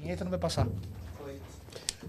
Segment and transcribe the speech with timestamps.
[0.00, 0.66] vinheta não vai passar.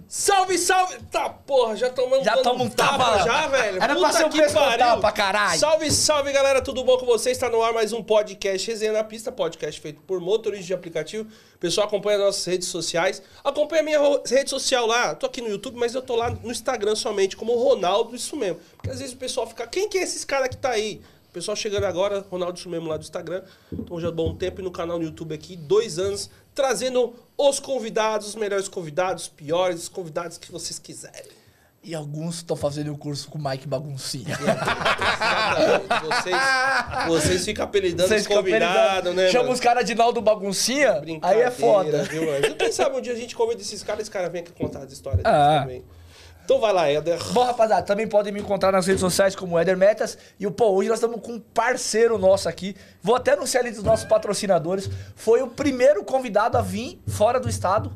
[0.08, 0.98] Salve, salve!
[1.12, 3.20] Tá, porra, já tomamos Já dando toma um tapa.
[3.24, 3.78] já, velho.
[3.84, 4.78] Era Puta pra ser um que pariu.
[4.80, 5.60] tapa, caralho.
[5.60, 7.38] Salve, salve, galera, tudo bom com vocês?
[7.38, 11.30] Está no ar mais um podcast Resenha na Pista, podcast feito por motoristas de aplicativo.
[11.60, 13.22] Pessoal, acompanha nossas redes sociais.
[13.44, 15.14] Acompanha a minha rede social lá.
[15.14, 18.60] Tô aqui no YouTube, mas eu tô lá no Instagram somente, como Ronaldo, isso mesmo.
[18.78, 21.02] Porque às vezes o pessoal fica, quem que é esses caras que tá aí?
[21.32, 23.44] Pessoal chegando agora, Ronaldo isso mesmo lá do Instagram.
[23.72, 27.60] Então já há bom tempo e no canal no YouTube aqui, dois anos, trazendo os
[27.60, 31.38] convidados, os melhores convidados, os piores, os convidados que vocês quiserem.
[31.82, 34.36] E alguns estão fazendo o curso com o Mike Baguncinha.
[36.04, 36.36] Vocês,
[37.08, 39.30] vocês ficam apelidando Vocês os convidados, né?
[39.30, 39.54] Chama mano?
[39.54, 42.04] os caras de Naldo Baguncinha, aí é foda.
[42.04, 42.46] Viu, mano?
[42.46, 44.92] Eu pensava um dia a gente convida esses caras, esse cara vem aqui contar as
[44.92, 45.62] histórias Ah.
[45.62, 45.84] também.
[46.50, 47.20] Então vai lá, Eder.
[47.32, 50.18] Bom, rapaziada, também podem me encontrar nas redes sociais como Eder Metas.
[50.40, 52.76] E o pô, hoje nós estamos com um parceiro nosso aqui.
[53.04, 54.90] Vou até anunciar ali dos nossos patrocinadores.
[55.16, 57.94] Foi o primeiro convidado a vir fora do estado,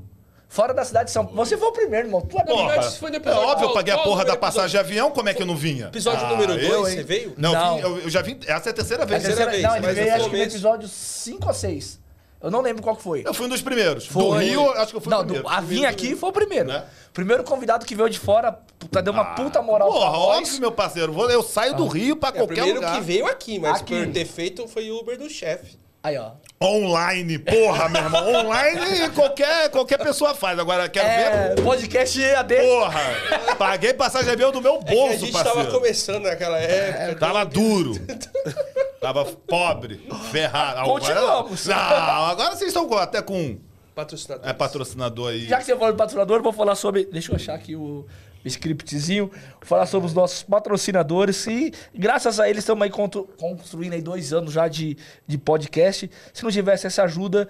[0.48, 1.44] fora da cidade de São Paulo.
[1.44, 2.22] Você foi o primeiro, irmão.
[2.22, 2.78] Tu é Porra.
[2.78, 5.30] isso foi no É episódio- óbvio, eu paguei a porra da passagem de avião, como
[5.30, 5.88] é que eu não vinha?
[5.88, 6.98] Episódio Ah, número eu, 2, hein?
[6.98, 7.34] você veio?
[7.36, 7.80] Não, Não.
[7.80, 8.40] eu, vim- eu- eu já vim.
[8.46, 9.24] Essa é a terceira A vez.
[9.24, 12.03] terceira terceira- vez, não, ele mas veio acho que no começo- episódio 5 ou 6.
[12.44, 13.24] Eu não lembro qual que foi.
[13.26, 14.06] Eu fui um dos primeiros.
[14.06, 14.44] Do Foi.
[14.44, 15.48] Rio, acho que eu fui não, o primeiro.
[15.48, 16.68] do, a vir aqui foi o primeiro.
[16.68, 16.84] Né?
[17.14, 18.60] Primeiro convidado que veio de fora
[18.92, 20.38] pra dar uma puta moral Porra, pra nós.
[20.40, 21.14] óbvio, meu parceiro.
[21.14, 22.96] Vou- Eu saio do Rio pra É, o qualquer primeiro lugar.
[22.96, 23.96] que veio aqui, mas Aqui.
[23.96, 25.78] por ter feito foi o Uber do chefe.
[26.04, 26.32] Aí, ó.
[26.62, 28.28] Online, porra, meu irmão.
[28.42, 30.60] Online qualquer, qualquer pessoa faz.
[30.60, 31.64] Agora, quero É, ver.
[31.64, 32.56] podcast EAD.
[32.58, 35.60] Porra, paguei passagem avião do meu É que bolso, a gente parceiro.
[35.60, 37.20] tava começando naquela época.
[37.26, 37.94] Tava duro.
[39.04, 40.80] Tava pobre, ferrado.
[40.80, 41.66] Agora- Continuamos.
[41.68, 43.58] Não, agora vocês estão até com
[43.94, 44.48] Patrocinador.
[44.50, 45.46] é, patrocinador aí.
[45.46, 47.04] Já que você falou de patrocinador, vou falar sobre.
[47.12, 48.06] Deixa eu achar aqui o
[48.46, 49.28] scriptzinho.
[49.28, 51.46] Vou falar sobre os nossos patrocinadores.
[51.48, 54.98] E graças a eles estamos aí construindo aí dois anos já de,
[55.28, 56.10] de podcast.
[56.34, 57.50] Se não tivesse essa ajuda,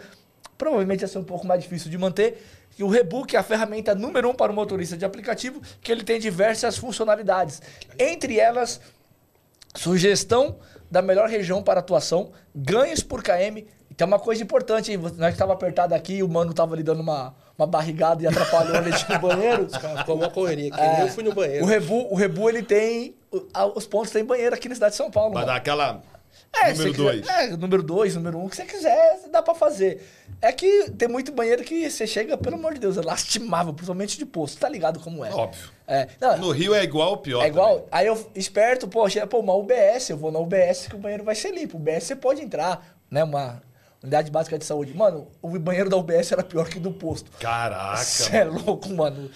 [0.58, 2.44] provavelmente ia ser um pouco mais difícil de manter.
[2.80, 6.04] E o Rebook é a ferramenta número um para o motorista de aplicativo, que ele
[6.04, 7.62] tem diversas funcionalidades.
[8.00, 8.82] Entre elas,
[9.76, 10.58] sugestão
[10.94, 13.66] da melhor região para atuação, ganhos por KM.
[13.90, 15.00] E tem uma coisa importante, hein?
[15.00, 18.76] Nós que estava apertado aqui, o mano tava ali dando uma, uma barrigada e atrapalhou
[18.76, 19.66] a leite no banheiro.
[19.82, 20.80] Cara, ficou uma correria aqui.
[20.80, 21.66] É, Eu fui no banheiro.
[21.66, 23.16] O Rebu, o Rebu ele tem.
[23.74, 25.34] Os pontos tem banheiro aqui na cidade de São Paulo.
[25.34, 25.54] Vai mano.
[25.54, 26.04] dar aquela.
[26.56, 27.28] É, número você quiser- 2.
[27.30, 30.02] É, número 2, número 1, um, o que você quiser, dá pra fazer.
[30.42, 34.18] É que tem muito banheiro que você chega, pelo amor de Deus, é lastimável, principalmente
[34.18, 34.60] de posto.
[34.60, 35.32] Tá ligado como é?
[35.34, 35.70] Óbvio.
[35.88, 37.44] É, não, No Rio é igual ou pior.
[37.44, 37.88] é igual.
[37.92, 41.24] Aí eu, esperto, pô, chega, pô, uma UBS, eu vou na UBS que o banheiro
[41.24, 41.78] vai ser limpo.
[41.78, 43.24] UBS você pode entrar, né?
[43.24, 43.62] Uma
[44.02, 44.94] unidade básica de saúde.
[44.96, 47.26] Mano, o banheiro da UBS era pior que do posto.
[47.32, 47.42] também.
[47.42, 47.98] Caraca.
[48.04, 49.30] Você é louco, mano.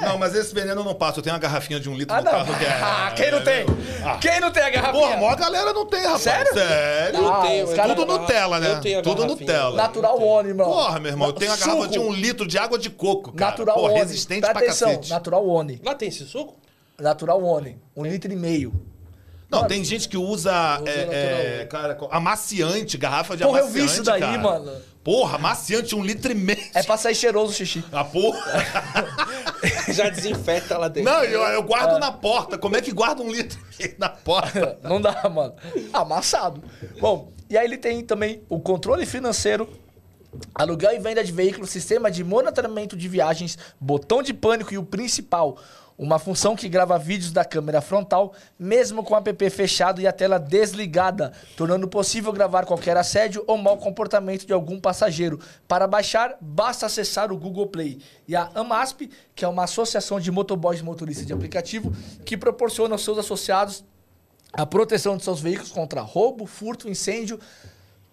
[0.00, 1.18] Não, mas esse veneno eu não passo.
[1.18, 2.32] Eu tenho uma garrafinha de um litro Ah, no não.
[2.32, 2.68] carro que é.
[2.82, 3.66] Ah, quem não tem?
[4.04, 4.18] Ah.
[4.18, 5.00] Quem não tem a garrafinha?
[5.02, 6.22] Porra, a maior galera não tem, rapaz.
[6.22, 6.52] Sério?
[6.54, 7.28] Sério.
[7.28, 8.70] Ah, tenho, eu Tudo Nutella, né?
[8.72, 9.24] eu tenho a Tudo.
[9.26, 9.76] Nutella.
[9.76, 10.66] Natural One, irmão.
[10.70, 13.50] Porra, meu irmão, eu tenho a garrafa de um litro de água de coco, cara.
[13.52, 13.94] Natural Pô, One.
[13.94, 15.10] resistente Presta pra atenção, cacete.
[15.10, 15.80] Natural One.
[15.84, 16.56] Lá tem esse suco?
[16.98, 17.78] Natural One.
[17.96, 18.72] Um litro e meio.
[19.50, 23.86] Não, tem gente que usa, Usa é, é, cara, amaciante, garrafa de Porra, eu amaciante,
[23.88, 24.38] vi isso daí, cara.
[24.38, 24.72] mano.
[25.04, 26.58] Porra, amaciante, um litro e meio.
[26.74, 27.84] É pra sair cheiroso o xixi.
[27.92, 28.40] A porra.
[29.92, 31.10] Já desinfeta lá dentro.
[31.12, 31.62] Não, eu, eu É.
[31.62, 32.58] guardo na porta.
[32.58, 33.58] Como é que guarda um litro
[33.98, 34.78] na porta?
[34.84, 35.54] Não dá, mano.
[35.92, 36.62] Amassado.
[37.00, 39.68] Bom, e aí ele tem também o controle financeiro,
[40.54, 44.82] aluguel e venda de veículos, sistema de monitoramento de viagens, botão de pânico e o
[44.82, 45.58] principal,
[45.96, 50.12] uma função que grava vídeos da câmera frontal, mesmo com o app fechado e a
[50.12, 55.38] tela desligada, tornando possível gravar qualquer assédio ou mau comportamento de algum passageiro.
[55.68, 58.00] Para baixar, basta acessar o Google Play.
[58.26, 61.92] E a AMASP, que é uma associação de motoboys e motoristas de aplicativo,
[62.24, 63.84] que proporciona aos seus associados
[64.52, 67.40] a proteção de seus veículos contra roubo, furto, incêndio,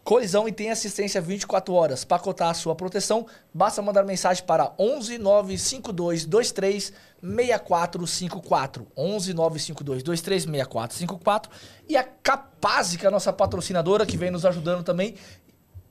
[0.04, 2.04] colisão e tem assistência 24 horas.
[2.04, 8.88] Para cotar a sua proteção, basta mandar mensagem para 11 952 23 6454.
[8.98, 11.52] 11 952 23 6454.
[11.88, 15.16] E a que é a nossa patrocinadora, que vem nos ajudando também.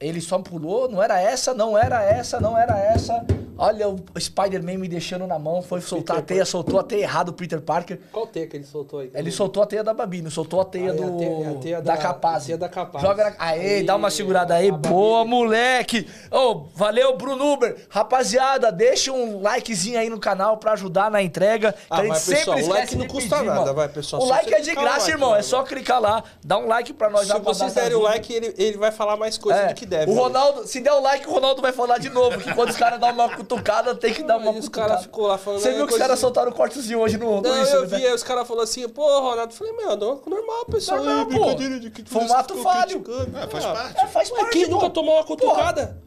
[0.00, 3.22] Ele só pulou, não era essa, não era essa, não era essa.
[3.58, 7.28] Olha o Spider-Man me deixando na mão, foi soltar a teia, soltou a teia errado
[7.28, 8.00] o Peter Parker.
[8.10, 9.10] Qual teia que ele soltou aí?
[9.12, 11.04] Ele soltou a teia da Babi, não soltou a teia é do.
[11.04, 12.44] a teia- a teia da, da- Capaz.
[12.44, 13.04] a teia da Capaz.
[13.04, 13.36] Joga na.
[13.38, 14.72] Aê, dá uma Aí, segurada aí.
[14.72, 16.08] Boa, moleque!
[16.30, 17.76] Ô, valeu, Bruno Uber.
[17.90, 21.72] Rapaziada, deixa um likezinho aí no canal pra ajudar na entrega.
[21.74, 23.74] que Ah, a gente vai, sempre pessoal, o like não custa pedir, nada, mano.
[23.74, 25.36] vai, pessoal, O like é de graça, irmão.
[25.36, 27.26] É só clicar lá, dá um like pra nós.
[27.28, 30.10] Se vocês derem o like, ele, ele vai falar mais coisa É, do que deve.
[30.10, 30.20] o né?
[30.20, 32.38] Ronaldo, se der o like, o Ronaldo vai falar de novo.
[32.38, 34.88] Que quando os caras dão uma cutucada, tem que dar uma Aí os cutucada.
[34.88, 37.42] caras ficou lá falando, Você é, viu que os caras soltaram o cortezinho hoje no,
[37.42, 37.98] Não, Insta, eu né?
[37.98, 41.24] vi, aí os caras falaram assim, pô, Ronaldo, eu falei, meu, normal, pessoal, Normal, é
[41.24, 41.30] pô.
[41.44, 43.04] brincadeira de que Foi um vocês ato ficam falho.
[43.42, 44.00] É, faz Ah, parte.
[44.00, 44.70] É, faz Mas parte, quem pô.
[44.72, 45.98] nunca tomou uma cutucada?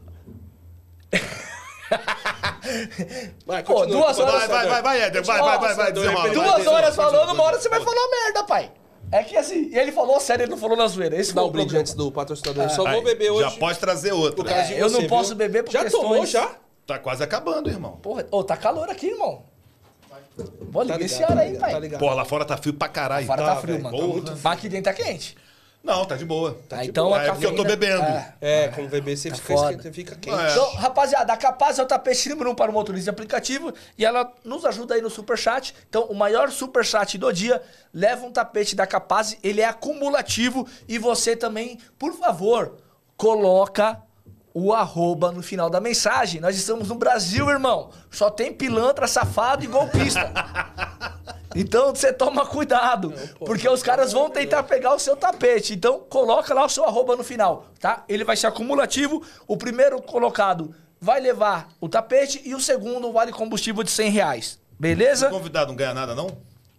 [3.46, 5.22] Vai, Pô, duas com o horas- Vai, vai, vai, vai, Éder.
[5.24, 5.92] Vai, vai, vai, vai.
[5.92, 8.72] vai, Duas horas falando, uma hora você vai falar merda, pai.
[9.16, 11.14] É que assim, e ele falou sério, ele não falou na zoeira.
[11.16, 12.64] Esse Dá um o brinde antes do patrocinador.
[12.64, 13.48] Eu Só Aí, vou beber hoje.
[13.48, 14.12] Já pode trazer
[14.66, 15.36] de É, eu não posso viu?
[15.38, 16.50] beber por Já questões- tomou, já?
[16.84, 17.92] Tá quase acabando, irmão.
[18.02, 19.44] Porra, ô, tá calor aqui, irmão.
[20.62, 21.72] Vou ligar Tá esse ligado, ar tá aí, ligado, pai.
[21.72, 22.00] tá ligado.
[22.00, 23.24] Porra, lá fora tá frio pra caralho.
[23.26, 23.84] Fora Tá, tá frio, velho.
[23.84, 24.36] mano.
[24.42, 25.36] Tá aqui dentro tá quente.
[25.84, 26.58] Não, tá de boa.
[26.70, 27.18] Ah, de então boa.
[27.20, 28.02] a É porque eu tô cafeína- bebendo.
[28.40, 28.64] É.
[28.64, 29.70] É, com o bebê você Tá fica, foda.
[29.72, 30.34] esquenta, fica quente.
[30.34, 30.50] É.
[30.52, 34.04] Então, rapaziada, a Capaz é o tapete número um para o motorista de aplicativo e
[34.04, 35.74] ela nos ajuda aí no superchat.
[35.86, 37.60] Então, o maior superchat do dia
[37.92, 42.76] leva um tapete da Capaz, ele é acumulativo e você também, por favor,
[43.16, 44.00] coloca
[44.54, 46.40] o arroba no final da mensagem.
[46.40, 47.90] Nós estamos no Brasil, irmão.
[48.08, 50.32] Só tem pilantra, safado e golpista.
[51.56, 55.72] Então você toma cuidado, pô, porque os caras vão tentar pegar o seu tapete.
[55.72, 58.02] Então coloca lá o seu arroba no final, tá?
[58.08, 59.22] Ele vai ser acumulativo.
[59.46, 64.58] O primeiro colocado vai levar o tapete e o segundo vale combustível de 100 reais.
[64.80, 65.28] Beleza?
[65.28, 66.26] O convidado não ganha nada, não?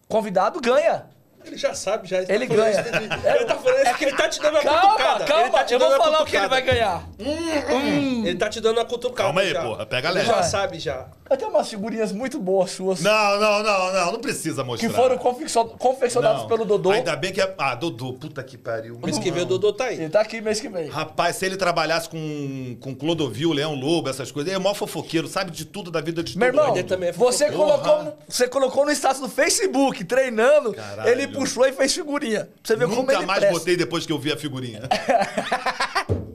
[0.09, 1.05] Convidado ganha.
[1.45, 2.19] Ele já sabe, já.
[2.21, 2.81] Ele tá falando ganha.
[2.81, 5.23] isso de- Ele tá falando isso que ele tá te dando a Calma, cutucada.
[5.23, 5.49] ele calma.
[5.51, 7.03] tá te Eu vou dando falar o que ele vai ganhar.
[7.19, 9.23] Ele tá te dando a cutucada.
[9.23, 9.61] Calma aí, já.
[9.63, 10.27] porra, pega Ele leve.
[10.27, 10.43] já Vai.
[10.43, 11.05] sabe, já.
[11.29, 13.01] Eu tenho umas figurinhas muito boas suas.
[13.01, 14.11] Não, não, não, não.
[14.13, 14.87] Não precisa mostrar.
[14.87, 16.47] Que foram confeccio- confeccionadas Não.
[16.47, 16.91] pelo Dodô.
[16.91, 17.51] Ainda bem que é...
[17.57, 18.13] Ah, Dodô.
[18.13, 18.99] Puta que pariu.
[19.03, 19.95] Mês que vem o Dodô tá aí.
[19.95, 20.87] Ele tá aqui mês que vem.
[20.87, 25.27] Rapaz, se ele trabalhasse com, com Clodovil, Leão Lobo, essas coisas, ele é mó fofoqueiro,
[25.27, 26.77] sabe de tudo da vida de Meu todo irmão, mundo.
[26.77, 27.81] Ele também é você fofoqueiro.
[27.81, 31.09] colocou, você colocou no status do Facebook, treinando, Caralho.
[31.09, 32.45] ele puxou e fez figurinha.
[32.45, 33.59] Pra você ver como Nunca ele mais presta.
[33.59, 34.81] botei depois que eu vi a figurinha.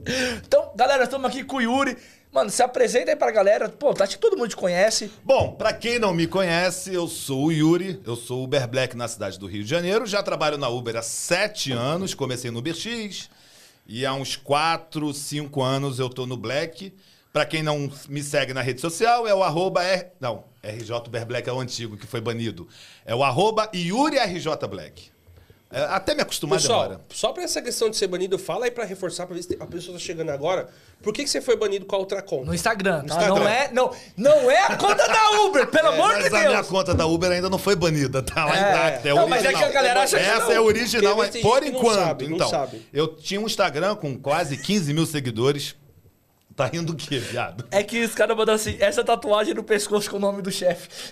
[0.45, 1.95] Então, galera, estamos aqui com o Yuri.
[2.31, 3.69] Mano, se apresenta aí pra galera.
[3.69, 5.11] Pô, acho que todo mundo te conhece.
[5.23, 9.07] Bom, pra quem não me conhece, eu sou o Yuri, eu sou Uber Black na
[9.07, 12.73] cidade do Rio de Janeiro, já trabalho na Uber há sete anos, comecei no Uber
[12.73, 13.29] X,
[13.85, 16.93] e há uns quatro, cinco anos eu tô no Black.
[17.33, 20.07] Pra quem não me segue na rede social, é o arroba R...
[20.19, 22.67] Não, RJ Uber Black é o antigo, que foi banido.
[23.05, 25.09] É o arroba Yuri RJ Black.
[25.73, 27.01] É, até me acostumar Pessoal, demora.
[27.13, 29.65] só pra essa questão de ser banido, fala aí pra reforçar, pra ver se a
[29.65, 30.67] pessoa tá chegando agora.
[31.01, 32.43] Por que, que você foi banido com a outra conta?
[32.47, 33.15] No Instagram, tá?
[33.15, 33.35] Instagram.
[33.39, 36.49] Não, é, não, não é a conta da Uber, pelo amor de Mas a minha
[36.57, 36.67] Deus.
[36.67, 38.59] conta da Uber ainda não foi banida, tá lá É.
[38.59, 39.09] intacta.
[39.09, 39.61] É Não, mas é original.
[39.71, 40.51] que a galera acha que Essa não.
[40.51, 41.95] é original, por enquanto.
[41.95, 42.85] sabe, não então, sabe.
[42.91, 45.73] eu tinha um Instagram com quase 15 mil seguidores.
[46.61, 47.65] Tá rindo o quê, viado?
[47.71, 50.89] É que os caras mandam assim, essa tatuagem no pescoço com o nome do chefe.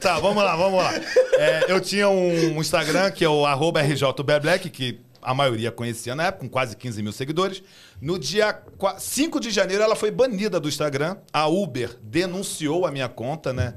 [0.00, 0.92] Tá, vamos lá, vamos lá.
[1.38, 3.80] É, eu tinha um Instagram que é o arroba
[4.70, 7.62] que a maioria conhecia na época, com quase 15 mil seguidores.
[8.00, 11.16] No dia qua- 5 de janeiro, ela foi banida do Instagram.
[11.32, 13.74] A Uber denunciou a minha conta, né?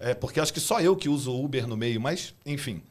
[0.00, 2.82] É, porque acho que só eu que uso Uber no meio, mas, enfim.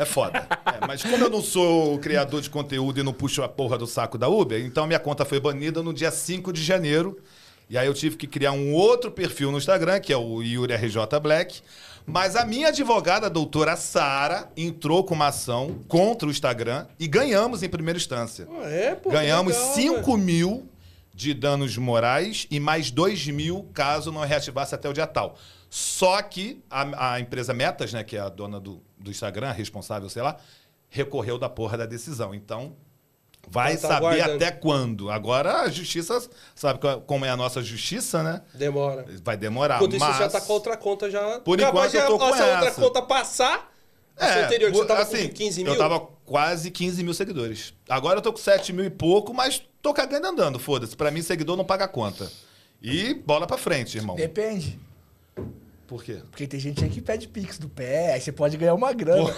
[0.00, 0.46] É foda.
[0.64, 3.86] É, mas como eu não sou criador de conteúdo e não puxo a porra do
[3.86, 7.18] saco da Uber, então minha conta foi banida no dia 5 de janeiro.
[7.68, 10.72] E aí eu tive que criar um outro perfil no Instagram, que é o Yuri
[10.74, 11.60] RJ Black.
[12.06, 17.06] Mas a minha advogada, a doutora Sara, entrou com uma ação contra o Instagram e
[17.06, 18.48] ganhamos em primeira instância.
[18.50, 19.10] Ah, é, pô.
[19.10, 20.18] Ganhamos legal, 5 velho.
[20.18, 20.68] mil
[21.12, 25.36] de danos morais e mais 2 mil caso não reativasse até o dia tal.
[25.68, 30.08] Só que a, a empresa Metas, né, que é a dona do, do Instagram, responsável,
[30.08, 30.36] sei lá,
[30.88, 32.34] recorreu da porra da decisão.
[32.34, 32.76] Então,
[33.48, 34.44] vai Tá- tá saber aguardando.
[34.44, 35.10] até quando.
[35.10, 38.42] Agora a justiça, sabe co- como é a nossa justiça, né?
[38.54, 39.06] Demora.
[39.24, 40.16] Vai demorar, Enquanto isso, mas...
[40.16, 41.40] você já tá com a outra conta já.
[41.40, 43.70] Por enquanto, eu tô a- com essa outra conta passar.
[44.16, 45.72] É, anterior, você tava assim, com 15 mil.
[45.72, 47.72] Eu tava quase 15 mil seguidores.
[47.88, 50.94] Agora eu tô com 7 mil e pouco, mas tô cagando andando, foda-se.
[50.94, 52.30] Pra mim, seguidor não paga conta.
[52.82, 54.16] E bola pra frente, irmão.
[54.16, 54.78] Depende.
[55.90, 56.18] Por quê?
[56.30, 59.28] Porque tem gente aí que pede pix do pé, aí você pode ganhar uma grana.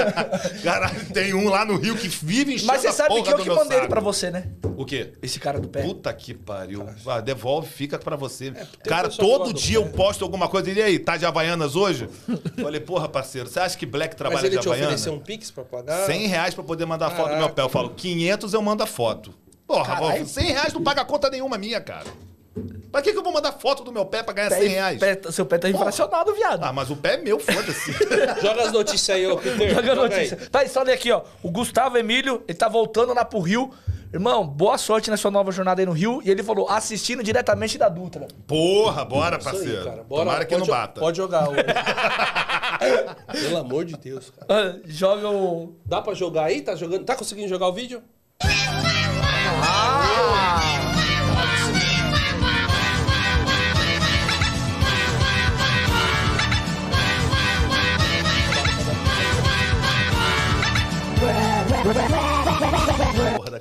[0.64, 3.42] Caralho, tem um lá no Rio que vive enchendo Mas você sabe que eu do
[3.42, 4.46] que mandei ele pra você, né?
[4.78, 5.12] O quê?
[5.22, 5.82] Esse cara do pé.
[5.82, 6.88] Puta que pariu.
[7.06, 8.48] Ah, devolve, fica pra você.
[8.48, 10.70] É, Cara, todo dia eu posto alguma coisa.
[10.70, 12.08] E aí, tá de Havaianas hoje?
[12.58, 14.86] Falei, porra, parceiro, você acha que Black Mas trabalha ele de te Havaiana?
[14.86, 16.06] ofereceu um Pix pra pagar?
[16.06, 17.54] 100 reais pra poder mandar a foto do meu Caraca.
[17.56, 17.60] pé.
[17.62, 19.34] Eu falo, 500 eu mando a foto.
[19.66, 20.26] Porra, Caralho.
[20.26, 22.06] 100 reais não paga conta nenhuma minha, cara.
[22.90, 24.98] Pra que, que eu vou mandar foto do meu pé pra ganhar 100 reais?
[25.00, 26.62] Pé- seu pé tá inflacionado, viado.
[26.64, 27.92] Ah, mas o pé é meu, foda-se.
[28.42, 29.68] Joga as notícias aí, ô Peter.
[29.70, 30.38] Joga a Joga notícia.
[30.40, 30.48] aí.
[30.48, 31.22] Tá, só olha aqui, ó.
[31.42, 33.70] O Gustavo Emílio, ele tá voltando lá pro Rio.
[34.12, 36.20] Irmão, boa sorte na sua nova jornada aí no Rio.
[36.24, 38.26] E ele falou, assistindo diretamente da Dutra.
[38.44, 39.84] Porra, bora, Isso aí, parceiro.
[39.84, 40.02] cara.
[40.02, 41.00] Bora, Tomara que pode não bata.
[41.00, 41.48] Pode jogar.
[41.48, 41.52] ô.
[43.32, 44.46] Pelo amor de Deus, cara.
[44.48, 45.76] Ah, Joga o.
[45.86, 46.60] Dá pra jogar aí?
[46.60, 47.04] Tá jogando?
[47.04, 48.02] Tá conseguindo jogar o vídeo?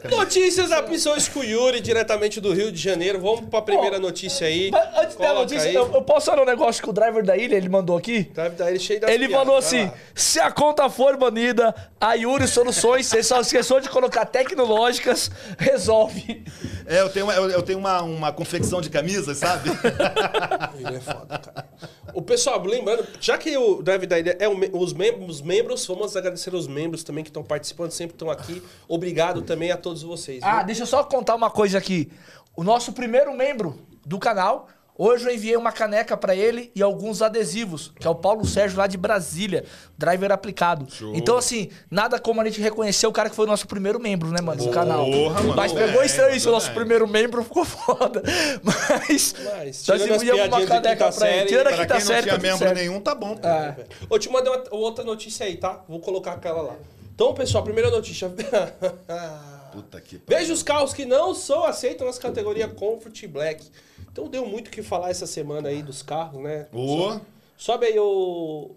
[0.09, 3.19] Notícias da hoje com o Yuri, diretamente do Rio de Janeiro.
[3.19, 4.71] Vamos pra primeira notícia aí.
[4.95, 5.75] Antes da Coloca notícia, aí.
[5.75, 8.25] eu, eu posso falar um negócio que o driver da ilha, ele mandou aqui?
[8.25, 9.93] Tá, tá ele cheio das Ele piadas, falou vai assim: lá.
[10.13, 16.43] se a conta for banida, a Yuri Soluções, você só esqueceu de colocar tecnológicas, resolve.
[16.89, 19.69] É, eu tenho, uma, eu, eu tenho uma, uma confecção de camisas, sabe?
[20.75, 21.69] Ele é foda, cara.
[22.15, 25.85] O pessoal, lembrando, já que o Drive da Ilha é o os, mem- os membros,
[25.85, 28.63] vamos agradecer os membros também que estão participando, sempre estão aqui.
[28.87, 30.41] Obrigado também a todos vocês.
[30.43, 30.65] Ah, viu?
[30.65, 32.11] deixa eu só contar uma coisa aqui.
[32.55, 34.67] O nosso primeiro membro do canal,
[34.99, 38.77] hoje eu enviei uma caneca pra ele e alguns adesivos, que é o Paulo Sérgio
[38.77, 39.63] lá de Brasília,
[39.97, 40.85] driver aplicado.
[41.13, 44.29] Então, assim, nada como a gente reconhecer o cara que foi o nosso primeiro membro,
[44.29, 45.07] né, mano, do canal.
[45.09, 48.21] mano, Mas pegou estranho isso, o nosso primeiro membro ficou foda.
[48.61, 51.45] Mas, Mas, nós tirando as enviamos uma caneca pra ele.
[51.47, 52.77] Tirando a Pra quinta quem não série, tinha tá tudo membro certo.
[52.77, 53.35] nenhum, tá bom.
[53.37, 53.47] pô.
[53.47, 53.75] É.
[54.11, 55.81] Eu te mandei uma, outra notícia aí, tá?
[55.87, 56.75] Vou colocar aquela lá.
[57.15, 58.29] Então, pessoal, primeira notícia.
[59.71, 60.21] Puta que.
[60.27, 63.65] Veja os carros que não são aceitos nas categorias Comfort e Black.
[64.11, 66.67] Então deu muito o que falar essa semana aí dos carros, né?
[66.73, 67.19] Ô,
[67.57, 68.75] Sobe aí o.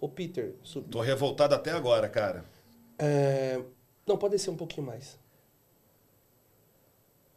[0.00, 0.54] O Peter.
[0.64, 0.88] Sub.
[0.90, 2.44] tô revoltado até agora, cara.
[2.98, 3.60] É,
[4.06, 5.18] Não, pode descer um pouquinho mais.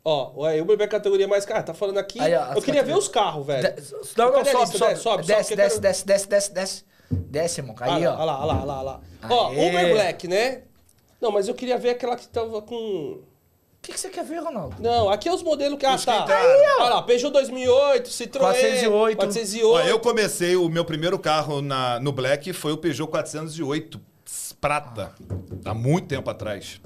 [0.04, 1.64] Ó, o Uber é a categoria mais cara.
[1.64, 2.20] Tá falando aqui.
[2.20, 2.98] Aí, ó, eu queria ver categorias.
[3.00, 3.76] os carros, velho.
[3.76, 3.82] De-
[4.18, 4.78] Não, não, sobe, lista?
[4.78, 7.62] sobe, Desce, sobe, desce, sobe, desce, quero- desce, desce, desce, desce.
[7.62, 7.76] Irmão.
[7.80, 8.24] Aí, Olha ó.
[8.24, 9.02] lá, olha lá, olha lá, olha lá.
[9.30, 9.70] Ó, Aê.
[9.70, 10.64] Uber Black, né?
[11.22, 13.22] Não, mas eu queria ver aquela que tava com.
[13.86, 14.78] O que, que você quer ver, Ronaldo?
[14.80, 15.86] Não, aqui é os modelos que.
[15.86, 16.22] Ah, Os que tá.
[16.24, 16.50] entraram.
[16.50, 16.82] Aí, ó.
[16.86, 18.40] Olha lá, Peugeot 2008, Citroën.
[18.40, 19.18] 408.
[19.18, 19.68] 408.
[19.68, 24.02] Ó, eu comecei, o meu primeiro carro na, no Black foi o Peugeot 408
[24.60, 25.14] prata.
[25.64, 26.82] Há muito tempo atrás.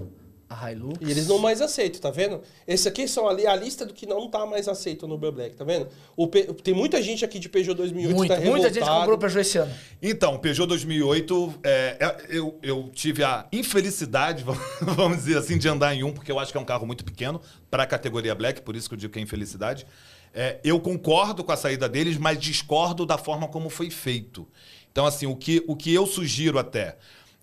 [0.50, 0.98] A Hilux.
[1.00, 2.42] E eles não mais aceitam, tá vendo?
[2.68, 5.56] Esse aqui são ali a lista do que não tá mais aceito no Uber Black,
[5.56, 5.88] tá vendo?
[6.18, 9.16] O Pe- Tem muita gente aqui de Peugeot 2008 Muito, que tá muita gente comprou
[9.16, 9.72] o Peugeot esse ano.
[10.02, 14.44] Então, o Peugeot 2008, é, é, eu, eu tive a infelicidade,
[14.82, 17.06] vamos dizer assim, de andar em um, porque eu acho que é um carro muito
[17.06, 17.40] pequeno
[17.70, 19.86] para a categoria Black, por isso que eu digo que é infelicidade.
[20.34, 24.48] É, eu concordo com a saída deles, mas discordo da forma como foi feito.
[24.92, 26.98] Então, assim, o que, o que eu sugiro até.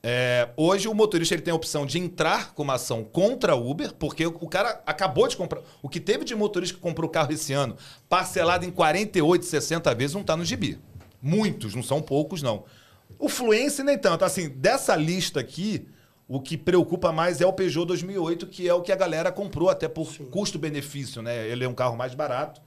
[0.08, 3.56] É, hoje o motorista ele tem a opção de entrar com uma ação contra a
[3.56, 5.62] Uber, porque o cara acabou de comprar.
[5.82, 7.76] O que teve de motorista que comprou o carro esse ano,
[8.08, 10.78] parcelado em 48, 60 vezes, não está no gibi.
[11.20, 12.62] Muitos, não são poucos, não.
[13.18, 14.24] O Fluence nem tanto.
[14.24, 15.88] Assim, dessa lista aqui,
[16.28, 19.70] o que preocupa mais é o Peugeot 2008, que é o que a galera comprou
[19.70, 21.48] até por custo-benefício, né?
[21.48, 22.62] Ele é um carro mais barato.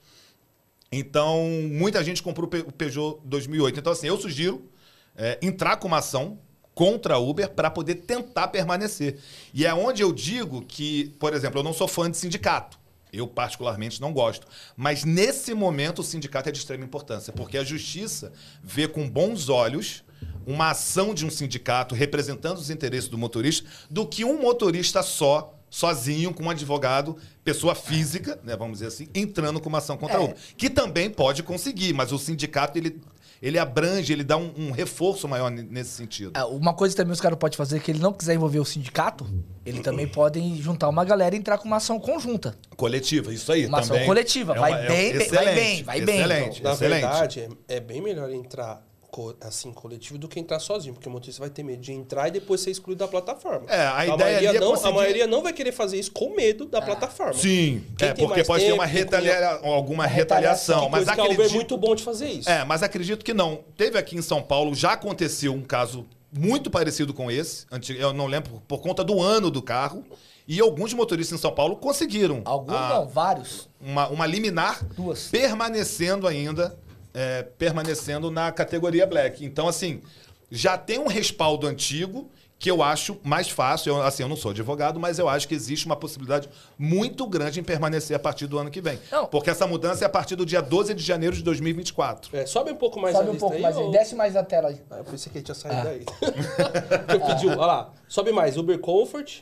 [0.91, 3.79] Então, muita gente comprou o Peugeot 2008.
[3.79, 4.69] Então, assim, eu sugiro
[5.15, 6.37] é, entrar com uma ação
[6.79, 9.17] contra a Uber para poder tentar permanecer.
[9.53, 12.79] E é onde eu digo que, por exemplo, eu não sou fã de sindicato.
[13.11, 14.47] Eu, particularmente, não gosto.
[14.77, 18.31] Mas, nesse momento, o sindicato é de extrema importância, porque a justiça
[18.63, 20.05] vê com bons olhos
[20.47, 25.53] uma ação de um sindicato representando os interesses do motorista do que um motorista só,
[25.69, 30.17] sozinho, com um advogado, pessoa física, né, vamos dizer assim, entrando com uma ação contra
[30.17, 30.23] a É.
[30.23, 30.37] Uber.
[30.55, 33.01] Que também pode conseguir, mas o sindicato, ele,
[33.41, 36.31] ele abrange, ele dá um, um reforço maior nesse sentido.
[36.33, 38.65] Ah, Uma coisa também os caras podem fazer é que ele não quiser envolver o
[38.65, 39.25] sindicato,
[39.65, 42.57] ele também podem juntar uma galera e entrar com uma ação conjunta.
[42.75, 44.07] Coletiva, isso aí Uma ação também.
[44.07, 46.19] coletiva, vai bem, bem, vai bem, vai bem.
[46.19, 47.01] Excelente, Na excelente.
[47.01, 51.11] verdade, é, é bem melhor entrar co- assim coletivo do que entrar sozinho, porque o
[51.11, 53.65] motorista vai ter medo de entrar e depois ser excluído da plataforma.
[53.69, 55.99] É, a Então, ideia maioria ali é não, conseguir- A maioria não vai querer fazer
[55.99, 57.33] isso com medo da plataforma.
[57.33, 59.49] Sim, Quem é porque pode ter tempo, uma quem retalia...
[59.63, 60.89] alguma retaliação.
[60.89, 61.55] Mas que a Uber é acredito...
[61.55, 62.49] muito bom de fazer isso.
[62.49, 63.59] É, mas acredito que não.
[63.75, 67.65] Teve aqui em São Paulo, já aconteceu um caso muito parecido com esse.
[67.97, 70.03] Eu não lembro, por conta do ano do carro.
[70.47, 73.69] E alguns motoristas em São Paulo conseguiram Alguns a- não, vários.
[73.79, 75.27] uma, uma liminar Duas.
[75.27, 76.75] permanecendo ainda,
[77.19, 79.43] é, permanecendo na categoria black.
[79.43, 80.01] Então, assim,
[80.49, 83.89] já tem um respaldo antigo que eu acho mais fácil.
[83.93, 87.59] Eu, assim, eu não sou advogado, mas eu acho que existe uma possibilidade muito grande
[87.59, 88.97] em permanecer a partir do ano que vem.
[89.11, 89.25] Não.
[89.25, 92.35] Porque essa mudança é a partir do dia 12 de janeiro de 2024.
[92.37, 93.61] É, sobe um pouco mais Sobe a um pouco aí.
[93.61, 94.81] mais aí, ou- desce mais a tela aí.
[94.89, 96.05] Ah, eu pensei que ele tinha saído daí.
[97.13, 97.93] eu pedi, olha lá.
[98.07, 98.55] Sobe mais.
[98.55, 99.41] Uber Comfort.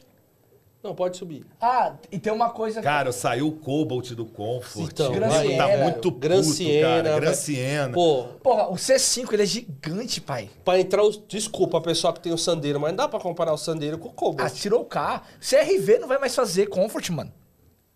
[0.87, 1.45] Não, pode subir.
[1.59, 2.81] Ah, e tem uma coisa...
[2.81, 4.89] Cara, saiu o Cobalt do Comfort.
[4.93, 5.11] Então,
[5.57, 7.01] tá muito puto, Gran Siena, cara.
[7.03, 7.35] Gran velho.
[7.35, 7.93] Siena.
[7.93, 10.49] Pô, Porra, o C5, ele é gigante, pai.
[10.63, 11.21] pra entrar os...
[11.27, 14.11] Desculpa, pessoal que tem o Sandeiro, mas não dá pra comparar o Sandeiro com o
[14.11, 14.53] Ah, Cobalt.
[14.53, 15.23] tirou o carro.
[15.41, 17.33] CRV não vai mais fazer Comfort, mano.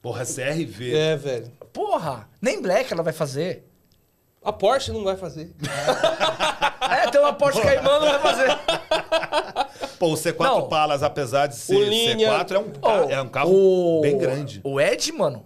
[0.01, 0.93] Porra, CRV.
[0.93, 1.51] É, velho.
[1.71, 3.65] Porra, nem Black ela vai fazer.
[4.43, 5.53] A Porsche não vai fazer.
[6.91, 8.47] É, tem uma Porsche Cayman, não vai fazer.
[10.01, 10.67] Pô, o C4 Não.
[10.67, 14.59] Palas, apesar de ser Linha- C4, é um, Oh, é um carro o- bem grande.
[14.63, 15.45] O Ed, mano.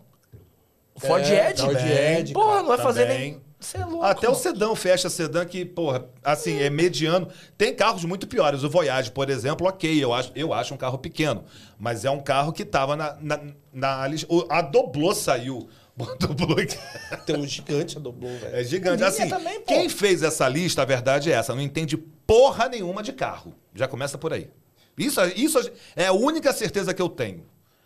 [0.95, 1.61] O Ford É, Ed.
[1.61, 3.19] Ford Ed, Porra, não vai fazer também.
[3.31, 4.03] nem Você é louco.
[4.05, 4.41] Até o mano.
[4.41, 7.27] sedã, o Fiesta Sedã, que, porra, assim, é mediano.
[7.57, 8.63] Tem carros muito piores.
[8.63, 11.43] O Voyage, por exemplo, ok, eu acho, eu acho um carro pequeno.
[11.77, 13.39] Mas é um carro que tava na, na,
[13.73, 15.67] na o- A Doblô saiu.
[16.19, 16.77] Doblô aqui.
[17.25, 18.55] Tem um gigante a Doblô, velho.
[18.55, 19.03] É gigante.
[19.03, 23.13] Assim, também, quem fez essa lista, a verdade é essa, não entende porra nenhuma de
[23.13, 23.53] carro.
[23.73, 24.49] Já começa por aí.
[24.97, 25.59] Isso, isso
[25.95, 27.45] é a única certeza que eu tenho.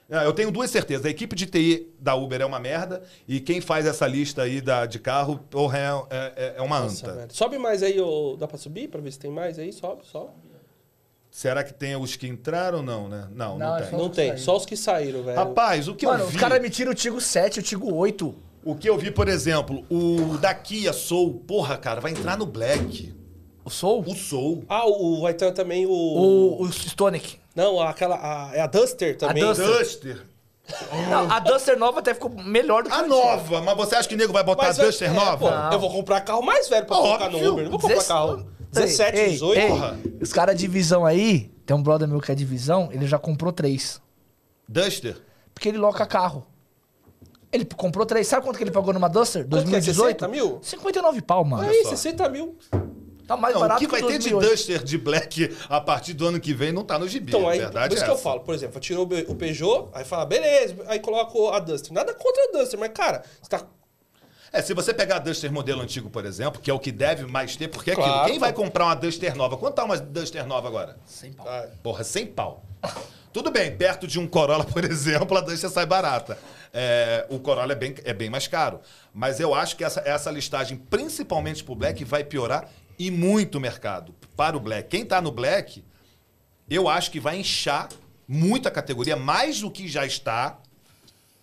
[0.09, 1.05] É, Eu tenho duas certezas.
[1.05, 4.59] A equipe de TI da Uber é uma merda e quem faz essa lista aí
[4.59, 7.15] da, de carro, porra, é, é, é uma Nossa, anta.
[7.15, 7.33] velho.
[7.33, 9.71] Sobe mais aí, ô, dá pra subir pra ver se tem mais aí?
[9.71, 10.31] Sobe, sobe.
[11.31, 12.81] Será que tem os que entraram?
[12.81, 13.27] Não, né?
[13.33, 13.89] Não, não, Não, é tem.
[13.91, 15.37] só- Não tem, só os que saíram, velho.
[15.37, 16.35] Rapaz, o que Mano, eu vi...
[16.35, 18.35] os caras me tiram o Tigo 7, o Tigo 8.
[18.65, 22.45] O que eu vi, por exemplo, o da Kia Soul, porra, cara, vai entrar no
[22.45, 23.13] Black.
[23.63, 24.03] O Soul?
[24.07, 24.63] O Soul.
[24.67, 25.91] Ah, o, vai ter também o...
[25.91, 27.37] O, o Stonic.
[27.55, 28.15] Não, aquela...
[28.15, 29.43] A, é a Duster também.
[29.43, 29.65] Duster.
[29.67, 30.25] Duster.
[31.09, 34.13] Não, a Duster nova até ficou melhor do que A nova, mas você acha que
[34.15, 35.37] o nego vai botar Mas a Duster é, nova?
[35.69, 37.51] pô, eu vou comprar carro mais velho pra colocar no Óbvio.
[37.53, 37.63] Uber.
[37.65, 39.59] Não vou comprar carro 17, ei, 18.
[39.59, 39.99] ei, porra.
[40.21, 43.17] Os caras de visão aí, tem um brother meu que é de visão, ele já
[43.17, 44.01] comprou três.
[44.67, 45.17] Duster?
[45.53, 46.45] Porque ele loca carro.
[47.51, 48.27] Ele comprou três.
[48.27, 49.41] Sabe quanto que ele pagou numa Duster?
[49.47, 50.19] Quanto que é, 2018?
[50.19, 50.59] 60 mil?
[50.61, 51.67] 59 pau, mano.
[51.67, 51.89] Aí, só.
[51.89, 52.55] 60 mil.
[53.29, 54.49] Tá mais Não, o barato que vai ter de 2008.
[54.49, 57.29] Duster de Black a partir do ano que vem não tá no gibi.
[57.29, 59.35] Então, a aí, verdade por isso é que eu falo, por exemplo, tirou o o
[59.35, 61.93] Peugeot, aí fala, beleza, aí coloca a Duster.
[61.93, 63.67] Nada contra a Duster, mas, cara, você tá.
[64.51, 67.25] É, se você pegar a Duster modelo antigo, por exemplo, que é o que deve
[67.25, 68.27] mais ter, porque é Claro, aquilo.
[68.31, 69.57] Quem vai comprar uma Duster nova?
[69.57, 70.97] Quanto tá uma Duster nova agora?
[71.05, 71.47] Sem pau.
[71.47, 72.63] Ah, Porra, sem pau.
[73.31, 76.37] Tudo bem, perto de um Corolla, por exemplo, a Duster sai barata.
[76.73, 78.79] É, o Corolla é bem, é bem mais caro.
[79.13, 83.61] Mas eu acho que essa, essa listagem, principalmente pro Black, vai piorar e muito o
[83.61, 84.89] mercado para o Black.
[84.89, 85.83] Quem tá no Black,
[86.69, 87.89] eu acho que vai inchar
[88.27, 90.59] muito a categoria, mais do que já está.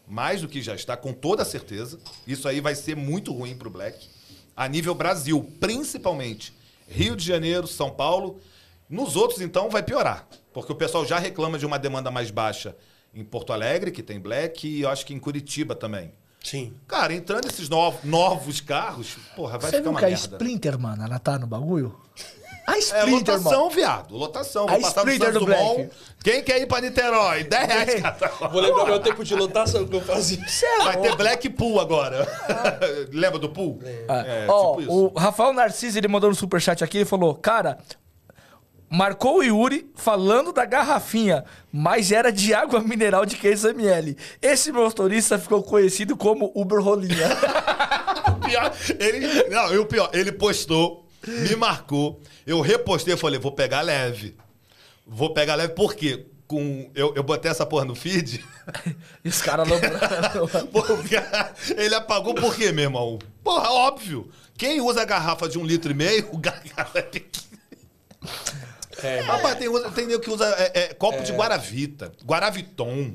[0.07, 1.99] Mais do que já está, com toda certeza.
[2.27, 4.09] Isso aí vai ser muito ruim pro Black.
[4.57, 6.55] A nível Brasil, principalmente
[6.89, 8.41] Rio de Janeiro, São Paulo.
[8.89, 10.27] Nos outros, então, vai piorar.
[10.53, 12.77] Porque o pessoal já reclama de uma demanda mais baixa
[13.13, 16.13] em Porto Alegre, que tem Black, e eu acho que em Curitiba também.
[16.43, 16.73] sim.
[16.87, 20.23] Cara, entrando esses novos, novos carros, porra, vai Você ficar viu uma que a merda.
[20.23, 21.99] Sprinter, mano, ela tá no bagulho?
[22.67, 23.71] A É Sprinter, lotação, mano.
[23.71, 24.17] viado.
[24.17, 24.65] Lotação.
[24.69, 25.75] A Vou Sprinter Santos do Dumont.
[25.77, 25.91] Black.
[26.25, 27.45] Quem quer ir pra Niterói?
[27.45, 28.49] 10 reais cada um.
[28.51, 30.39] Vou lembrar meu tempo de lotação que eu fazia.
[30.83, 32.27] Vai ter Black Pool agora.
[33.13, 33.79] Lembra do Pool?
[33.85, 34.91] É, Ó, tipo isso.
[35.15, 37.79] o Rafael Narciso, ele mandou no superchat aqui, ele falou, cara,
[38.91, 44.17] marcou o Yuri falando da garrafinha, mas era de água mineral de 500ml.
[44.43, 47.29] Esse motorista ficou conhecido como Uber Rolinha.
[48.45, 53.81] pior, ele, não, e o pior, ele postou, me marcou, eu repostei, falei, vou pegar
[53.83, 54.37] leve.
[55.07, 56.27] Vou pegar leve, por quê?
[56.47, 58.45] Com, eu, eu botei essa porra no feed,
[59.25, 59.77] e os caras não...
[61.77, 63.19] ele apagou por quê, meu irmão?
[63.43, 64.31] Porra, óbvio.
[64.57, 67.47] Quem usa garrafa de um litro e meio, o garrafa é pequeno.
[69.03, 73.15] É, Rapaz, tem, usa- tem nego que usa é, é, copo de Guaravita, Guaraviton,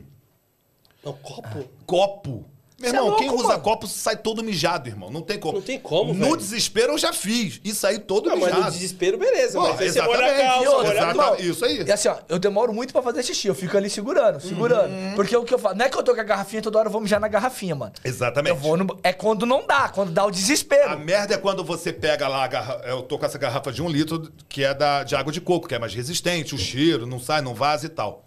[1.04, 1.70] não, copo.
[1.86, 2.51] copo.
[2.82, 3.62] Meu Cê é irmão, louco, quem usa mano.
[3.62, 5.10] copo sai todo mijado, irmão.
[5.12, 5.54] Não tem como.
[5.54, 6.38] Não tem como, No velho.
[6.38, 7.62] desespero eu já fiz.
[7.64, 8.66] E saí todo Não, mas mijado.
[8.66, 9.60] no desespero, beleza.
[9.60, 11.42] Pô, mas aí você molha a calça, molha a.
[11.42, 11.84] Isso aí.
[11.84, 14.92] E assim, ó, eu demoro muito pra fazer xixi, eu fico ali segurando, segurando.
[14.92, 15.14] Uhum.
[15.16, 16.88] Porque o que eu faço, não é que eu tô com a garrafinha toda hora,
[16.88, 17.94] eu vou mijar na garrafinha, mano.
[18.04, 18.50] Exatamente.
[18.52, 19.00] Eu vou no...
[19.04, 20.90] É quando não dá, quando dá o desespero.
[20.90, 22.84] A merda é quando você pega lá a garrafa.
[22.88, 25.68] Eu tô com essa garrafa de um litro que é da, de água de coco,
[25.68, 28.26] que é mais resistente, o cheiro, não sai, não vaza e tal.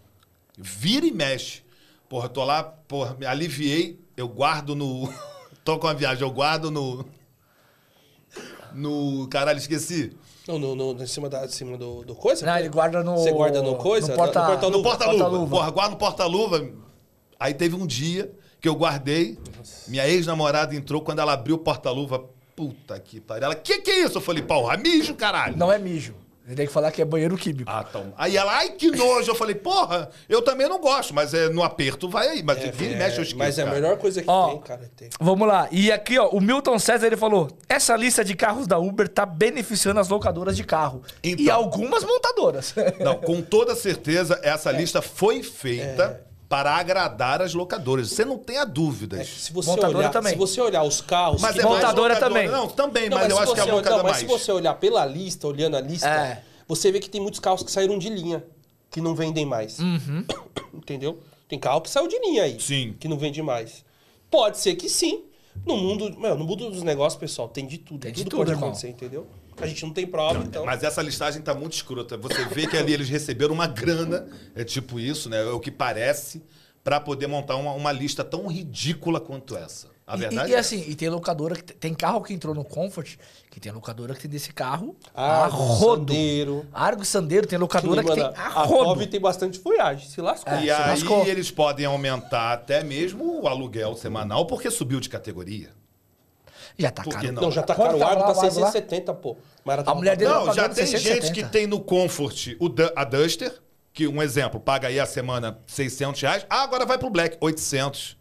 [0.57, 1.63] Vira e mexe.
[2.09, 5.13] Porra, eu tô lá, porra, me aliviei, eu guardo no.
[5.65, 7.05] tô com a viagem, eu guardo no.
[8.73, 9.29] No.
[9.29, 10.17] Caralho, esqueci.
[10.47, 12.45] Não, no, no, em cima, da, em cima do, do coisa?
[12.45, 13.17] Não, ele guarda no...
[13.17, 14.09] Você guarda no coisa?
[14.09, 14.41] No porta...
[14.41, 14.77] No porta-luva.
[14.77, 15.25] No porta-luva.
[15.25, 15.51] porta-luva.
[15.51, 16.71] Porra, guarda no porta-luva.
[17.41, 19.39] Aí teve um dia que eu guardei.
[19.89, 22.25] Minha ex-namorada entrou quando ela abriu o porta-luva.
[22.55, 23.47] Puta que pariu.
[23.47, 24.19] Ela, que que é isso?
[24.19, 25.57] Eu falei, porra, mijo, caralho.
[25.57, 26.15] Não é mijo.
[26.47, 27.71] Você tem que falar que é banheiro químico.
[27.71, 28.13] Ah, então.
[28.19, 29.31] Aí ela, ai, que nojo.
[29.31, 32.43] Eu falei, porra, eu também não gosto, mas é, no aperto vai aí.
[32.43, 33.37] Mas vira e mexe, esqueço.
[33.39, 33.77] Mas é a cara.
[33.81, 34.49] melhor coisa que Ó.
[34.51, 34.83] tem, cara.
[34.85, 35.09] é ter.
[35.19, 35.67] Vamos lá.
[35.71, 39.25] E aqui, ó, o Milton César, ele falou, essa lista de carros da Uber tá
[39.25, 41.03] beneficiando as locadoras de carro.
[41.23, 41.55] E Então.
[41.57, 42.75] algumas montadoras.
[43.01, 48.11] Não, com toda certeza, essa lista foi feita para agradar as locadoras.
[48.11, 49.27] Você não tenha dúvidas.
[49.29, 50.33] Se você, Montadora olhar, também.
[50.33, 51.41] se você olhar os carros...
[51.41, 52.49] Mas que é Montadora locadora- também.
[52.49, 54.31] Não, também, Não, mas, eu se acho que é você a locadora não, mas mais.
[54.33, 56.43] se você olhar pela lista, olhando a lista, É.
[56.69, 58.45] você vê que tem muitos carros que saíram de linha,
[58.91, 59.79] que não vendem mais.
[59.79, 60.25] Uhum.
[60.75, 61.19] Entendeu?
[61.49, 62.61] Tem carro que saiu de linha aí.
[62.61, 62.95] Sim.
[62.99, 63.85] Que não vende mais.
[64.31, 65.25] Pode ser que sim.
[65.65, 68.01] No mundo, mano, no mundo dos negócios, pessoal, tem de tudo.
[68.01, 68.69] Tem de tudo, tudo, pode irmão.
[68.71, 69.27] acontecer, entendeu?
[69.61, 70.65] A gente não tem prova, então.
[70.65, 72.17] Mas essa listagem tá muito escrota.
[72.17, 75.41] Você vê que ali eles receberam uma grana, é tipo isso, né?
[75.43, 76.43] É o que parece,
[76.83, 79.93] pra poder montar uma, uma lista tão ridícula quanto essa.
[80.07, 82.55] A E- verdade e, e é assim, e tem locadora que tem- carro que entrou
[82.55, 83.17] no Comfort,
[83.51, 86.13] que tem locadora que tem desse carro a rodo.
[86.13, 86.67] Sandeiro.
[86.75, 89.07] Argo Sandeiro tem locadora que, Mano, tem a a rodo.
[89.07, 90.07] Tem bastante folhagem.
[90.07, 90.53] Se lascou.
[90.53, 91.27] É, E se aí lascou.
[91.27, 95.71] eles podem aumentar até mesmo o aluguel semanal porque subiu de categoria.
[96.79, 97.33] Já tá caro.
[97.33, 97.43] não?
[97.43, 97.97] Não, já tá Quanto caro.
[97.97, 98.51] O tá o Argo lá?
[98.51, 99.37] 670, pô.
[99.65, 101.27] Mas A mulher dele- Não, já pagando tem 670.
[101.27, 105.59] gente que tem no Comfort o a Duster, que um exemplo, paga aí a semana
[105.67, 106.47] 600 reais.
[106.51, 108.17] Ah, agora vai pro Black, 800.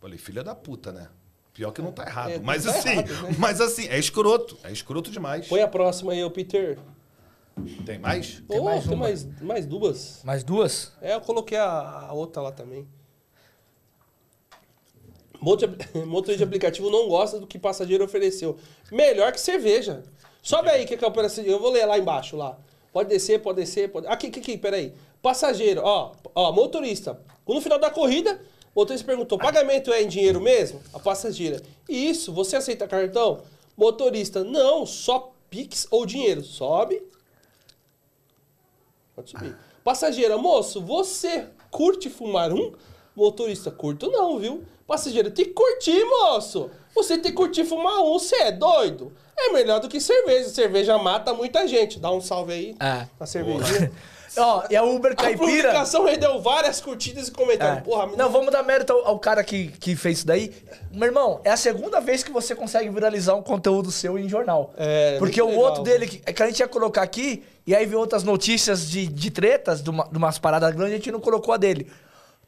[0.00, 1.08] Falei, filha da puta, né?
[1.52, 2.30] Pior que não tá errado.
[2.30, 3.36] É, mas tá assim, errado, né?
[3.38, 4.56] mas assim, é escroto.
[4.62, 5.46] É escroto demais.
[5.48, 6.78] Põe a próxima aí, ô Peter.
[7.84, 8.40] Tem mais?
[8.48, 9.06] Tem Ô, mais tem uma.
[9.06, 10.20] mais, mais duas.
[10.24, 10.92] Mais duas?
[11.00, 11.68] É, eu coloquei a,
[12.08, 12.86] a outra lá também.
[15.40, 15.70] Motor-
[16.06, 18.56] Motorista de aplicativo não gosta do que passageiro ofereceu.
[18.90, 20.02] Melhor que cerveja.
[20.42, 20.98] Sobe aí, que é.
[21.44, 22.58] Eu vou ler lá embaixo, lá.
[22.92, 24.06] Pode descer, pode descer, pode...
[24.06, 24.92] Aqui, aqui, aqui, peraí.
[25.20, 27.20] Passageiro, ó, ó, motorista.
[27.46, 28.40] No final da corrida,
[28.74, 30.80] o motorista perguntou, pagamento é em dinheiro mesmo?
[30.92, 33.42] A passageira, isso, você aceita cartão?
[33.76, 36.42] Motorista, não, só Pix ou dinheiro.
[36.42, 37.02] Sobe,
[39.14, 39.56] Pode subir.
[39.82, 42.72] Passageira, moço, você curte fumar um?
[43.16, 44.62] Motorista, curto não, viu?
[44.88, 46.70] Passageiro, tem que curtir, moço.
[46.94, 49.12] Você tem que curtir fumar um, você é doido?
[49.36, 50.48] É melhor do que cerveja.
[50.48, 52.00] Cerveja mata muita gente.
[52.00, 53.06] Dá um salve aí É.
[53.20, 53.92] na cervejinha.
[54.36, 55.46] Ó, e a Uber A Caipira...
[55.46, 57.78] publicação rendeu várias curtidas e comentários.
[57.78, 57.80] É.
[57.82, 60.54] Porra, Não, vamos dar mérito ao, ao cara que, que fez isso daí.
[60.90, 64.72] Meu irmão, é a segunda vez que você consegue viralizar um conteúdo seu em jornal.
[64.76, 65.62] É, Porque o legal.
[65.64, 69.06] outro dele, que, que a gente ia colocar aqui, e aí veio outras notícias de,
[69.06, 71.90] de tretas, de, uma, de umas paradas grandes, a gente não colocou a dele.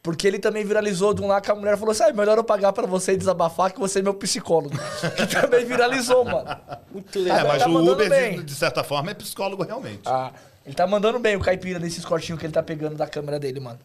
[0.02, 2.44] Porque ele também viralizou de um lá que a mulher falou assim: ah, melhor eu
[2.44, 4.74] pagar pra você e desabafar que você é meu psicólogo.
[5.16, 6.56] que também viralizou, mano.
[6.90, 7.46] muito É, legal.
[7.48, 8.38] mas tá o mandando Uber, bem.
[8.38, 10.02] de, de certa forma, é psicólogo realmente.
[10.06, 10.32] Ah,
[10.64, 13.60] ele tá mandando bem o caipira nesses cortinhos que ele tá pegando da câmera dele,
[13.60, 13.78] mano.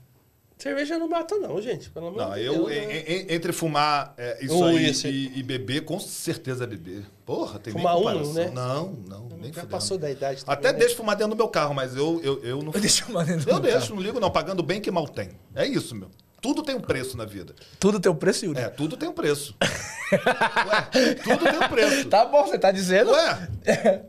[0.58, 1.90] Cerveja não mata não, gente.
[1.90, 3.04] Pelo amor Não, de eu, Deus, en- né?
[3.08, 7.04] en- entre fumar é, isso aí esse- e, e beber, com certeza é beber.
[7.26, 8.34] Porra, tem Fumar nem um, comparação.
[8.34, 8.52] né?
[8.54, 9.68] Não, não, nem Já fudendo.
[9.68, 10.80] passou da idade também, Até né?
[10.80, 13.94] deixo fumar dentro do meu carro, mas eu, eu, eu não eu mandar Eu deixo,
[13.94, 15.32] não ligo não, pagando bem que mal tem.
[15.54, 16.10] É isso, meu.
[16.46, 17.56] Tudo tem um preço na vida.
[17.80, 18.60] Tudo tem o preço, Yuri.
[18.60, 19.56] É, tudo tem um preço.
[20.14, 22.06] Ué, tudo tem um preço.
[22.08, 23.12] Tá bom, você tá dizendo.
[23.12, 23.50] Ué,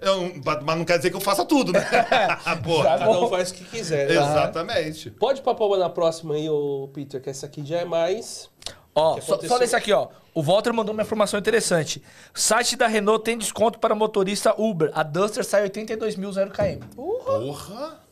[0.03, 1.81] eu- mas não quer dizer que eu faça tudo, né?
[2.62, 2.85] Porra.
[2.99, 4.07] Cada um faz o que quiser.
[4.09, 4.14] né?
[4.14, 5.11] Exatamente.
[5.12, 8.51] Pode papar na próxima aí, ô Peter, que essa aqui já é mais.
[8.94, 10.09] Ó, só, só nesse aqui, ó.
[10.35, 12.03] O Walter mandou uma informação interessante.
[12.35, 14.90] Site da Renault tem desconto para motorista Uber.
[14.94, 16.85] A Duster sai 82 mil 0 km.
[16.94, 18.05] Porra.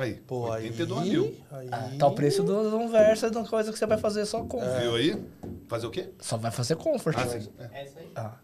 [0.00, 0.64] Aí, Pô, aí.
[0.66, 1.36] 82 mil.
[1.50, 4.42] aí- Tá o preço do, do Versa de uma coisa que você vai fazer só
[4.44, 4.58] com.
[4.78, 5.22] Viu aí?
[5.68, 6.10] Fazer o quê?
[6.20, 7.16] Só vai fazer comfort.
[7.18, 7.48] Ah, sim.
[7.58, 7.80] É.
[7.80, 8.10] É isso aí.
[8.16, 8.34] Ah.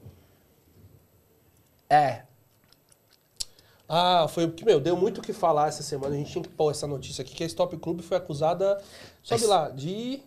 [1.88, 2.22] É.
[3.88, 6.14] Ah, foi o que, meu, deu muito o que falar essa semana.
[6.14, 8.82] A gente tinha que pôr essa notícia aqui, que a Stop Club foi acusada,
[9.22, 10.20] sobe lá, de...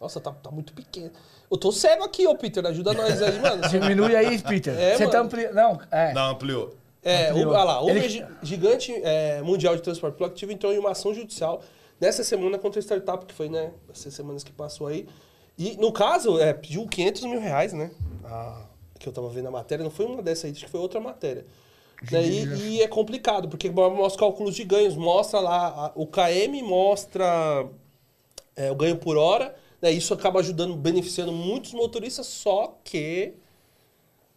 [0.00, 1.10] Nossa, tá, tá muito pequeno.
[1.50, 3.66] Eu tô cego aqui, ô Peter, ajuda nós aí, mano.
[3.68, 4.72] Diminui aí, Peter.
[4.78, 5.24] É, você tá mano.
[5.26, 5.54] ampliando.
[5.54, 6.14] Não, é.
[6.14, 6.74] Não, ampliou.
[7.02, 10.78] É, o, olha lá, o Ele- gi- gigante é, mundial de transporte coletivo entrou em
[10.78, 11.62] uma ação judicial
[12.00, 15.06] nessa semana contra a startup, que foi, né, essas semanas que passou aí.
[15.58, 17.90] E, no caso, é, pediu 500 mil reais, né?
[18.24, 18.64] Ah,
[18.98, 21.00] que eu tava vendo a matéria, não foi uma dessa aí, acho que foi outra
[21.00, 21.44] matéria.
[22.10, 22.44] Né, E,
[22.76, 27.66] e é complicado, porque mostra os cálculos de ganhos, mostra lá, a- o KM mostra
[28.56, 29.90] é, o ganho por hora, né?
[29.90, 33.34] Isso acaba ajudando, beneficiando muitos motoristas, só que,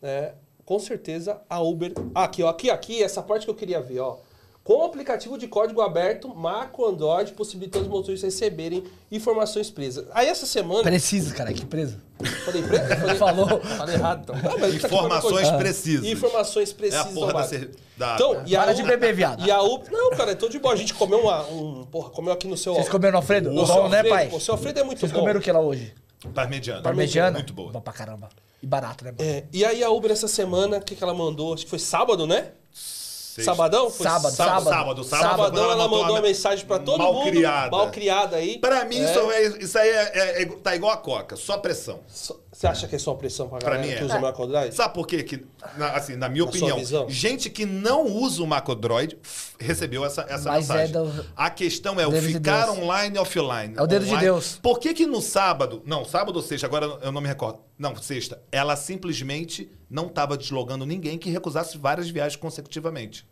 [0.01, 0.33] né,
[0.65, 1.93] com certeza a Uber.
[2.15, 4.17] Aqui, ó, aqui, aqui, essa parte que eu queria ver, ó.
[4.63, 10.05] Com o aplicativo de código aberto, Mac Android possibilitando os motoristas receberem informações presas.
[10.13, 10.83] Aí essa semana.
[10.83, 12.01] Precisa, cara, que presa.
[12.45, 12.85] Falei preso?
[12.97, 13.59] Falei, Falou.
[13.59, 14.35] Falei errado, então.
[14.37, 16.05] Ah, mas tá aqui Informações precisas.
[16.07, 17.13] Informações É a precisas.
[17.13, 18.13] porra da, cer- da...
[18.15, 19.45] Então, e a Para de beber, viado.
[19.45, 19.91] E a Uber.
[19.91, 20.73] Não, cara, eu tô de boa.
[20.73, 21.83] A gente comeu uma, um.
[21.83, 22.73] Porra, comeu aqui no seu.
[22.73, 23.51] Vocês comeram Alfredo?
[23.51, 24.29] O Bom, seu né, Alfredo, pai?
[24.31, 25.19] O seu Alfredo é muito Vocês bom.
[25.19, 25.93] comeram o que lá hoje?
[26.33, 26.81] Parmegiana.
[26.81, 27.31] Parmegiana?
[27.33, 27.69] Muito boa.
[27.69, 28.29] Bom pra caramba.
[28.63, 29.11] E barato, né?
[29.11, 29.29] mano?
[29.29, 31.53] É, e aí a Uber essa semana, o que, que ela mandou?
[31.53, 32.51] Acho que foi sábado, né?
[32.71, 33.89] Sabadão?
[33.89, 34.69] Foi Sábado, Sábado, sábado.
[34.69, 35.29] sábado, sábado.
[35.31, 37.25] Sabadão ela mandou uma me- mensagem pra todo mal mundo.
[37.31, 37.71] criada.
[37.71, 38.59] Mal criada aí.
[38.59, 39.03] Pra mim, É.
[39.11, 41.99] isso, é- isso aí é, é- é- tá igual a Coca, só pressão.
[42.07, 43.97] Só- Você acha que é só pressão pra Pra galera mim é.
[43.97, 44.73] que usa Mac Android?
[44.73, 45.21] Sabe por quê?
[45.21, 45.45] Que,
[45.77, 50.21] na- assim, na minha Na opinião, gente que não usa o Macodroid f- recebeu essa,
[50.29, 50.93] essa Mas é mensagem.
[50.93, 52.77] do- A questão é o de ficar Deus.
[52.77, 53.73] online e offline.
[53.75, 54.25] É o dedo de Online.
[54.27, 54.59] Deus.
[54.63, 57.59] Por que que no sábado, não, sábado ou sexta, agora eu não me recordo.
[57.77, 63.27] Não, sexta, ela simplesmente não estava deslogando ninguém que recusasse várias viagens consecutivamente.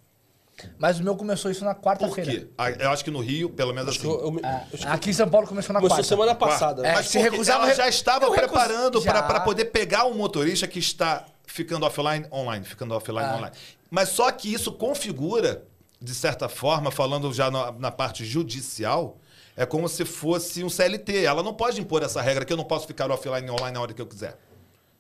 [0.78, 2.32] Mas o meu começou isso na Por quarta-feira.
[2.32, 2.47] quê?
[2.58, 4.08] Ah, Eu acho que no Rio, pelo menos assim.
[4.08, 6.08] Eu- eu- É, acho que aqui em São Paulo começou na Começou quarta.
[6.10, 6.82] semana passada.
[6.82, 6.93] É, né?
[6.95, 9.21] Mas se porque recusava- ela já estava Eu preparando Já.
[9.24, 13.36] para poder pegar o motorista que está ficando offline, online, ficando offline, Ah.
[13.36, 13.56] online.
[13.89, 15.63] Mas só que isso configura,
[16.02, 19.17] de certa forma, falando já na, na parte judicial,
[19.58, 21.26] é como se fosse um CLT.
[21.26, 23.82] Ela não pode impor essa regra que eu não posso ficar offline e online na
[23.82, 24.38] hora que eu quiser.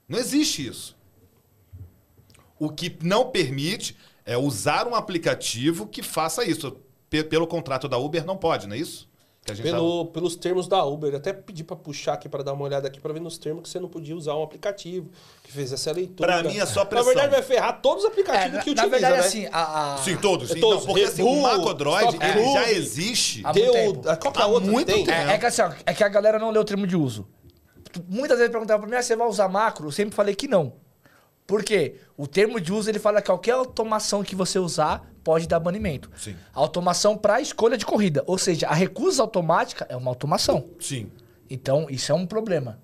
[0.09, 0.95] Não existe isso.
[2.59, 6.77] O que não permite é usar um aplicativo que faça isso.
[7.09, 9.09] Pe- Pelo contrato da Uber não pode, não é isso?
[9.43, 12.43] Que a gente Pelo, pelos termos da Uber, eu até pedi pra puxar aqui pra
[12.43, 15.09] dar uma olhada aqui pra ver nos termos que você não podia usar um aplicativo
[15.43, 16.27] que fez essa leitura.
[16.41, 17.07] Pra mim é só Na pressão.
[17.07, 19.19] verdade, vai ferrar todos os É, aplicativos na, que na utiliza, verdade, né?
[19.27, 20.51] assim, a, a- Sim, todos.
[20.51, 20.81] É todos.
[20.81, 22.53] Não, porque assim, o Red Mac Bull, Android Stop ele Club.
[22.53, 23.41] já existe.
[23.43, 24.01] Há muito Deu, tempo.
[24.19, 25.05] qual que é a Há outra muito que tem?
[25.05, 25.17] tempo.
[25.31, 27.27] É, é que assim, ó, é que a galera não lê o termo de uso.
[28.07, 29.87] Muitas vezes perguntavam pra mim, ah, você vai usar macro?
[29.87, 30.73] Eu sempre falei que não.
[31.51, 31.95] Por quê?
[32.15, 36.09] O termo de uso, ele fala que qualquer automação que você usar pode dar banimento.
[36.15, 36.33] Sim.
[36.53, 38.23] Automação para escolha de corrida.
[38.25, 40.69] Ou seja, a recusa automática é uma automação.
[40.79, 41.11] Sim.
[41.49, 42.79] Então, isso é um problema.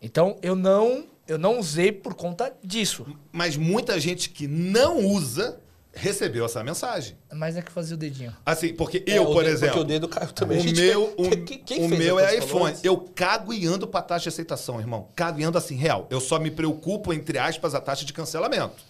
[0.00, 3.04] Então, eu não, eu não usei por conta disso.
[3.30, 5.60] Mas muita gente que não usa
[5.92, 7.16] recebeu essa mensagem.
[7.32, 8.34] Mas é que fazia o dedinho.
[8.46, 9.66] Assim, porque É, eu, por dedo- exemplo.
[9.74, 10.58] Porque o dedo caiu também.
[10.58, 12.76] O gente- meu, o, Quem- quem o meu é iPhone.
[12.82, 15.08] Eu cago e ando pra taxa de aceitação, irmão.
[15.16, 16.06] Cago e ando assim, real.
[16.10, 18.82] Eu só me preocupo, entre aspas, a taxa de cancelamento.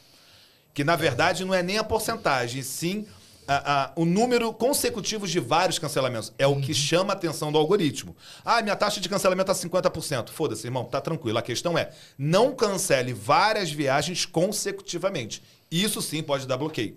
[0.75, 3.07] Que na verdade não é nem a porcentagem, sim
[3.49, 6.33] a- a- o número consecutivo de vários cancelamentos.
[6.39, 8.15] É o que chama a atenção do algoritmo.
[8.45, 10.31] Ah, minha taxa de cancelamento tá 50%.
[10.31, 11.37] Foda-se, irmão, tá tranquilo.
[11.39, 15.43] A questão é, não cancele várias viagens consecutivamente.
[15.71, 16.97] Isso sim pode dar bloqueio.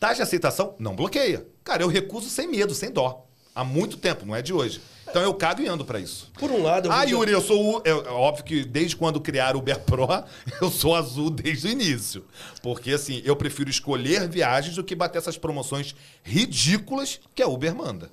[0.00, 1.46] Taxa de aceitação não bloqueia.
[1.64, 3.26] Cara, eu recuso sem medo, sem dó.
[3.54, 4.80] Há muito tempo, não é de hoje.
[5.10, 6.30] Então eu cago e ando pra isso.
[6.38, 7.82] Por um lado, eu Ah, Yuri, eu sou.
[7.84, 10.06] É, é óbvio que desde quando criaram o Uber Pro,
[10.60, 12.24] eu sou azul desde o início.
[12.62, 17.74] Porque, assim, eu prefiro escolher viagens do que bater essas promoções ridículas que a Uber
[17.74, 18.10] manda.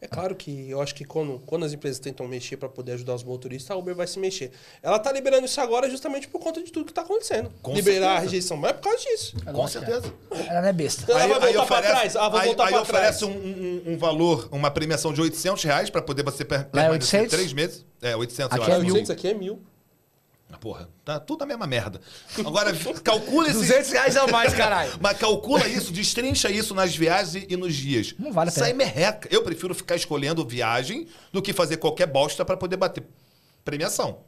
[0.00, 3.14] É claro que eu acho que quando, quando as empresas tentam mexer para poder ajudar
[3.16, 4.52] os motoristas, a Uber vai se mexer.
[4.80, 7.50] Ela tá liberando isso agora justamente por conta de tudo que tá acontecendo.
[7.60, 8.20] Com Liberar a certeza.
[8.24, 9.36] rejeição, mas é por causa disso.
[9.52, 10.14] Com certeza.
[10.30, 11.10] Ela não é besta.
[11.10, 12.14] Ela vai voltar pra trás?
[12.14, 13.22] Ah, vou aí, voltar aí pra oferece trás.
[13.22, 16.90] um, um- um valor, uma premiação de 800 reais pra poder você é permanecer
[17.22, 17.30] 800?
[17.30, 17.84] três meses.
[18.00, 18.84] É, 800, Aqui eu é acho.
[18.86, 18.96] mil.
[19.02, 19.60] Isso aqui é mil.
[20.50, 22.00] Ah, Porra, tá tudo a mesma merda.
[22.38, 22.72] Agora,
[23.04, 23.60] calcula esses...
[23.68, 24.92] 200 reais a mais, caralho.
[25.00, 28.14] Mas calcula isso, destrincha isso nas viagens e nos dias.
[28.18, 28.84] Não vale a Isso aí pena.
[28.84, 29.28] merreca.
[29.30, 33.04] Eu prefiro ficar escolhendo viagem do que fazer qualquer bosta pra poder bater
[33.64, 34.20] premiação.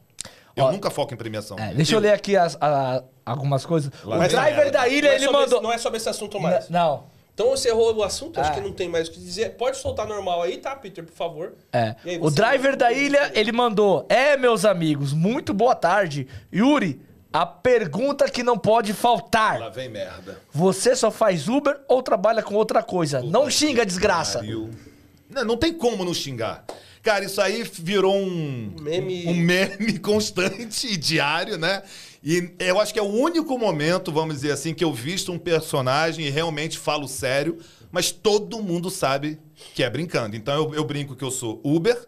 [0.55, 1.59] Eu Ó, nunca foco em premiação.
[1.59, 3.91] É, deixa eu ler aqui as- a- algumas coisas.
[4.05, 4.71] Lá o driver merda.
[4.73, 5.45] da ilha, é ele mandou.
[5.59, 6.65] esse, não é sobre esse assunto mais.
[6.67, 7.05] N- Não.
[7.41, 8.55] Então você errou o assunto, acho Ah.
[8.55, 9.53] que não tem mais o que dizer.
[9.53, 11.55] Pode soltar normal aí, tá, Peter, por favor.
[11.73, 11.97] É.
[12.05, 16.29] Aí O driver da ilha, ele mandou: É, meus amigos, muito boa tarde.
[16.55, 17.01] Yuri,
[17.33, 20.39] a pergunta que não pode faltar: Lá vem merda.
[20.53, 23.23] Você só faz Uber ou trabalha com outra coisa?
[23.23, 24.43] não xinga, desgraça.
[24.43, 26.67] Não, não tem como não xingar.
[27.03, 29.27] Cara, isso aí virou um Meme.
[29.29, 31.83] um meme constante e diário, né?
[32.23, 35.39] E eu acho que é o único momento, vamos dizer assim, que eu visto um
[35.39, 37.59] personagem e realmente falo sério,
[37.91, 39.41] mas todo mundo sabe
[39.75, 40.37] que é brincando.
[40.37, 41.99] Então eu, eu brinco que eu sou Uber,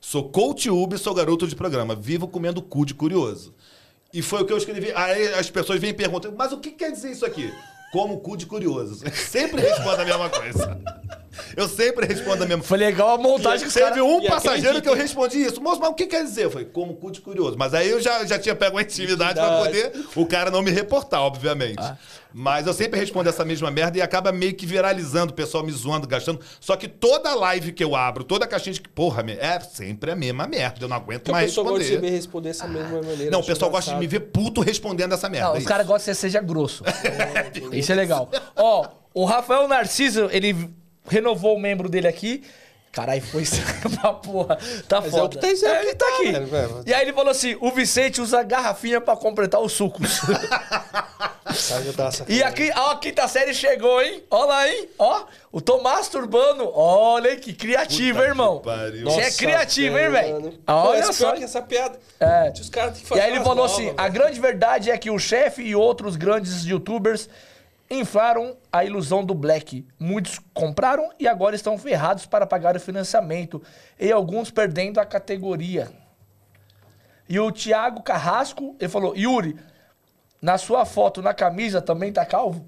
[0.00, 3.54] sou coach Uber, sou garoto de programa, vivo comendo cu de curioso.
[4.12, 4.90] E foi o que eu escrevi.
[4.92, 7.52] Aí as pessoas vêm perguntam, mas o que quer dizer isso aqui?
[7.92, 9.04] Como cu de curioso.
[9.14, 10.80] Sempre respondo a mesma coisa.
[11.56, 14.02] Eu sempre respondo a mesma Foi legal a montagem que os Teve caras.
[14.02, 15.60] um passageiro que eu respondi isso.
[15.60, 16.44] Moço, mas o que quer dizer?
[16.44, 17.56] Eu falei, como cu de curioso.
[17.58, 20.70] Mas aí eu já, já tinha pego uma intimidade pra poder o cara não me
[20.70, 21.80] reportar, obviamente.
[21.80, 21.96] Ah.
[22.32, 25.72] Mas eu sempre respondo essa mesma merda e acaba meio que viralizando, o pessoal me
[25.72, 26.40] zoando, gastando.
[26.60, 28.80] Só que toda live que eu abro, toda caixinha de.
[28.80, 30.84] Porra, é sempre a mesma merda.
[30.84, 32.10] Eu não aguento Porque o mais pessoal gosta de responder.
[32.10, 33.30] me responder dessa mesma maneira.
[33.30, 35.48] Não, o pessoal gosta de me ver puto respondendo essa merda.
[35.48, 35.68] Não, é os isso.
[35.68, 36.84] caras gostam que você seja grosso.
[37.72, 38.30] Isso é legal.
[38.56, 40.70] Ó, o Rafael Narciso, ele
[41.10, 42.42] renovou o membro dele aqui.
[42.92, 43.44] Caralho, foi
[44.00, 44.58] pra porra.
[44.88, 45.22] Tá Mas foda.
[45.22, 46.32] é o que tá dizendo É, ele que tá tá, aqui.
[46.32, 46.82] velho.
[46.84, 50.20] E aí ele falou assim: o Vicente usa garrafinha pra completar os sucos.
[51.96, 54.24] Tá e aqui, ó, a quinta série chegou, hein?
[54.28, 54.88] Ó lá, hein?
[54.98, 56.68] Ó, o Tomás Turbano.
[56.74, 58.58] Olha aí, que criativo, Puta hein, irmão?
[58.58, 59.04] que.
[59.04, 60.58] Você é criativo, hein, velho?
[60.66, 61.32] Olha essa só.
[61.32, 61.98] que essa piada.
[62.18, 62.52] É.
[62.60, 64.12] Os caras têm que E fazer aí ele falou novas, assim: a velho.
[64.14, 67.28] grande verdade é que o chefe e outros grandes youtubers
[67.90, 69.86] inflaram a ilusão do Black.
[69.98, 73.60] Muitos compraram e agora estão ferrados para pagar o financiamento,
[73.98, 75.90] e alguns perdendo a categoria.
[77.28, 79.56] E o Thiago Carrasco, ele falou: Yuri,
[80.40, 82.66] na sua foto na camisa também tá calvo?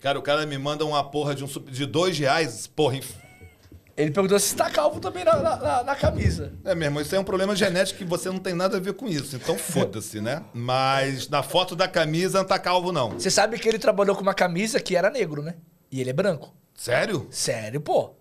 [0.00, 3.00] Cara, o cara me manda uma porra de, um, de dois reais, porra,
[3.96, 6.52] Ele perguntou se tá calvo também na, na- na- na camisa.
[6.64, 9.06] É mesmo, isso é um problema genético que você não tem nada a ver com
[9.06, 9.36] isso.
[9.36, 10.42] Então foda-se, né?
[10.52, 13.10] Mas na foto da camisa não tá calvo, não.
[13.10, 15.54] Você sabe que ele trabalhou com uma camisa que era negro, né?
[15.92, 16.52] E ele é branco.
[16.74, 17.28] Sério?
[17.30, 18.14] Sério, pô.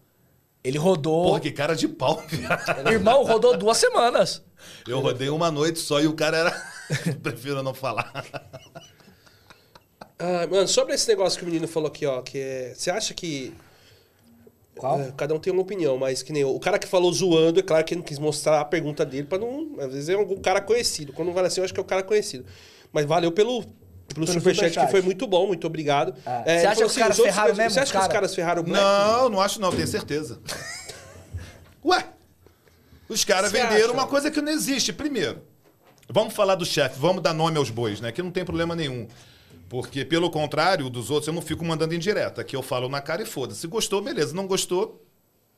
[0.64, 1.26] Ele rodou.
[1.26, 2.88] Porra, que cara de pau, viado.
[2.92, 4.44] Irmão, rodou duas semanas.
[4.88, 6.52] Eu rodei uma noite só e o cara era.
[7.24, 8.12] Prefiro não falar.
[10.20, 12.74] Ah, mano, sobre esse negócio que o menino falou aqui, ó, que é.
[12.76, 13.54] Você acha que.
[14.76, 15.00] Qual?
[15.02, 17.60] É, cada um tem uma opinião, mas que nem o, o cara que falou zoando,
[17.60, 19.76] é claro que ele não quis mostrar a pergunta dele pra não.
[19.80, 21.14] Às vezes é algum cara conhecido.
[21.14, 22.46] Quando vale assim, eu acho que é o cara conhecido.
[22.92, 23.64] Mas valeu pelo.
[24.06, 24.86] Pelo, Pelo superchat, superchat.
[24.86, 26.14] que foi muito bom, muito obrigado.
[26.26, 26.44] Ah.
[26.46, 28.14] É, Você ele acha que os caras ferraram mesmo, Você acha os que os cara?
[28.14, 28.84] caras ferraram o Black?
[28.84, 30.40] Não, não acho não, tenho certeza.
[31.86, 32.06] Ué,
[33.10, 33.94] os caras Você venderam acha?
[33.94, 34.92] uma coisa que não existe.
[34.92, 35.42] Primeiro,
[36.10, 38.12] vamos falar do chefe, vamos dar nome aos bois, né?
[38.12, 39.08] Que não tem problema nenhum.
[39.70, 42.42] Porque, pelo contrário dos outros, eu não fico mandando indireta.
[42.42, 43.54] Aqui eu falo na cara e foda.
[43.54, 44.36] Se gostou, beleza.
[44.36, 45.04] Não gostou,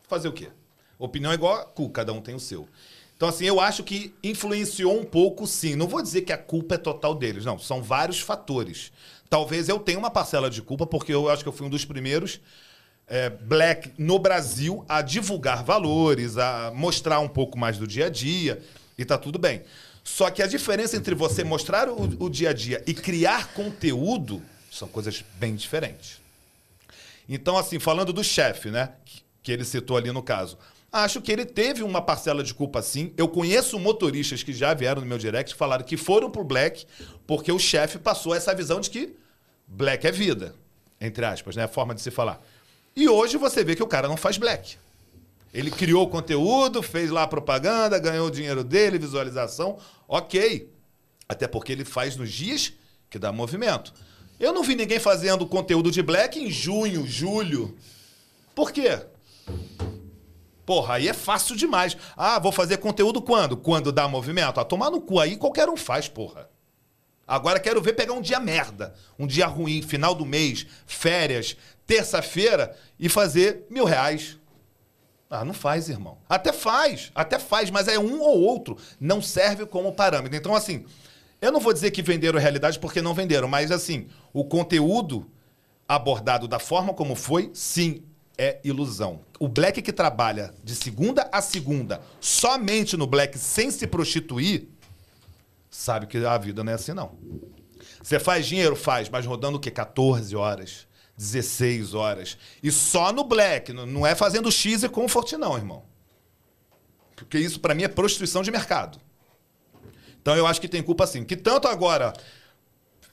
[0.07, 0.49] fazer o quê?
[0.97, 2.67] Opinião é igual a cu, cada um tem o seu.
[3.15, 5.75] Então, assim, eu acho que influenciou um pouco, sim.
[5.75, 7.57] Não vou dizer que a culpa é total deles, não.
[7.59, 8.91] São vários fatores.
[9.29, 11.85] Talvez eu tenha uma parcela de culpa, porque eu acho que eu fui um dos
[11.85, 12.39] primeiros
[13.07, 18.09] é, black no Brasil a divulgar valores, a mostrar um pouco mais do dia a
[18.09, 18.61] dia,
[18.97, 19.61] e tá tudo bem.
[20.07, 24.41] Só que a diferença entre você mostrar o, o dia a dia e criar conteúdo
[24.71, 26.21] são coisas bem diferentes.
[27.27, 28.91] Então, assim, falando do chefe, né?
[29.41, 30.57] que- ele citou ali no caso.
[30.91, 33.13] Acho que ele teve uma parcela de culpa sim.
[33.17, 36.85] Eu conheço motoristas que já vieram no meu direct e falaram que foram pro Black
[37.27, 39.15] porque o chefe passou essa visão de que
[39.67, 40.55] Black é vida.
[41.01, 41.63] Entre aspas, né?
[41.63, 42.41] A forma de se falar.
[42.95, 44.77] E hoje você vê que o cara não faz Black.
[45.55, 49.77] Ele criou o conteúdo, fez lá a propaganda, ganhou o dinheiro dele, visualização.
[50.05, 50.69] Ok.
[51.29, 52.73] Até porque ele faz nos dias
[53.09, 53.93] que dá movimento.
[54.37, 57.73] Eu não vi ninguém fazendo conteúdo de Black em junho, julho.
[58.53, 58.99] Por quê?
[60.65, 61.95] Porra, aí é fácil demais.
[62.17, 63.55] Ah, vou fazer conteúdo quando?
[63.55, 64.59] Quando dá movimento?
[64.59, 66.49] Ah, tomar no cu aí qualquer um faz, porra.
[67.25, 71.55] Agora quero ver pegar um dia merda, um dia ruim, final do mês, férias,
[71.87, 74.37] terça-feira e fazer mil reais.
[75.29, 76.17] Ah, não faz, irmão.
[76.29, 78.77] Até faz, até faz, mas é um ou outro.
[78.99, 80.37] Não serve como parâmetro.
[80.37, 80.85] Então, assim,
[81.41, 85.29] eu não vou dizer que venderam realidade porque não venderam, mas, assim, o conteúdo
[85.87, 88.03] abordado da forma como foi, sim,
[88.37, 89.21] é ilusão.
[89.39, 94.67] O Black que trabalha de segunda a segunda somente no Black sem se prostituir,
[95.69, 97.13] sabe que a vida não é assim, não.
[98.01, 98.75] Você faz dinheiro?
[98.75, 99.71] Faz, mas rodando o quê?
[99.71, 102.37] 14 horas, 16 horas.
[102.61, 105.83] E só no Black, não é fazendo X e Comfort, não, irmão.
[107.15, 108.99] Porque isso, pra mim, é prostituição de mercado.
[110.21, 111.23] Então eu acho que tem culpa sim.
[111.23, 112.13] Que tanto agora,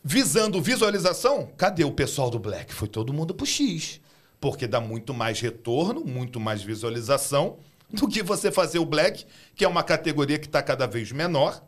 [0.02, 2.72] visando visualização, cadê o pessoal do Black?
[2.72, 4.00] Foi todo mundo pro X.
[4.40, 7.58] Porque dá muito mais retorno, muito mais visualização
[7.92, 11.62] do que você fazer o Black, que é uma categoria que está cada vez menor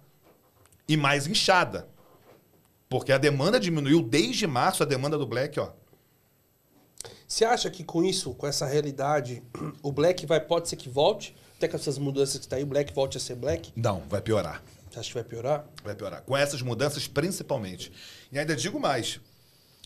[0.88, 1.88] e mais inchada.
[2.88, 5.72] Porque a demanda diminuiu desde março, a demanda do Black, ó.
[7.26, 9.42] Você acha que com isso, com essa realidade,
[9.82, 11.34] o Black vai, pode ser que volte?
[11.56, 13.72] Até com essas mudanças que tá aí, o Black volte a ser Black?
[13.76, 14.62] Não, vai piorar.
[14.90, 15.66] Você acha que vai piorar?
[15.82, 16.22] Vai piorar.
[16.22, 17.90] Com essas mudanças, principalmente.
[18.30, 19.20] E ainda digo mais.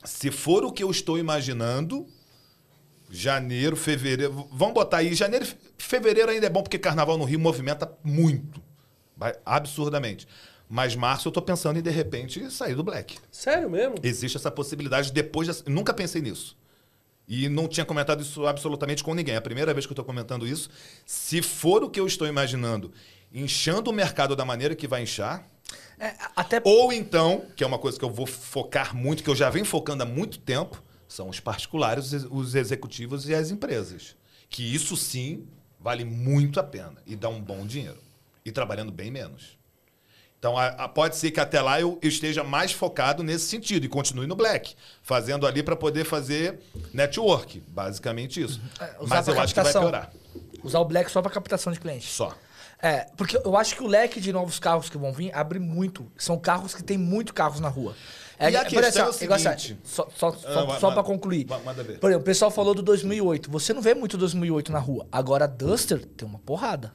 [0.04, 2.06] Se for o que eu estou imaginando,
[3.10, 4.48] janeiro, fevereiro.
[4.52, 5.14] Vamos botar aí.
[5.14, 8.60] Janeiro, e fe- fevereiro ainda é bom porque carnaval no Rio movimenta muito.
[9.16, 10.26] Vai- Absurdamente.
[10.68, 13.16] Mas março eu tô pensando em, de repente, sair do Black.
[13.32, 13.94] Sério mesmo?
[14.02, 15.48] Existe essa possibilidade depois.
[15.48, 16.56] dessa- Nunca pensei nisso.
[17.28, 19.34] E não tinha comentado isso absolutamente com ninguém.
[19.34, 20.70] É a primeira vez que eu estou comentando isso.
[21.04, 22.90] Se for o que eu estou imaginando,
[23.32, 25.46] inchando o mercado da maneira que vai inchar,
[26.00, 29.36] É, até ou então, que é uma coisa que eu vou focar muito, que eu
[29.36, 33.50] já venho focando há muito tempo, são os particulares, os ex- os executivos e as
[33.50, 34.16] empresas.
[34.48, 35.46] Que isso sim
[35.78, 37.98] vale muito a pena e dá um bom dinheiro.
[38.44, 39.57] E trabalhando bem menos.
[40.38, 43.84] Então, a- a- pode ser que até lá eu, eu esteja mais focado nesse sentido
[43.84, 46.60] e continue no black, fazendo ali para poder fazer
[46.94, 48.60] network, basicamente isso.
[48.80, 49.82] É, usar Mas eu acho que vai captação.
[49.82, 50.12] piorar.
[50.62, 52.08] usar o Black só pra captação de clientes.
[52.10, 52.32] Só.
[52.80, 56.06] É, porque eu acho que o leque de novos carros que vão vir abre muito.
[56.16, 57.96] São carros que tem muito carros na rua.
[58.40, 61.44] E a por questão é o assim, seguinte- Só, só, Ah, só, pra concluir.
[61.48, 61.98] ma- manda ver.
[61.98, 63.50] Por exemplo, o pessoal falou do 2008.
[63.50, 65.08] Você não vê muito 2008 na rua.
[65.10, 66.94] Agora, a Duster tem uma porrada.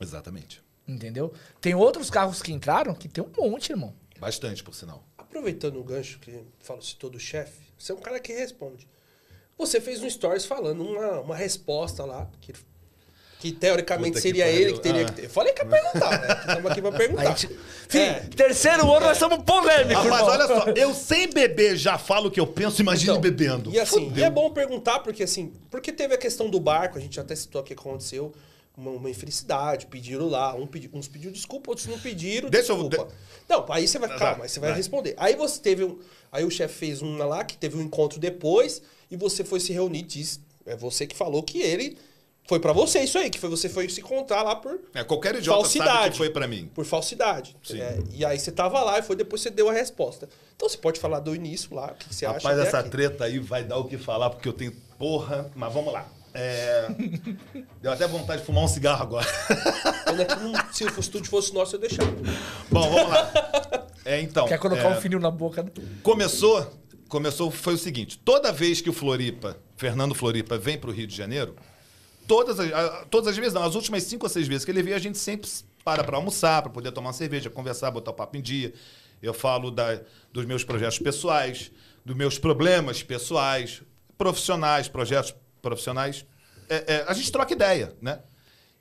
[0.00, 0.62] Exatamente.
[0.88, 1.32] Entendeu?
[1.60, 3.94] Tem outros carros que entraram que tem um monte, irmão.
[4.18, 5.04] Bastante, por sinal.
[5.18, 8.88] Aproveitando o gancho que falou, citou do chefe, você é um cara que responde.
[9.58, 12.52] Você fez um stories falando uma, uma resposta lá, que,
[13.38, 14.60] que teoricamente Puta que seria pariu.
[14.60, 15.04] ele que teria Ah.
[15.04, 15.24] que ter.
[15.24, 16.34] Eu falei que ia perguntar, né?
[16.34, 17.24] Que Estamos aqui pra perguntar.
[17.36, 17.48] Gente...
[17.88, 18.20] Fih, É.
[18.34, 20.24] terceiro ano nós somos polêmicos, irmão.
[20.24, 23.70] olha só, eu sem beber já falo o que eu penso, imagine Então, bebendo.
[23.72, 24.18] E assim, Fudeu.
[24.18, 27.36] e é bom perguntar, porque assim, porque teve a questão do barco, a gente até
[27.36, 28.32] citou aqui que aconteceu,
[28.78, 32.88] uma, uma infelicidade, pediram lá, um pedi- uns pediram desculpa, outros não pediram Deixa eu-
[32.88, 33.12] desculpa.
[33.48, 35.14] Não, aí você vai, calma, aí você vai responder.
[35.18, 35.98] Aí você teve um,
[36.30, 39.72] aí o chefe fez uma lá, que teve um encontro depois, e você foi se
[39.72, 41.98] reunir, diz, é você que falou que ele
[42.46, 45.34] Foi pra você isso aí, que foi, você foi se contar lá por, É, qualquer
[45.34, 46.10] idiota sabe Falsidade.
[46.12, 46.70] que foi pra mim.
[46.74, 47.54] por falsidade.
[47.62, 47.76] Sim.
[47.76, 47.98] né?
[48.14, 50.26] E aí você tava lá e foi depois você deu a resposta.
[50.56, 52.36] Então você pode falar do início lá, o que você acha.
[52.38, 52.88] Rapaz, essa aqui.
[52.88, 54.72] treta aí vai dar o que falar, porque eu tenho.
[54.98, 56.10] Porra, mas vamos lá.
[56.34, 56.88] É...
[57.80, 59.26] Deu até vontade de fumar um cigarro agora.
[60.08, 62.10] Que não- se o estúdio fosse nosso, eu deixava.
[62.70, 63.30] Bom, vamos lá.
[64.04, 64.46] É, então.
[64.48, 65.70] Quer colocar é, um fininho na boca?
[66.02, 66.66] Começou,
[67.08, 71.06] começou, foi o seguinte: toda vez que o Floripa, Fernando Floripa, vem para o Rio
[71.06, 71.54] de Janeiro,
[72.26, 72.70] todas as,
[73.10, 75.18] todas as vezes, não, as últimas cinco ou seis vezes que ele veio, a gente
[75.18, 75.48] sempre
[75.84, 78.72] para para almoçar, para poder tomar uma cerveja, conversar, botar o papo em dia.
[79.22, 80.00] Eu falo da,
[80.32, 81.70] dos meus projetos pessoais,
[82.04, 83.82] dos meus problemas pessoais,
[84.16, 86.24] profissionais, projetos profissionais.
[86.68, 88.20] É, é, a gente troca ideia, né?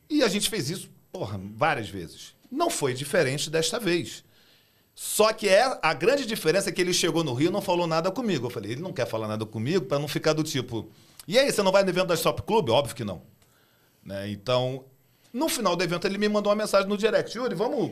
[0.09, 2.33] E a gente fez isso, porra, várias vezes.
[2.51, 4.23] Não foi diferente desta vez.
[4.95, 7.85] Só que é a grande diferença é que ele chegou no Rio e não falou
[7.85, 8.47] nada comigo.
[8.47, 10.89] Eu falei, ele não quer falar nada comigo para não ficar do tipo.
[11.27, 12.69] E aí, você não vai no evento da Shop Club?
[12.69, 13.21] Óbvio que não.
[14.03, 14.29] Né?
[14.31, 14.85] Então,
[15.33, 17.37] no final do evento, ele me mandou uma mensagem no direct.
[17.37, 17.91] Yuri, vamos.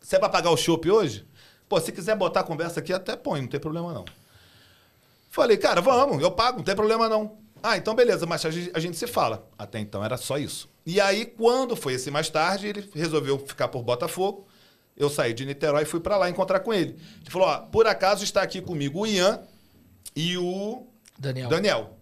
[0.00, 1.24] Você vai pagar o chopp hoje?
[1.68, 4.04] Pô, se quiser botar a conversa aqui, até põe, não tem problema não.
[5.30, 7.38] Falei, cara, vamos, eu pago, não tem problema não.
[7.62, 9.48] Ah, então beleza, mas a gente, a gente se fala.
[9.56, 10.68] Até então era só isso.
[10.84, 14.46] E aí, quando foi esse mais tarde, ele resolveu ficar por Botafogo.
[14.96, 16.96] Eu saí de Niterói e fui pra lá encontrar com ele.
[17.20, 19.40] Ele falou: ó, por acaso está aqui comigo o Ian
[20.14, 20.86] e o
[21.18, 21.48] Daniel.
[21.48, 21.98] Daniel.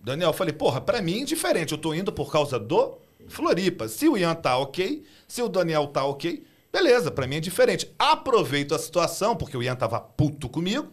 [0.00, 1.72] Daniel, eu falei, porra, pra mim é diferente.
[1.72, 2.98] Eu tô indo por causa do
[3.28, 3.88] Floripa.
[3.88, 7.92] Se o Ian tá ok, se o Daniel tá ok, beleza, pra mim é diferente.
[7.98, 10.90] Aproveito a situação, porque o Ian tava puto comigo.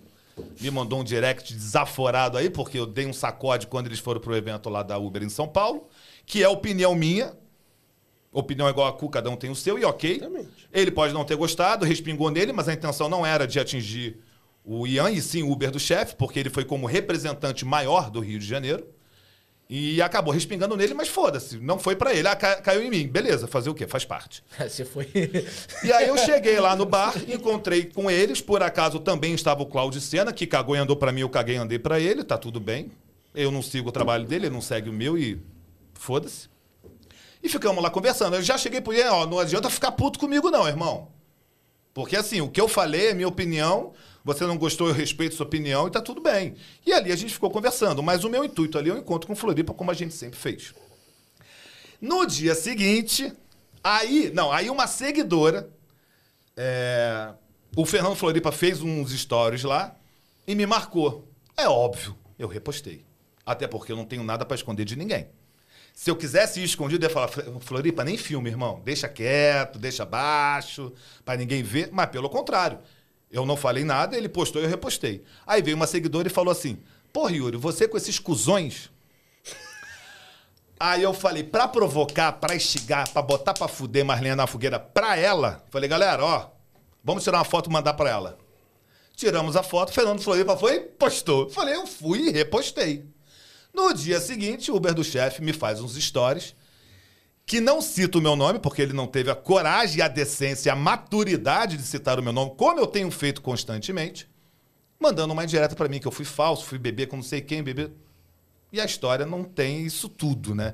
[0.60, 4.36] Me mandou um direct desaforado aí, porque eu dei um sacode quando eles foram pro
[4.36, 5.88] evento lá da Uber em São Paulo,
[6.26, 7.34] que é opinião minha.
[8.32, 10.18] Opinião é igual a cu, cada um tem o seu, e ok.
[10.18, 10.50] Exatamente.
[10.74, 14.20] Ele pode não ter gostado, respingou nele, mas a intenção não era de atingir
[14.64, 18.20] o Ian, e sim o Uber do chefe, porque ele foi como representante maior do
[18.20, 18.86] Rio de Janeiro.
[19.68, 22.28] E acabou respingando nele, mas foda-se, não foi pra ele.
[22.28, 23.08] Ah, ca- caiu em mim.
[23.08, 23.88] Beleza, fazer o quê?
[23.88, 24.44] Faz parte.
[24.60, 25.10] Você foi.
[25.84, 29.66] E aí eu cheguei lá no bar, encontrei com eles, por acaso também estava o
[29.66, 32.38] Claudio Sena, que cagou e andou pra mim, eu caguei e andei pra ele, tá
[32.38, 32.92] tudo bem.
[33.34, 35.42] Eu não sigo o trabalho dele, ele não segue o meu e
[35.96, 36.48] foda-se.
[37.42, 38.36] E ficamos lá conversando.
[38.36, 41.10] Eu já cheguei por ele, ó, não adianta ficar puto comigo não, irmão.
[41.94, 43.94] Porque assim, o que eu falei é minha opinião,
[44.26, 46.56] você não gostou, eu respeito sua opinião e tá tudo bem.
[46.84, 49.36] E ali a gente ficou conversando, mas o meu intuito ali é o encontro com
[49.36, 50.74] Floripa, como a gente sempre fez.
[52.02, 53.32] No dia seguinte,
[53.84, 55.70] aí, não, aí uma seguidora,
[56.58, 57.34] é,
[57.76, 59.96] o Fernando Floripa fez uns stories lá
[60.48, 61.30] e me marcou.
[61.56, 63.06] É óbvio, eu repostei.
[63.46, 65.28] Até porque eu não tenho nada pra esconder de ninguém.
[65.94, 67.30] Se eu quisesse ir escondido, eu ia falar,
[67.62, 68.82] Floripa, nem filme, irmão.
[68.84, 70.92] Deixa quieto, deixa baixo,
[71.24, 71.90] pra ninguém ver.
[71.92, 72.80] Mas pelo contrário,
[73.36, 75.24] eu não falei nada, ele postou e eu repostei.
[75.46, 76.78] Aí veio uma seguidora e falou assim:
[77.12, 78.90] Pô, Yuri, você com esses cuzões.
[80.80, 85.16] Aí eu falei, pra provocar, pra instigar, pra botar pra fuder Marlene na fogueira pra
[85.16, 86.50] ela, falei, galera, ó,
[87.02, 88.38] vamos tirar uma foto e mandar pra ela.
[89.16, 91.50] Tiramos a foto, Fernando Floripa foi e postou.
[91.50, 93.06] Falei, eu fui e repostei.
[93.74, 96.54] No dia seguinte, o Uber do chefe me faz uns stories
[97.46, 100.76] que não cita o meu nome, porque ele não teve a coragem, a decência, a
[100.76, 104.28] maturidade de citar o meu nome, como eu tenho feito constantemente,
[105.00, 107.62] mandando uma indireta pra mim que eu fui falso, fui beber com não sei quem,
[107.62, 107.92] beber.
[108.72, 110.74] E a história não tem isso tudo, né?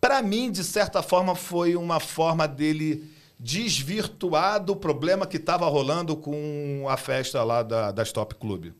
[0.00, 6.16] Pra mim, de certa forma, foi uma forma dele desvirtuar do problema que estava rolando
[6.16, 8.72] com a festa lá da, da Stop Club.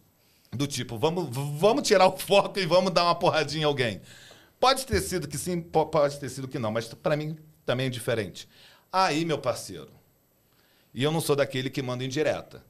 [0.52, 1.28] Do tipo, vamos,
[1.58, 4.00] vamos tirar o foco e vamos dar uma porradinha em alguém.
[4.58, 7.86] Pode ter sido que sim, po- pode ter sido que não, mas pra mim também
[7.86, 8.48] é diferente.
[8.92, 9.88] Aí, meu parceiro,
[10.94, 12.64] e eu não sou daquele que manda indireta.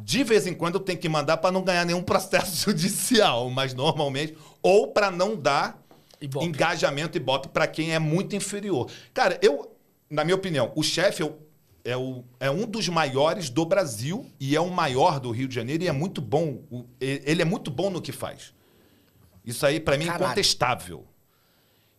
[0.00, 3.74] De vez em quando eu tenho que mandar para não ganhar nenhum processo judicial, mas
[3.74, 5.80] normalmente, ou para não dar
[6.20, 6.46] Ibope.
[6.46, 8.90] engajamento e bote para quem é muito inferior.
[9.14, 9.72] Cara, eu,
[10.10, 11.36] na minha opinião, o chefe é, o-
[11.84, 15.54] é, o- é um dos maiores do Brasil e é o maior do Rio de
[15.54, 16.62] Janeiro e é muito bom.
[17.00, 18.52] Ele é muito bom no que faz.
[19.48, 21.06] Isso aí, para mim, é incontestável.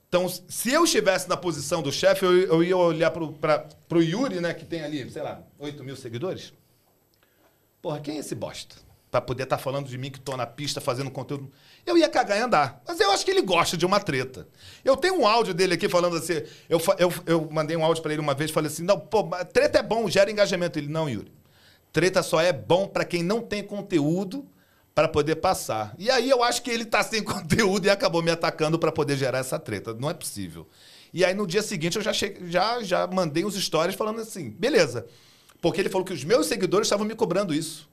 [0.07, 4.03] Então, se eu estivesse na posição do chefe, eu, eu ia olhar pro, pra, pro
[4.03, 6.53] Yuri, né, que tem ali, sei lá, 8 mil seguidores.
[7.81, 8.75] Porra, quem é esse bosta?
[9.09, 11.51] Pra poder estar falando de mim que tô na pista fazendo conteúdo.
[11.87, 12.83] Eu ia cagar e andar.
[12.87, 14.47] Mas eu acho que ele gosta de uma treta.
[14.85, 16.43] Eu tenho um áudio dele aqui falando assim.
[16.69, 19.79] Eu, eu, eu mandei um áudio pra ele uma vez falei assim: não, pô, treta
[19.79, 20.77] é bom, gera engajamento.
[20.77, 21.31] Ele, não, Yuri.
[21.91, 24.47] Treta só é bom pra quem não tem conteúdo
[24.99, 25.95] pra poder passar.
[25.97, 29.15] E aí eu acho que ele tá sem conteúdo e acabou me atacando pra poder
[29.15, 29.93] gerar essa treta.
[29.93, 30.67] Não é possível.
[31.13, 34.49] E aí no dia seguinte eu já, cheguei, já, já mandei uns stories falando assim:
[34.49, 35.05] beleza.
[35.61, 37.89] Porque ele falou que os meus seguidores estavam me cobrando isso.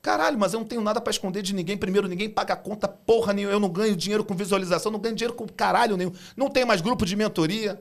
[0.00, 1.76] Caralho, mas eu não tenho nada pra esconder de ninguém.
[1.76, 3.54] Primeiro, ninguém paga conta porra nenhuma.
[3.54, 6.12] Eu não ganho dinheiro com visualização, não ganho dinheiro com caralho nenhum.
[6.36, 7.80] Não tenho mais grupo de mentoria.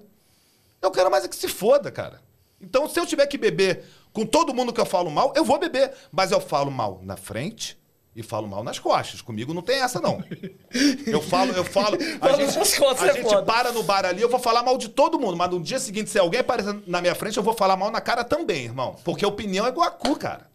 [0.81, 2.21] Eu quero mais é que se foda, cara.
[2.61, 3.83] Então, se eu tiver que beber
[4.13, 5.91] com todo mundo que eu falo mal, eu vou beber.
[6.11, 7.80] Mas eu falo mal na frente
[8.15, 9.21] e falo mal nas costas.
[9.21, 10.23] Comigo não tem essa, não.
[11.05, 11.97] Eu falo, eu falo.
[12.19, 14.77] A gente, nas costas a é gente para no bar ali, eu vou falar mal
[14.77, 15.35] de todo mundo.
[15.35, 17.99] Mas no dia seguinte, se alguém aparecer na minha frente, eu vou falar mal na
[17.99, 18.95] cara também, irmão.
[19.03, 20.49] Porque opinião é igual a cu, cara.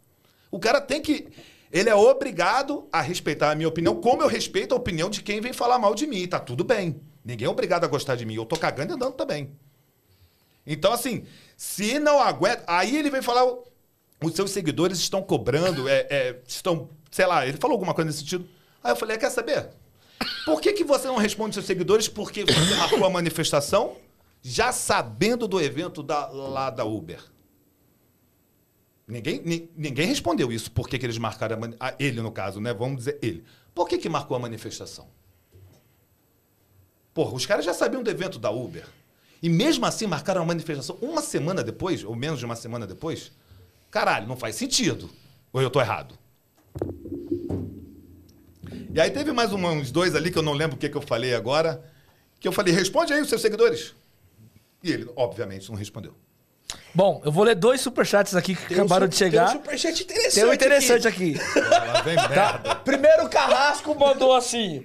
[0.51, 1.29] O cara tem que.
[1.71, 5.41] Ele é obrigado a respeitar a minha opinião, como eu respeito a opinião de quem
[5.41, 6.19] vem falar mal de mim.
[6.19, 7.01] E tá tudo bem.
[7.25, 8.35] Ninguém é obrigado a gostar de mim.
[8.35, 9.51] Eu tô cagando e andando também.
[10.67, 11.25] Então, assim,
[11.57, 12.65] se não aguenta.
[12.67, 13.47] Aí ele vem falar.
[14.23, 16.89] Os seus seguidores estão cobrando, é, é, estão.
[17.17, 18.47] Sei lá, ele falou alguma coisa nesse sentido.
[18.85, 19.71] Aí eu falei: quer saber?
[20.45, 22.09] Por que, que você não responde seus seguidores?
[22.09, 23.97] Porque você marcou a manifestação
[24.43, 27.25] já sabendo do evento da, lá da Uber.
[29.09, 30.71] Ninguém, ni- ninguém respondeu isso.
[30.71, 32.75] Por que, que eles marcaram a ah, Ele, no caso, né?
[32.75, 33.43] Vamos dizer ele.
[33.75, 35.09] Por que, que marcou a manifestação?
[37.15, 38.87] Porra, os caras já sabiam do evento da Uber.
[39.43, 43.33] E mesmo assim marcaram a manifestação uma semana depois, ou menos de uma semana depois.
[43.91, 45.09] Caralho, não faz sentido.
[45.51, 46.19] Ou eu tô errado?
[48.97, 50.97] E aí teve mais um- uns dois ali que eu não lembro o que, que
[50.97, 51.85] eu falei agora.
[52.41, 53.95] Que eu falei, responde aí os seus seguidores.
[54.83, 56.15] E ele, obviamente, não respondeu.
[56.95, 59.49] Bom, eu vou ler dois superchats aqui que Tem um acabaram su- de chegar.
[59.49, 60.35] Tem um superchat interessante.
[60.35, 61.35] Tem um interessante aqui.
[62.05, 62.75] Vem merda.
[62.77, 64.83] Primeiro Carrasco mandou assim: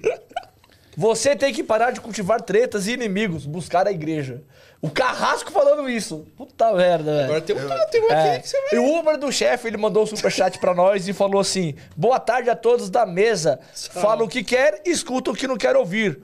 [0.96, 4.42] Você tem que parar de cultivar tretas e inimigos, buscar a igreja.
[4.80, 6.26] O Carrasco falando isso.
[6.36, 7.24] Puta merda, velho.
[7.24, 8.34] Agora tem um, tem um É.
[8.34, 8.68] aqui que você vai.
[8.74, 12.18] E o Uber do chefe, ele mandou um superchat pra nós e falou assim: Boa
[12.20, 13.58] tarde a todos da mesa.
[13.74, 16.20] Fala o que quer, escuta o que não quer ouvir.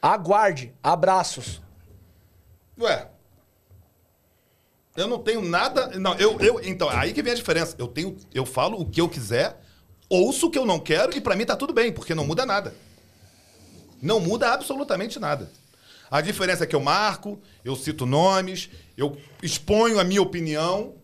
[0.00, 0.72] Aguarde.
[0.82, 1.60] Abraços.
[2.80, 3.08] Ué.
[4.96, 5.88] Eu não tenho nada.
[5.98, 6.60] Não, eu, eu.
[6.64, 7.74] Então, aí que vem a diferença.
[7.78, 8.16] Eu tenho.
[8.32, 9.58] Eu falo o que eu quiser,
[10.08, 12.46] ouço o que eu não quero e pra mim tá tudo bem, porque não muda
[12.46, 12.72] nada.
[14.00, 15.50] Não muda absolutamente nada.
[16.10, 20.94] A diferença é que eu marco, eu cito nomes, eu exponho a minha opinião.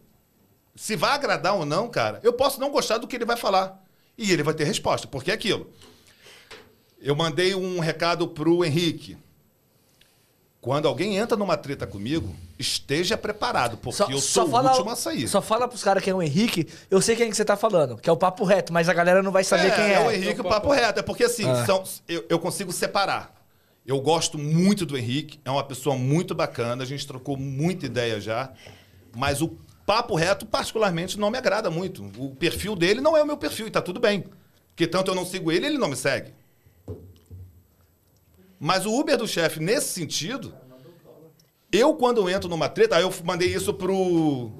[0.76, 3.82] Se vai agradar ou não, cara, eu posso não gostar do que ele vai falar.
[4.16, 5.70] E ele vai ter resposta, porque é aquilo.
[7.01, 9.16] Eu mandei um recado pro Henrique.
[10.61, 15.28] Quando alguém entra numa treta comigo, esteja preparado, porque eu sou o último a sair.
[15.28, 16.66] Só fala pros caras que é o Henrique.
[16.90, 19.22] Eu sei quem que você tá falando, que é o papo reto, mas a galera
[19.22, 19.94] não vai saber é, quem é.
[19.94, 21.00] é o Henrique, o papo reto.
[21.00, 23.34] É porque assim, são- eu, eu consigo separar.
[23.84, 28.20] Eu gosto muito do Henrique, é uma pessoa muito bacana, a gente trocou muita ideia
[28.20, 28.52] já,
[29.14, 32.10] mas o papo reto, particularmente, não me agrada muito.
[32.16, 34.24] O perfil dele não é o meu perfil e tá tudo bem.
[34.68, 36.32] Porque tanto eu não sigo ele, ele não me segue.
[38.64, 40.54] Mas o Uber do chefe, nesse sentido,
[41.72, 44.50] eu quando entro numa treta, aí eu mandei isso pro,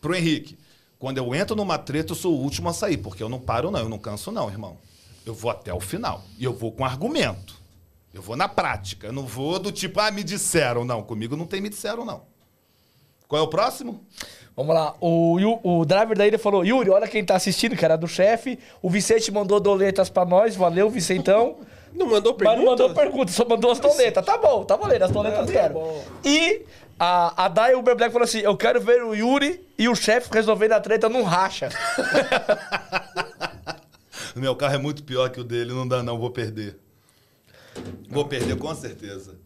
[0.00, 0.58] pro Henrique.
[0.98, 3.70] Quando eu entro numa treta, eu sou o último a sair, porque eu não paro,
[3.70, 4.78] não, eu não canso, não, irmão.
[5.26, 6.24] Eu vou até o final.
[6.38, 7.60] E eu vou com argumento.
[8.14, 9.08] Eu vou na prática.
[9.08, 10.84] Eu não vou do tipo, ah, me disseram.
[10.84, 12.22] Não, comigo não tem me disseram, não.
[13.28, 14.04] Qual é o próximo?
[14.54, 14.94] Vamos lá.
[15.00, 18.58] O, o driver da ilha falou: Yuri, olha quem tá assistindo, que era do chefe.
[18.82, 20.54] O Vicente mandou doletas pra nós.
[20.54, 21.56] Valeu, Vicentão.
[21.94, 22.56] Não mandou Mas pergunta?
[22.56, 24.24] não mandou pergunta, só mandou as doletas.
[24.24, 25.80] Tá bom, tá valendo, as doletas Ah, tá.
[26.24, 26.62] E
[26.98, 30.28] a, a Dai Uber Black falou assim: Eu quero ver o Yuri e o chefe
[30.32, 31.68] resolvendo a treta num racha.
[34.34, 36.78] O meu carro é muito pior que o dele, não dá não, vou perder.
[38.08, 39.36] Vou perder, com certeza.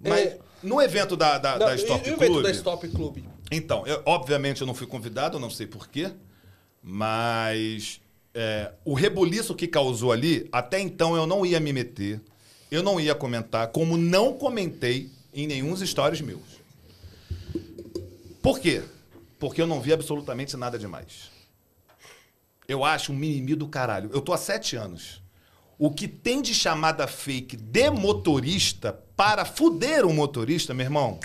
[0.00, 2.42] Mas é- no evento da, da, Não, da e- Stop o evento Club...
[2.42, 3.18] da Stop Club?
[3.50, 6.10] Então, eu- obviamente eu não fui convidado, eu não sei porquê,
[6.82, 8.00] mas
[8.34, 12.20] é, o rebuliço que causou ali, até então eu não ia me meter,
[12.70, 16.62] eu não ia comentar, como não comentei em nenhum stories meus.
[18.42, 18.82] Por quê?
[19.38, 21.30] Porque eu não vi absolutamente nada demais.
[22.66, 24.10] Eu acho um mimimi do caralho.
[24.12, 25.22] Eu tô há sete anos.
[25.78, 31.18] O que tem de chamada fake de motorista para fuder o motorista, meu irmão,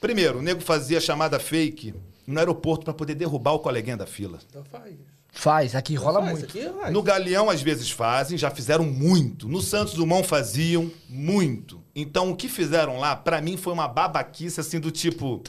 [0.00, 1.94] Primeiro, o nego fazia chamada fake
[2.26, 4.38] no aeroporto para poder derrubar o coleguinha da fila.
[4.48, 4.94] Então faz.
[5.30, 6.44] Faz, aqui rola Faz, muito.
[6.46, 6.92] Aqui, faz.
[6.92, 9.48] No Galeão, às vezes fazem, já fizeram muito.
[9.48, 11.82] No Santos Dumont faziam muito.
[11.94, 15.42] Então, o que fizeram lá, para mim, foi uma babaquice, assim, do tipo...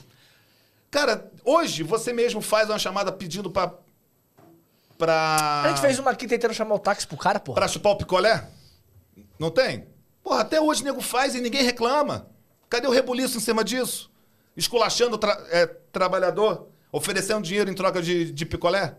[0.92, 3.74] Cara, hoje você mesmo faz uma chamada pedindo pra...
[4.98, 5.64] Pra...
[5.66, 7.56] A gente fez uma aqui tentando chamar o táxi pro cara, porra.
[7.56, 8.50] Pra chupar o picolé?
[9.40, 9.86] Não tem?
[10.24, 12.28] Porra, até hoje o nego faz e ninguém reclama.
[12.70, 14.12] Cadê o rebuliço em cima disso?
[14.58, 18.96] Esculachando o tra- é, trabalhador, oferecendo dinheiro em troca de, de picolé?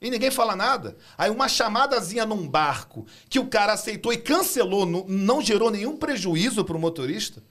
[0.00, 0.94] E ninguém fala nada.
[1.16, 5.96] Aí uma chamadazinha num barco que o cara aceitou e cancelou, não, não gerou nenhum
[5.96, 7.42] prejuízo pro motorista.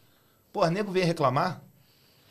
[0.51, 1.63] Porra, nego vem reclamar.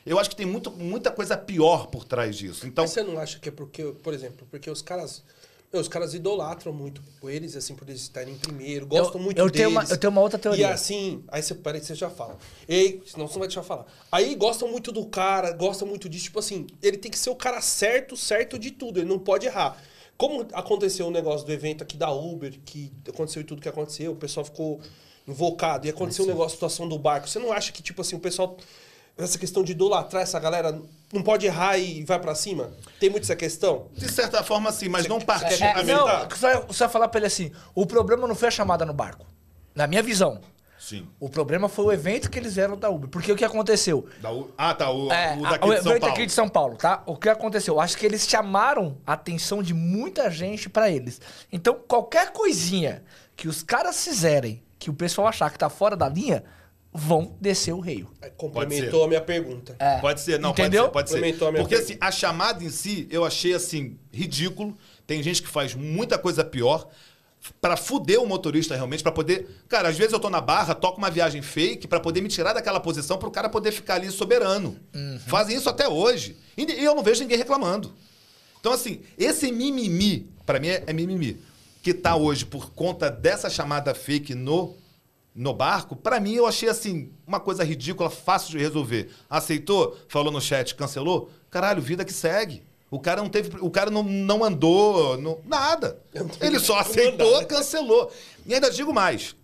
[0.06, 2.66] Eu acho que tem muito, muita coisa pior por trás disso.
[2.66, 5.24] Então, Mas você não acha que é porque, por exemplo, porque os caras.
[5.72, 9.38] Meu, Os caras idolatram muito eles, assim, por eles estarem em primeiro, gostam Eu- muito
[9.38, 9.56] eu deles.
[9.56, 10.68] tenho uma- eu tenho uma outra teoria.
[10.68, 12.36] E assim, aí você peraí você já fala.
[12.68, 13.86] Ei, senão você não vai deixar falar.
[14.10, 17.34] Aí gostam muito do cara, gostam muito disso, tipo assim, ele tem que ser o
[17.36, 19.82] cara certo, certo de tudo, ele não pode errar.
[20.18, 24.12] Como aconteceu o negócio do evento aqui da Uber, que aconteceu e tudo que aconteceu,
[24.12, 24.78] o pessoal ficou
[25.26, 27.28] invocado, e aconteceu o negócio, a situação do barco.
[27.28, 28.56] Você não acha que, tipo assim, o pessoal.
[29.16, 30.80] Essa questão de idolatrar essa galera
[31.12, 32.70] não pode errar e vai pra cima?
[32.98, 33.88] Tem muito essa questão?
[33.92, 35.62] de certa forma, sim, mas não partir.
[35.62, 36.22] É, complementar?
[36.22, 38.84] não, você vai, você vai falar pra ele assim: o problema não foi a chamada
[38.86, 39.26] no barco.
[39.74, 40.40] Na minha visão.
[40.78, 41.06] Sim.
[41.20, 43.08] O problema foi o evento que eles vieram da Uber.
[43.08, 44.04] Porque o que aconteceu?
[44.20, 44.90] Da U- Ah, tá.
[44.90, 46.14] O, É, o a- daqui o de São evento Paulo.
[46.14, 47.02] aqui de São Paulo, tá?
[47.06, 47.80] O que aconteceu?
[47.80, 51.20] Acho que eles chamaram a atenção de muita gente pra eles.
[51.52, 53.04] Então, qualquer coisinha
[53.36, 56.42] que os caras fizerem que o pessoal achar que tá fora da linha,
[56.92, 58.10] vão descer o reio.
[58.20, 59.74] Aí Pode complementou a minha pergunta.
[59.78, 59.98] É.
[59.98, 60.90] Pode ser, não, Entendeu?
[60.90, 61.20] pode ser.
[61.20, 61.50] Pode ser.
[61.50, 61.92] minha Porque pergunta.
[61.92, 64.76] assim, a chamada em si, eu achei assim, ridículo.
[65.06, 66.88] Tem gente que faz muita coisa pior
[67.60, 69.48] pra fuder o motorista realmente, pra poder.
[69.68, 72.52] Cara, às vezes eu tô na barra, toco uma viagem fake pra poder me tirar
[72.52, 74.76] daquela posição pro cara poder ficar ali soberano.
[75.26, 76.36] Fazem isso até hoje.
[76.56, 77.92] E eu não vejo ninguém reclamando.
[78.60, 81.40] Então, assim, esse mimimi, pra mim é, é mimimi,
[81.82, 84.76] que tá hoje por conta dessa chamada fake no,
[85.34, 89.10] no barco, pra mim eu achei, assim, uma coisa ridícula, fácil de resolver.
[89.30, 89.96] Aceitou?
[90.08, 91.30] Falou no chat, cancelou?
[91.50, 92.62] Caralho, vida que segue.
[92.90, 93.50] O cara não teve.
[93.60, 95.16] O cara não, não andou.
[95.16, 95.98] não- nada.
[96.40, 98.12] Ele só aceitou, cancelou.
[98.44, 99.34] E ainda digo mais.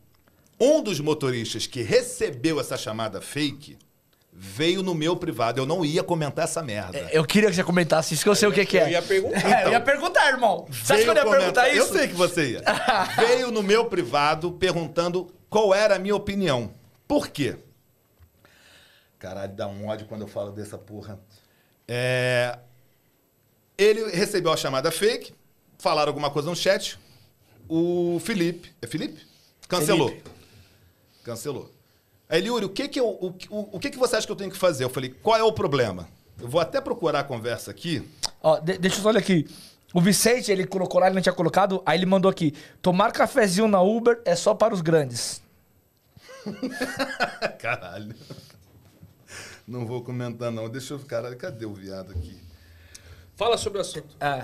[0.61, 3.79] Um dos motoristas que recebeu essa chamada fake
[4.33, 5.61] veio no meu privado.
[5.61, 6.99] Eu não ia comentar essa merda.
[7.11, 8.83] Eu queria que você comentasse isso, que eu sei o que, que é.
[8.85, 9.63] Eu ia perguntar.
[9.63, 10.67] É, eu ia perguntar, irmão.
[10.71, 11.95] Você acha que eu ia Veio perguntar comentar- isso?
[11.95, 12.63] Eu sei que você ia.
[13.17, 16.73] Veio no meu privado perguntando qual era a minha opinião.
[17.07, 17.57] Por quê?
[19.19, 21.19] Caralho, dá um ódio quando eu falo dessa porra.
[21.87, 22.59] É...
[23.77, 25.33] Ele recebeu a chamada fake,
[25.79, 26.99] falaram alguma coisa no chat.
[27.69, 28.73] O Felipe.
[28.81, 29.27] É Felipe?
[29.69, 30.09] Cancelou.
[30.09, 30.31] Felipe.
[31.23, 31.73] Cancelou.
[32.29, 34.37] Aí, Yuri, o que que, eu, o, o, o que que você acha que eu
[34.37, 34.85] tenho que fazer?
[34.85, 36.09] Eu falei, qual é o problema?
[36.41, 38.07] Eu vou até procurar a conversa aqui.
[38.43, 39.49] Ó, de- deixa eu só olhar aqui.
[39.95, 43.67] O Vicente, ele colocou lá, ele não tinha colocado, aí ele mandou aqui: tomar cafezinho
[43.69, 45.41] na Uber é só para os grandes.
[47.59, 48.15] Caralho.
[49.67, 50.69] Não vou comentar, não.
[50.69, 50.99] Deixa eu.
[51.01, 52.39] Caralho, cadê o viado aqui?
[53.37, 54.17] Fala sobre o assunto.
[54.19, 54.43] É.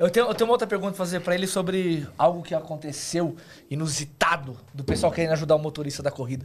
[0.00, 3.36] Eu tenho, eu tenho uma outra pergunta pra fazer pra ele sobre algo que aconteceu
[3.70, 6.44] inusitado do pessoal querendo ajudar o motorista da corrida.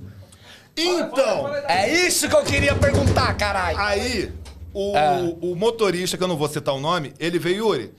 [0.77, 3.77] Então, É isso que eu queria perguntar, caralho.
[3.79, 4.31] aí,
[4.73, 5.35] o, É.
[5.41, 7.93] o motorista, que eu não vou citar o nome, ele veio, Yuri.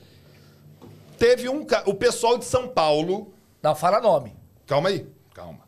[1.20, 1.66] Teve um.
[1.84, 3.34] O pessoal de São Paulo.
[3.62, 4.34] Não, fala nome.
[4.66, 5.60] Calma aí, calma.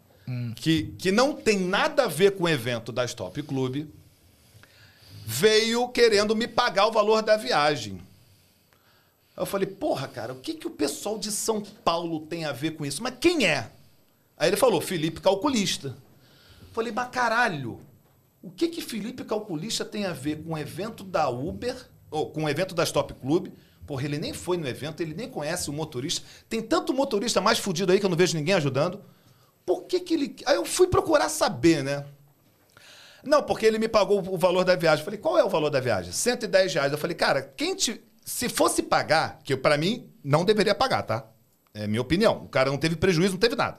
[0.57, 3.87] Que, que não tem nada a ver com o evento da Stop Club.
[5.27, 8.01] Veio querendo me pagar o valor da viagem.
[9.37, 12.71] Eu falei, porra, cara, o que, que o pessoal de São Paulo tem a ver
[12.71, 13.03] com isso?
[13.03, 13.71] Mas quem é?
[14.39, 15.95] Aí ele falou, Felipe Calculista.
[16.73, 17.79] Falei, mas caralho,
[18.41, 21.77] o que que Felipe Calculista tem a ver com o evento da Uber,
[22.11, 23.49] ou com o evento da Stop Club?
[23.93, 26.27] Porra, ele nem foi no evento, ele nem conhece o motorista.
[26.49, 29.05] Tem tanto motorista mais fudido aí que eu não vejo ninguém ajudando.
[29.67, 30.37] Por que que ele...
[30.47, 32.07] Aí eu fui procurar saber, né?
[33.23, 35.01] Não, porque ele me pagou o valor da viagem.
[35.03, 36.11] Eu falei, qual é o valor da viagem?
[36.11, 36.91] 110 reais.
[36.91, 38.03] Eu falei, cara, quem te...
[38.25, 41.27] Se fosse pagar, que pra mim não deveria pagar, tá?
[41.75, 42.45] É minha opinião.
[42.47, 43.79] O cara não teve prejuízo, não teve nada.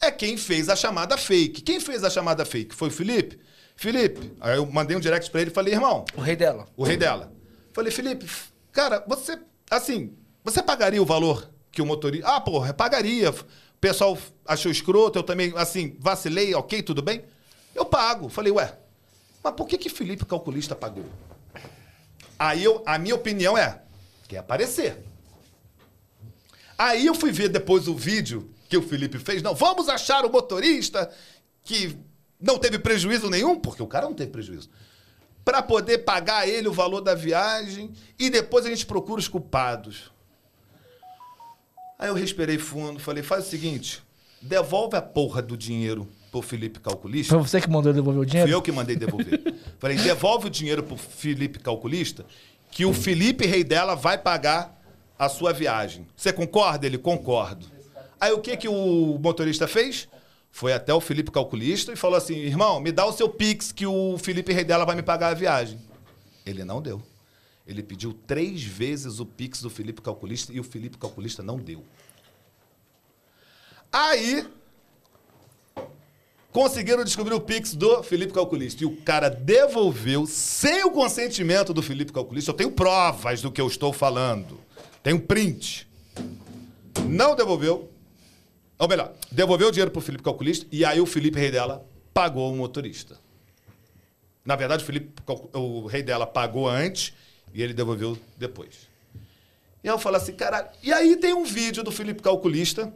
[0.00, 1.62] É quem fez a chamada fake.
[1.62, 2.74] Quem fez a chamada fake?
[2.74, 3.38] Foi o Felipe?
[3.76, 4.32] Felipe.
[4.40, 6.66] Aí eu mandei um direct pra ele e falei, irmão, O rei dela.
[6.76, 7.32] o rei dela.
[7.72, 8.26] Falei, Felipe,
[8.76, 9.38] cara, você,
[9.70, 10.12] assim,
[10.44, 12.28] você pagaria o valor que o motorista.
[12.28, 13.30] Ah, porra, pagaria.
[13.30, 17.24] O pessoal achou escroto, eu também, assim, vacilei, ok, tudo bem?
[17.74, 18.28] Eu pago.
[18.28, 18.78] Falei, ué,
[19.42, 21.06] mas por que que Felipe Calculista pagou?
[22.38, 23.80] Aí eu, a minha opinião é,
[24.28, 25.02] quer aparecer.
[26.76, 29.42] Aí eu fui ver depois o vídeo que o Felipe fez.
[29.42, 31.10] Não, vamos achar o motorista
[31.64, 31.96] que
[32.38, 34.68] não teve prejuízo nenhum, porque o cara não teve prejuízo.
[35.46, 39.28] Para poder pagar a ele o valor da viagem e depois a gente procura os
[39.28, 40.10] culpados.
[41.96, 44.02] Aí eu respirei fundo, falei: faz o seguinte,
[44.42, 47.32] devolve a porra do dinheiro pro Felipe Calculista.
[47.32, 48.50] Foi você que mandou devolver o Fui dinheiro?
[48.50, 49.40] eu que mandei devolver.
[49.78, 52.26] Falei, devolve o dinheiro pro Felipe Calculista,
[52.72, 54.82] que o Felipe Rei dela vai pagar
[55.16, 56.08] a sua viagem.
[56.16, 56.86] Você concorda?
[56.86, 57.66] Ele, concordo.
[58.20, 60.08] Aí o que, que o motorista fez?
[60.56, 63.84] Foi até o Felipe Calculista e falou assim, irmão, me dá o seu Pix que
[63.84, 65.78] o Felipe Rei dela vai me pagar a viagem.
[66.46, 67.02] Ele não deu.
[67.66, 71.84] Ele pediu três vezes o Pix do Felipe Calculista e o Felipe Calculista não deu.
[73.92, 74.48] Aí,
[76.50, 78.82] conseguiram descobrir o Pix do Felipe Calculista.
[78.82, 82.50] E o cara devolveu sem o consentimento do Felipe Calculista.
[82.52, 84.58] Eu tenho provas do que eu estou falando.
[85.02, 85.86] Tenho print.
[87.06, 87.90] Não devolveu.
[88.78, 92.52] Ou melhor, devolveu o dinheiro pro Felipe Calculista e aí o Felipe Rei dela pagou
[92.52, 93.18] o motorista.
[94.44, 95.10] Na verdade, o Felipe,
[95.52, 97.12] o rei dela pagou antes
[97.52, 98.88] e ele devolveu depois.
[99.82, 100.68] E eu falo assim, caralho.
[100.82, 102.92] E aí tem um vídeo do Felipe Calculista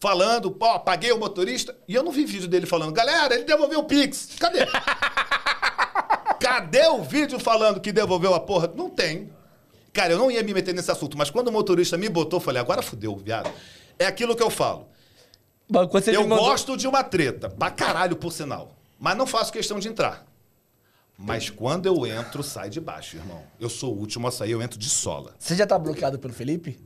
[0.00, 1.76] falando, pô, paguei o motorista.
[1.86, 4.36] E eu não vi vídeo dele falando, galera, ele devolveu o Pix.
[4.38, 4.66] Cadê?
[6.40, 8.70] Cadê o vídeo falando que devolveu a porra?
[8.74, 9.32] Não tem.
[9.92, 12.44] Cara, eu não ia me meter nesse assunto, mas quando o motorista me botou, eu
[12.44, 13.50] falei, agora fudeu, viado.
[13.98, 14.88] É aquilo que eu falo.
[16.12, 18.76] Eu mandou- gosto de uma treta, pra caralho, por sinal.
[18.98, 20.26] Mas não faço questão de entrar.
[21.16, 23.42] Mas quando eu entro, sai de baixo, irmão.
[23.60, 25.34] Eu sou o último a sair, eu entro de sola.
[25.38, 26.78] Você já tá bloqueado pelo Felipe?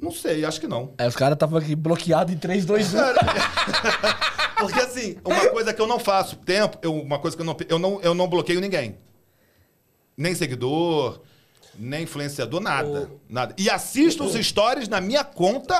[0.00, 0.94] Não sei, acho que não.
[0.96, 2.98] Aí os caras estavam aqui bloqueados em 3, 2, 1.
[4.58, 7.56] Porque assim, uma coisa que eu não faço tempo, eu- uma coisa que eu não,
[7.68, 8.96] eu não, eu não bloqueio ninguém.
[10.16, 11.20] Nem seguidor,
[11.74, 13.10] nem influenciador, nada.
[13.28, 13.54] Nada.
[13.58, 15.78] E assisto os stories na minha conta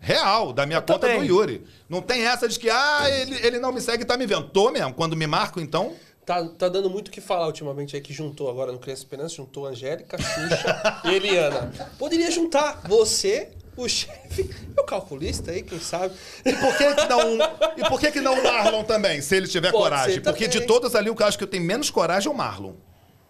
[0.00, 1.20] real, da minha conta também.
[1.20, 1.64] do Yuri.
[1.88, 4.48] Não tem essa de que, ah, ele, ele não me segue e tá me vendo.
[4.48, 4.94] Tô mesmo.
[4.94, 5.94] Quando me marco, então.
[6.24, 9.34] Tá, tá dando muito o que falar ultimamente aí, que juntou agora no Criança Esperança,
[9.36, 11.72] juntou Angélica, Xuxa e Eliana.
[11.98, 13.48] Poderia juntar você,
[13.78, 16.14] o chefe e o calculista aí, quem sabe.
[16.44, 17.38] E por que, que não.
[17.78, 20.20] E por que, que não o Marlon também, se ele tiver Pode coragem?
[20.20, 20.60] Porque também.
[20.60, 22.74] de todas ali, o que eu acho que eu tenho menos coragem é o Marlon.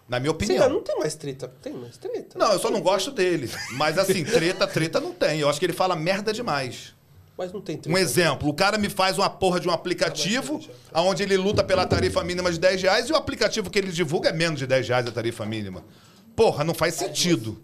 [0.09, 0.63] Na minha opinião.
[0.63, 1.47] ainda não tem mais treta.
[1.61, 2.37] Tem mais treta?
[2.37, 3.49] Não, eu só não gosto dele.
[3.73, 5.39] Mas assim, treta, treta não tem.
[5.39, 6.95] Eu acho que ele fala merda demais.
[7.37, 7.95] Mas não tem treta.
[7.95, 10.59] Um exemplo, o cara me faz uma porra de um aplicativo
[10.93, 14.29] onde ele luta pela tarifa mínima de 10 reais e o aplicativo que ele divulga
[14.29, 15.85] é menos de 10 reais a tarifa mínima.
[16.35, 17.63] Porra, não faz sentido.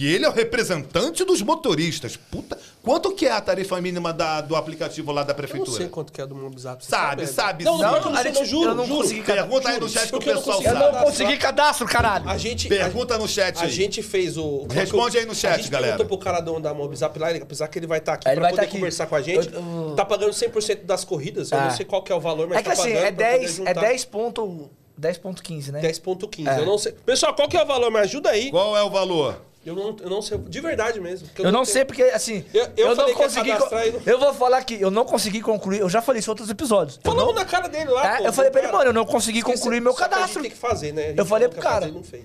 [0.00, 2.16] E ele é o representante dos motoristas.
[2.16, 5.76] Puta, quanto que é a tarifa mínima da- do aplicativo lá da Eu não prefeitura?
[5.76, 6.84] sei quanto que é do Mobizzap.
[6.84, 8.04] você Sabe, sabe, Não, sabe.
[8.04, 9.02] não, não, a gente- não, juro, eu não juro.
[9.02, 10.96] consegui Pergunta aí no chat que o Porque eu não pessoal consegui Eu sabe.
[10.96, 12.28] não consegui cadastro, caralho.
[12.30, 12.68] A gente.
[12.68, 14.68] Pergunta a, no chat A gente fez o.
[14.70, 15.96] Responde aí no chat, a gente galera.
[15.96, 18.50] perguntou pro cara do da Mobizap lá, apesar que ele vai estar aqui Ele pra
[18.50, 18.76] poder tá aqui.
[18.76, 19.48] conversar com a gente.
[19.96, 21.50] Tá pagando 100% das corridas.
[21.50, 21.64] Eu Ah.
[21.64, 23.24] não sei qual que é o valor, mas É que tá assim, pagando é poder
[23.24, 23.80] 10, é juntar.
[23.80, 25.80] 10 ponto, 10.15, né?
[25.80, 26.48] 10.15.
[26.48, 26.60] É.
[26.60, 26.92] Eu não sei.
[26.92, 27.90] Pessoal, qual que é o valor?
[27.90, 28.50] Me ajuda aí.
[28.52, 29.47] Qual é o valor?
[29.68, 30.38] Eu não, eu não sei.
[30.38, 31.28] De verdade mesmo.
[31.28, 33.50] porque Eu não tenho- sei porque, assim, Eu- eu eu, não consegui...
[33.50, 33.68] não-
[34.06, 36.98] Eu vou falar que eu não consegui concluir, eu já falei isso em outros episódios.
[37.04, 38.14] Eu Falamos não- na cara dele lá.
[38.14, 38.78] É, pô, eu falei pra ele, cara.
[38.78, 40.40] mano, eu não consegui Esqueci- concluir meu cadastro.
[40.42, 41.14] tem que fazer, né?
[41.16, 41.80] Eu falei pro cara.
[41.82, 42.24] fazer não fez.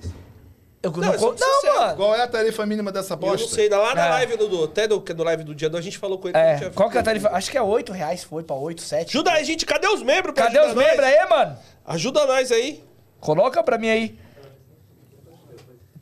[0.82, 1.80] Eu Não, não, é con- não sincero.
[1.80, 1.96] mano.
[1.96, 3.46] Qual é a tarifa mínima dessa Eu bosta?
[3.48, 4.10] não sei, lá na É.
[4.10, 6.38] live do, do- até do, do live do dia do, a gente falou com ele.
[6.38, 7.30] É, qual que é a tarifa?
[7.30, 9.10] Acho que é 8 reais, foi pra 8, 7.
[9.16, 9.66] Ajuda aí, gente.
[9.66, 10.36] Cadê os membros?
[10.36, 11.58] Cadê os membros aí, mano?
[11.86, 12.84] Ajuda nós aí.
[13.22, 14.20] Coloca pra mim aí.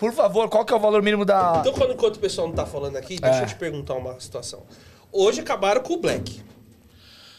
[0.02, 1.58] Por favor, qual que é o valor mínimo da...
[1.60, 3.44] Então, quando, enquanto o pessoal não tá falando aqui, deixa É.
[3.44, 4.64] eu te perguntar uma situação.
[5.12, 6.42] Hoje acabaram com o Black.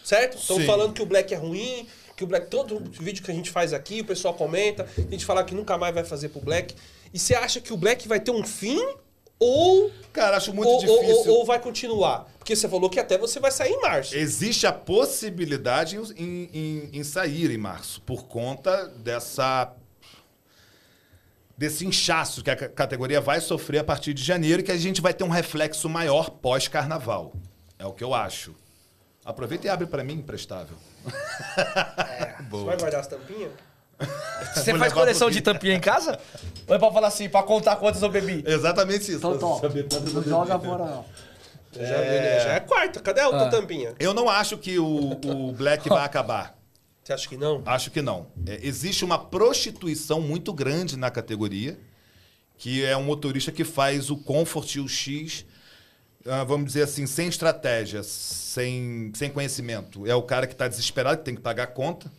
[0.04, 0.38] Certo?
[0.38, 2.46] Estão falando que o Black é ruim, que o Black.
[2.46, 5.76] Todo vídeo que a gente faz aqui, o pessoal comenta, a gente fala que nunca
[5.76, 6.72] mais vai fazer pro Black.
[7.12, 8.78] E você acha que o Black vai ter um fim
[9.40, 9.90] ou.
[10.12, 11.32] Cara, acho muito ou, ou- difícil.
[11.32, 12.30] ou- ou vai continuar?
[12.38, 14.16] Porque você falou que até você vai sair em março.
[14.16, 19.72] Existe a possibilidade em, em- em sair em março, por conta dessa.
[21.62, 24.76] Desse inchaço que a ca- categoria vai sofrer a partir de janeiro e que a
[24.76, 27.32] gente vai ter um reflexo maior pós-carnaval.
[27.78, 28.52] É o que eu acho.
[29.24, 30.76] Aproveita e abre pra mim, imprestável.
[32.50, 33.52] Você vai guardar as tampinhas?
[34.56, 36.18] Você Vou faz coleção de tampinha em casa?
[36.66, 38.42] Ou é pra falar assim, pra contar quantas eu bebi?
[38.44, 39.18] Exatamente isso.
[39.18, 39.60] Então, toma.
[40.26, 41.04] Joga fora, ó.
[41.74, 42.40] Já, é...
[42.42, 42.98] já é quarta.
[43.00, 43.50] Cadê a outra Ah.
[43.50, 43.94] tampinha?
[44.00, 46.56] Eu não acho que o, o Black vai acabar.
[47.03, 47.62] Você acha que não?
[47.66, 48.28] Acho que não.
[48.46, 51.78] É, existe uma prostituição muito grande na categoria,
[52.57, 55.44] que é um motorista que faz o Comfort e o X,
[56.24, 60.07] ah, vamos dizer assim, sem estratégia, sem, sem conhecimento.
[60.07, 62.11] É o cara que está desesperado, que tem que pagar a conta,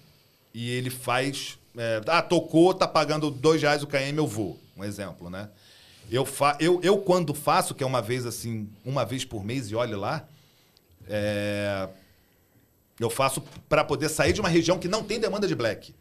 [0.54, 1.58] e ele faz.
[1.78, 4.60] é, ah, tocou, tá pagando dois reais o KM, eu vou.
[4.76, 5.50] Um exemplo, né?
[6.12, 9.72] Eu, fa eu, eu, quando faço, que é uma vez assim, uma vez por mês,
[9.72, 10.28] e olhe lá,
[11.08, 11.88] é,
[13.00, 15.94] eu faço para poder sair de uma região que não tem demanda de black.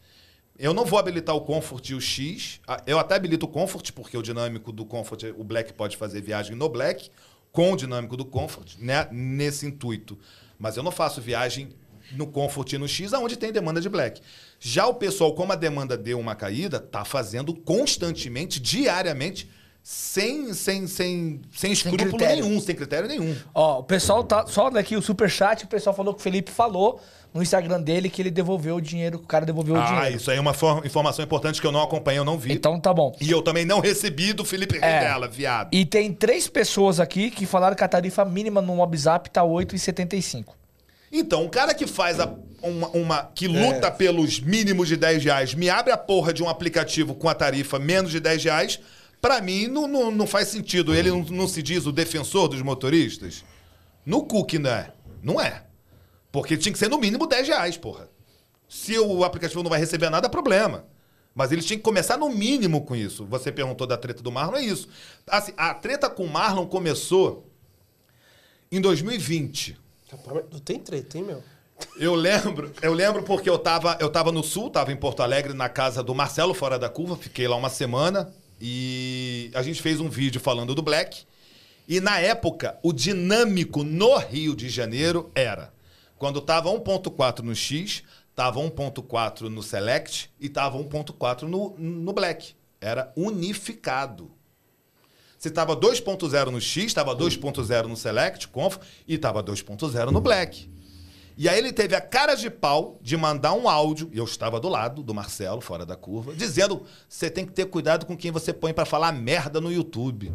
[0.58, 2.60] Eu não vou habilitar o Comfort e o X.
[2.66, 6.20] Ah, Eu até habilito o Comfort, porque o dinâmico do Comfort, o Black pode fazer
[6.20, 7.10] viagem no Black,
[7.50, 9.08] com o dinâmico do Comfort, né?
[9.10, 10.18] nesse intuito.
[10.58, 11.70] Mas eu não faço viagem
[12.12, 14.20] no Comfort e no X, aonde tem demanda de Black.
[14.60, 19.50] Já o pessoal, como a demanda deu uma caída, tá fazendo constantemente, diariamente,
[19.82, 22.44] sem, sem, sem, sem escrúpulo critério.
[22.44, 23.34] nenhum, sem critério nenhum.
[23.52, 24.46] Ó, o pessoal tá.
[24.46, 27.00] Só daqui o superchat, o pessoal falou que o Felipe falou
[27.34, 30.16] no Instagram dele que ele devolveu o dinheiro, que o cara devolveu o Ah, dinheiro.
[30.16, 32.52] isso aí é uma for- informação importante que eu não acompanhei, eu não vi.
[32.52, 33.16] Então tá bom.
[33.20, 35.00] E eu também não recebi do Felipe É.
[35.00, 35.70] Rendela, viado.
[35.72, 40.54] E tem três pessoas aqui que falaram que a tarifa mínima no WhatsApp tá 8,75.
[41.10, 45.54] Então, o cara que faz a- uma, uma- que luta pelos mínimos de 10 reais,
[45.54, 48.78] me abre a porra de um aplicativo com a tarifa menos de 10 reais,
[49.22, 50.92] pra mim não, não, não faz sentido.
[50.92, 53.44] Ele não, não se diz o defensor dos motoristas?
[54.04, 54.92] No cu que não é.
[55.22, 55.64] Não é.
[56.32, 58.10] Porque tinha que ser no mínimo 10 reais, porra.
[58.68, 60.86] Se o aplicativo não vai receber nada, é problema.
[61.34, 63.24] Mas eles tinham que começar no mínimo com isso.
[63.26, 64.88] Você perguntou da treta do Marlon, é isso.
[65.26, 67.46] Assim, a treta com o Marlon começou
[68.70, 69.78] em 2020.
[70.10, 71.42] Rapaz, Não tem treta, hein, meu?
[71.96, 75.52] Eu lembro, eu lembro porque eu tava, eu tava no sul, tava em Porto Alegre,
[75.52, 78.32] na casa do Marcelo Fora da Curva, fiquei lá uma semana
[78.64, 81.24] e a gente fez um vídeo falando do Black.
[81.88, 85.74] E na época, o dinâmico no Rio de Janeiro era
[86.16, 88.04] quando tava 1.4 no X,
[88.36, 92.54] tava 1.4 no Select e tava 1.4 no, no Black.
[92.80, 94.30] Era unificado.
[95.36, 98.76] Se tava 2.0 no X, tava 2.0 no Select, Conf,
[99.08, 100.70] e tava 2.0 no Black.
[101.36, 104.60] E aí ele teve a cara de pau de mandar um áudio, e eu estava
[104.60, 108.30] do lado do Marcelo, fora da curva, dizendo: você tem que ter cuidado com quem
[108.30, 110.32] você põe pra falar merda no YouTube.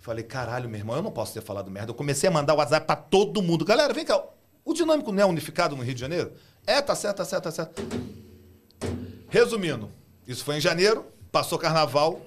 [0.00, 1.90] Falei, caralho, meu irmão, eu não posso ter falado merda.
[1.90, 3.64] Eu comecei a mandar o WhatsApp pra todo mundo.
[3.64, 4.22] Galera, vem cá,
[4.64, 6.32] o dinâmico não é unificado no Rio de Janeiro?
[6.66, 7.82] É, tá certo, tá certo, tá certo.
[9.30, 9.90] Resumindo,
[10.28, 12.20] isso foi em janeiro, passou carnaval,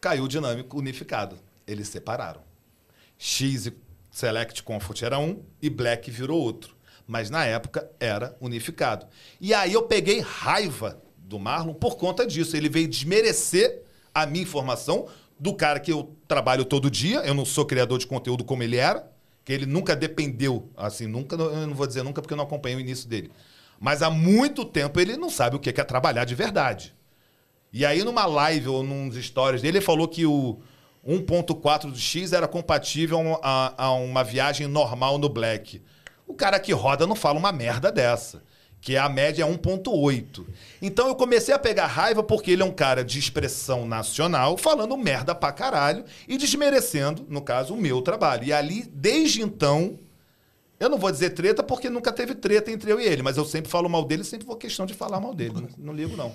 [0.00, 1.38] caiu o dinâmico unificado.
[1.66, 2.40] Eles separaram.
[3.18, 3.76] X e
[4.10, 6.77] Select Comfort era um e Black virou outro.
[7.08, 9.06] Mas na época era unificado.
[9.40, 12.54] E aí eu peguei raiva do Marlon por conta disso.
[12.54, 13.82] Ele veio desmerecer
[14.14, 15.08] a minha informação
[15.40, 17.20] do cara que eu trabalho todo dia.
[17.20, 19.10] Eu não sou criador de conteúdo como ele era,
[19.42, 22.76] que ele nunca dependeu, assim, nunca, eu não vou dizer nunca porque eu não acompanhei
[22.76, 23.30] o início dele.
[23.80, 26.94] Mas há muito tempo ele não sabe o que é trabalhar de verdade.
[27.72, 30.58] E aí, numa live ou nos stories dele, ele falou que o
[31.06, 35.82] 1.4 do X era compatível a, a uma viagem normal no Black.
[36.28, 38.42] O cara que roda não fala uma merda dessa.
[38.80, 40.46] Que a média é 1.8.
[40.80, 44.96] Então eu comecei a pegar raiva porque ele é um cara de expressão nacional, falando
[44.96, 48.44] merda pra caralho e desmerecendo, no caso, o meu trabalho.
[48.44, 49.98] E ali, desde então,
[50.78, 53.44] eu não vou dizer treta porque nunca teve treta entre eu e ele, mas eu
[53.44, 55.54] sempre falo mal dele, sempre vou questão de falar mal dele.
[55.54, 56.32] Não, não ligo, não.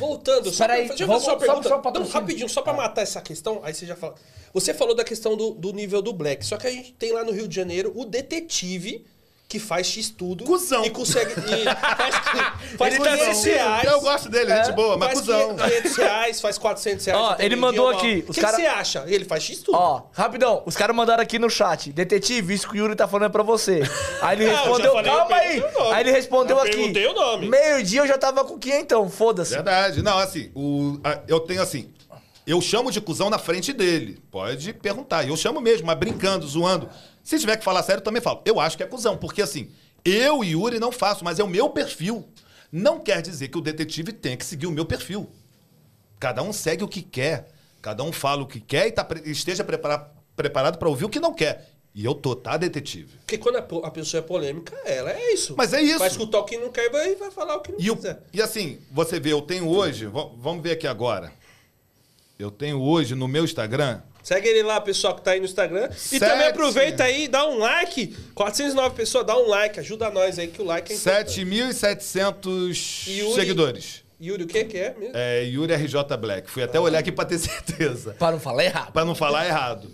[0.00, 1.68] Voltando, só Espera pra, aí, deixa eu vamos- fazer uma só- pergunta.
[1.68, 4.16] só um Não, rapidinho, só pra matar essa questão, aí você já fala.
[4.52, 7.22] Você falou da questão do, do nível do Black, só que a gente tem lá
[7.22, 9.04] no Rio de Janeiro o detetive
[9.48, 10.44] que faz X tudo.
[10.44, 10.84] Cusão.
[10.84, 11.30] E consegue.
[11.32, 12.14] E faz
[12.76, 13.54] faz Ele tá 500 sentindo.
[13.54, 13.84] reais.
[13.92, 15.56] Eu gosto dele, gente boa, mas faz cuzão.
[15.56, 17.20] 500 reais, faz 400 reais.
[17.22, 19.04] Ó, ele mandou aqui, O que cara- você acha?
[19.06, 19.78] Ele faz X tudo.
[19.78, 21.92] Ó, rapidão, os caras mandaram aqui no chat.
[21.92, 23.82] Detetive, isso que o Yuri tá falando é pra você.
[24.20, 25.62] Aí ele respondeu, calma aí.
[25.92, 26.72] Aí ele respondeu Eu aqui.
[26.76, 27.48] perguntei o nome.
[27.48, 29.54] Meio-dia eu já tava com quinhentão, foda-se.
[29.54, 30.02] Verdade.
[30.02, 31.90] Não, assim, o, a- eu tenho assim.
[32.44, 34.20] Eu chamo de cuzão na frente dele.
[34.30, 35.26] Pode perguntar.
[35.26, 36.88] Eu chamo mesmo, mas brincando, zoando.
[37.26, 38.40] Se tiver que falar sério, eu também falo.
[38.44, 39.68] Eu acho que é cuzão, porque assim,
[40.04, 42.24] eu e Yuri não faço, mas é o meu perfil.
[42.70, 45.28] Não quer dizer que o detetive tem que seguir o meu perfil.
[46.20, 47.48] Cada um segue o que quer.
[47.82, 51.18] Cada um fala o que quer e tá esteja prepara- preparado para ouvir o que
[51.18, 51.68] não quer.
[51.92, 53.16] E eu tô, tá, detetive?
[53.18, 55.54] Porque quando a, a pessoa é polêmica, ela é isso.
[55.58, 55.98] Mas é isso.
[55.98, 57.96] Vai escutar o que não quer e vai, vai falar o que não E, o-
[57.96, 58.22] quiser.
[58.32, 61.32] e assim, você vê, eu tenho hoje, va- vamos ver aqui agora.
[62.38, 64.00] Eu tenho hoje no meu Instagram.
[64.26, 65.88] Segue ele lá, pessoal que tá aí no Instagram.
[65.88, 66.18] E Sete.
[66.18, 68.08] também aproveita aí, dá um like.
[68.34, 69.78] 409 pessoas, dá um like.
[69.78, 71.40] Ajuda nós aí, que o like é importante.
[71.44, 74.04] 7.700 Yuri- seguidores.
[74.20, 75.16] Yuri, o que que é mesmo?
[75.16, 76.50] É, Yuri RJ Black.
[76.50, 78.14] Fui até olhar aqui pra ter certeza.
[78.18, 78.92] Pra não falar errado.
[78.92, 79.88] Pra não falar errado.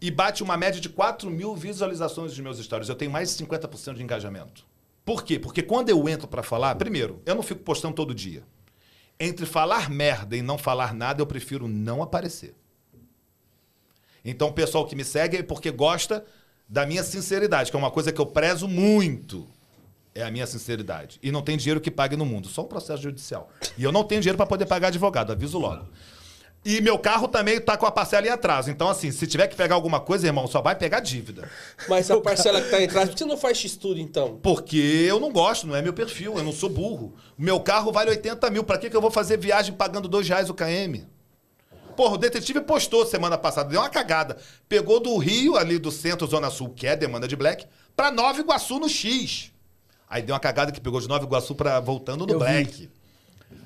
[0.00, 2.88] E bate uma média de 4 mil visualizações dos meus stories.
[2.88, 4.64] Eu tenho mais de 50% de engajamento.
[5.04, 5.36] Por quê?
[5.36, 8.44] Porque quando eu entro pra falar, primeiro, eu não fico postando todo dia.
[9.18, 12.54] Entre falar merda e não falar nada, eu prefiro não aparecer.
[14.26, 16.24] Então, o pessoal que me segue é porque gosta
[16.68, 19.46] da minha sinceridade, que é uma coisa que eu prezo muito.
[20.14, 21.18] É a minha sinceridade.
[21.22, 23.50] E não tem dinheiro que pague no mundo, só um processo judicial.
[23.78, 25.86] E eu não tenho dinheiro para poder pagar advogado, aviso logo.
[26.64, 28.68] E meu carro também tá com a parcela em atraso.
[28.70, 31.48] Então, assim, se tiver que pegar alguma coisa, irmão, só vai pegar dívida.
[31.88, 34.40] Mas a parcela que tá aí atrás, por que você não faz X-Tudo então?
[34.42, 37.14] Porque eu não gosto, não é meu perfil, eu não sou burro.
[37.38, 38.64] Meu carro vale 80 mil.
[38.64, 41.06] Pra que, que eu vou fazer viagem pagando dois reais o KM?
[41.96, 44.36] Porra, o detetive postou semana passada, deu uma cagada.
[44.68, 47.66] Pegou do Rio, ali do centro, Zona Sul, que é demanda de Black,
[47.96, 49.50] pra Nova Iguaçu no X.
[50.08, 52.44] Aí deu uma cagada que pegou de Nova Iguaçu pra voltando no Eu vi.
[52.44, 52.90] Black.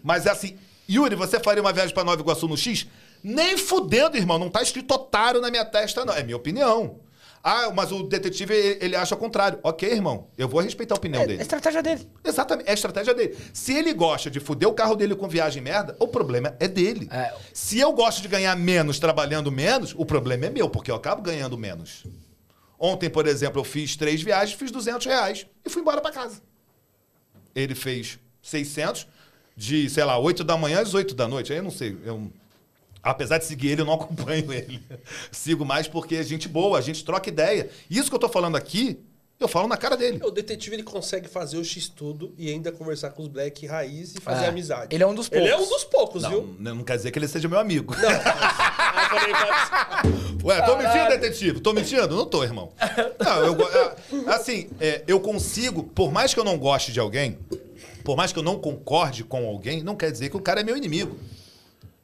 [0.03, 0.57] Mas é assim,
[0.89, 2.87] Yuri, você faria uma viagem pra Nova Iguaçu no X?
[3.22, 4.39] Nem fudendo, irmão.
[4.39, 6.14] Não tá escrito otário na minha testa, não.
[6.14, 6.99] É minha opinião.
[7.43, 9.59] Ah, mas o detetive, ele acha o contrário.
[9.62, 10.28] Ok, irmão.
[10.36, 11.43] Eu vou respeitar a opinião É, é a dele.
[11.43, 12.09] estratégia dele.
[12.22, 13.36] Exatamente, é a estratégia dele.
[13.55, 17.09] Se ele gosta de fuder o carro dele com viagem merda, o problema é dele.
[17.11, 17.32] É.
[17.55, 21.22] Se eu gosto de ganhar menos trabalhando menos, o problema é meu, porque eu acabo
[21.22, 22.05] ganhando menos.
[22.78, 26.43] Ontem, por exemplo, eu fiz três viagens, fiz 200 reais e fui embora para casa.
[27.55, 29.07] Ele fez 600
[29.57, 31.53] de, sei lá, 8 da manhã às 8 da noite.
[31.53, 32.30] Aí eu não sei, eu
[33.03, 34.82] Apesar de seguir ele, eu não acompanho ele.
[35.32, 37.68] Sigo mais porque é gente boa, a gente troca ideia.
[37.88, 38.98] Isso que eu tô falando aqui,
[39.38, 40.20] eu falo na cara dele.
[40.22, 44.20] O detetive ele consegue fazer o X-Tudo e ainda conversar com os black raiz e
[44.20, 44.48] fazer É.
[44.48, 44.94] amizade.
[44.94, 45.66] Ele é um dos Ele é poucos.
[45.66, 46.57] um dos poucos, Não, viu?
[46.59, 47.94] não quer dizer que ele seja meu amigo.
[47.94, 51.61] Falei, mas- Ué, tô mentindo, detetive?
[51.61, 52.07] Tô mentindo?
[52.16, 52.70] Não tô, irmão.
[53.18, 53.96] Não, eu, é,
[54.34, 57.38] assim, é, eu consigo, por mais que eu não goste de alguém,
[58.05, 60.64] por mais que eu não concorde com alguém, não quer dizer que o cara é
[60.64, 61.18] meu inimigo.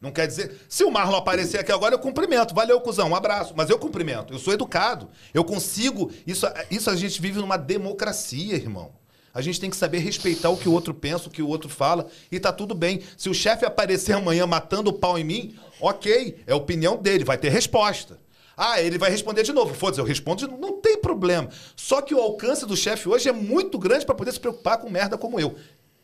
[0.00, 0.60] Não quer dizer.
[0.68, 2.54] Se o Marlon aparecer aqui agora, eu cumprimento.
[2.54, 3.54] Valeu, cuzão, um abraço.
[3.56, 4.32] Mas eu cumprimento.
[4.32, 5.08] Eu sou educado.
[5.32, 6.10] Eu consigo.
[6.26, 8.92] Isso, isso a gente vive numa democracia, irmão.
[9.36, 11.68] A gente tem que saber respeitar o que o outro pensa, o que o outro
[11.68, 13.02] fala, e tá tudo bem.
[13.18, 17.22] Se o chefe aparecer amanhã matando o pau em mim, ok, é a opinião dele,
[17.22, 18.18] vai ter resposta.
[18.56, 19.74] Ah, ele vai responder de novo.
[19.74, 20.58] Foda-se, eu respondo de novo.
[20.58, 21.50] Não tem problema.
[21.76, 24.88] Só que o alcance do chefe hoje é muito grande para poder se preocupar com
[24.88, 25.54] merda como eu.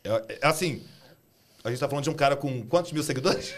[0.05, 0.83] É, é, assim,
[1.65, 3.55] a gente tá falando de um cara com quantos mil seguidores?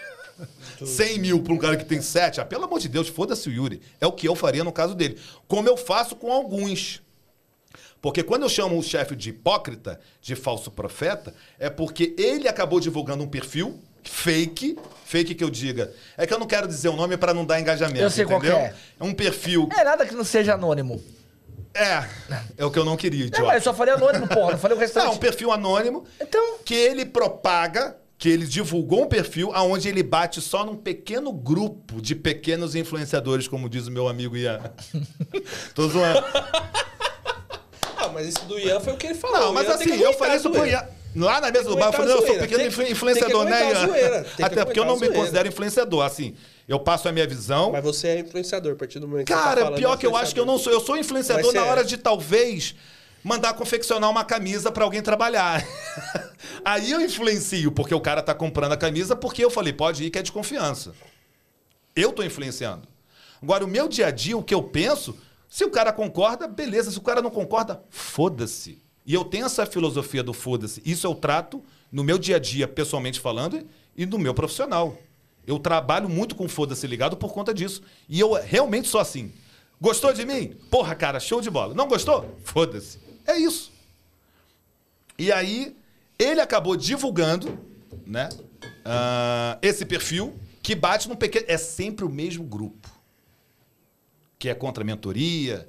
[0.85, 2.41] 100 mil para um cara que tem 7.
[2.41, 3.81] Ah, pelo amor de Deus, foda-se o Yuri.
[4.01, 5.19] É o que eu faria no caso dele.
[5.49, 7.03] Como eu faço com alguns.
[8.01, 12.79] Porque quando eu chamo o chefe de hipócrita, de falso profeta, é porque ele acabou
[12.79, 14.77] divulgando um perfil fake,
[15.07, 15.91] fake que eu diga.
[16.17, 18.39] É que eu não quero dizer o nome para não dar engajamento, Eu sei qual
[18.39, 18.59] entendeu?
[18.59, 18.75] que é.
[19.01, 19.69] é um perfil.
[19.75, 21.03] É nada que não seja anônimo.
[21.73, 22.07] É,
[22.59, 23.47] é o que eu não queria, É, idiota.
[23.47, 24.53] mas eu só falei anônimo, porra.
[24.53, 25.17] Não falei o Não, restante.
[25.17, 30.41] um perfil anônimo Então, que ele propaga, que ele divulgou um perfil aonde ele bate
[30.41, 34.63] só num pequeno grupo de pequenos influenciadores, como diz o meu amigo Ian.
[35.77, 36.25] Tô zoando.
[37.99, 39.39] Ah, mas esse do Ian foi o que ele falou.
[39.39, 40.65] Não, mas assim, eu falei isso pro.
[40.65, 40.89] Ian.
[41.15, 44.25] Lá na mesa do bar, eu falei, eu sou pequeno Tem- influenciador, né, Ian?
[44.43, 46.03] Até porque eu não me considero influenciador.
[46.03, 46.35] Assim,
[46.67, 47.73] eu passo a minha visão.
[47.73, 50.17] Mas você é influenciador a partir do momento que você tá Cara, pior que eu
[50.17, 50.73] acho que eu não sou.
[50.73, 51.85] Eu sou influenciador na hora é.
[51.85, 52.75] de talvez
[53.25, 55.67] mandar confeccionar uma camisa pra alguém trabalhar.
[56.63, 60.11] Aí eu influencio, porque o cara tá comprando a camisa, porque eu falei, pode ir
[60.11, 60.95] que é de confiança.
[61.97, 62.87] Eu tô influenciando.
[63.43, 65.17] Agora, o meu dia a dia, o que eu penso,
[65.49, 66.91] se o cara concorda, beleza.
[66.91, 68.79] Se o cara não concorda, foda-se.
[69.07, 70.83] E eu tenho essa filosofia do foda-se.
[70.85, 73.67] Isso eu trato no meu dia a dia, pessoalmente falando,
[73.97, 74.99] e no meu profissional.
[75.47, 77.83] Eu trabalho muito com foda-se ligado por conta disso.
[78.09, 79.33] E eu realmente sou assim.
[79.81, 80.57] Gostou de mim?
[80.71, 81.75] Porra, cara, show de bola.
[81.75, 82.37] Não gostou?
[82.43, 83.04] Foda-se.
[83.27, 83.73] É isso.
[85.19, 85.77] E aí,
[86.19, 87.59] ele acabou divulgando,
[88.07, 88.29] né?
[88.85, 91.47] ah, esse perfil que bate num pequeno.
[91.49, 92.91] É sempre o mesmo grupo.
[94.39, 95.69] Que é contra a mentoria.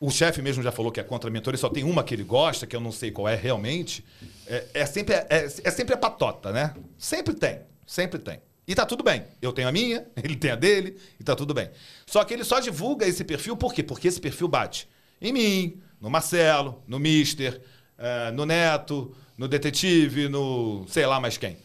[0.00, 2.24] O chefe mesmo já falou que é contra a mentoria, só tem uma que ele
[2.24, 4.04] gosta, que eu não sei qual é realmente.
[4.46, 6.74] É, é sempre, é, é sempre a patota, né?
[6.96, 7.60] Sempre tem.
[7.86, 8.40] Sempre tem.
[8.66, 9.24] E tá tudo bem.
[9.42, 11.70] Eu tenho a minha, ele tem a dele, e tá tudo bem.
[12.06, 13.82] Só que ele só divulga esse perfil por quê?
[13.82, 14.88] Porque esse perfil bate
[15.20, 17.60] em mim, no Marcelo, no Mister,
[17.98, 21.56] eh, no Neto, no Detetive, no sei lá mais quem.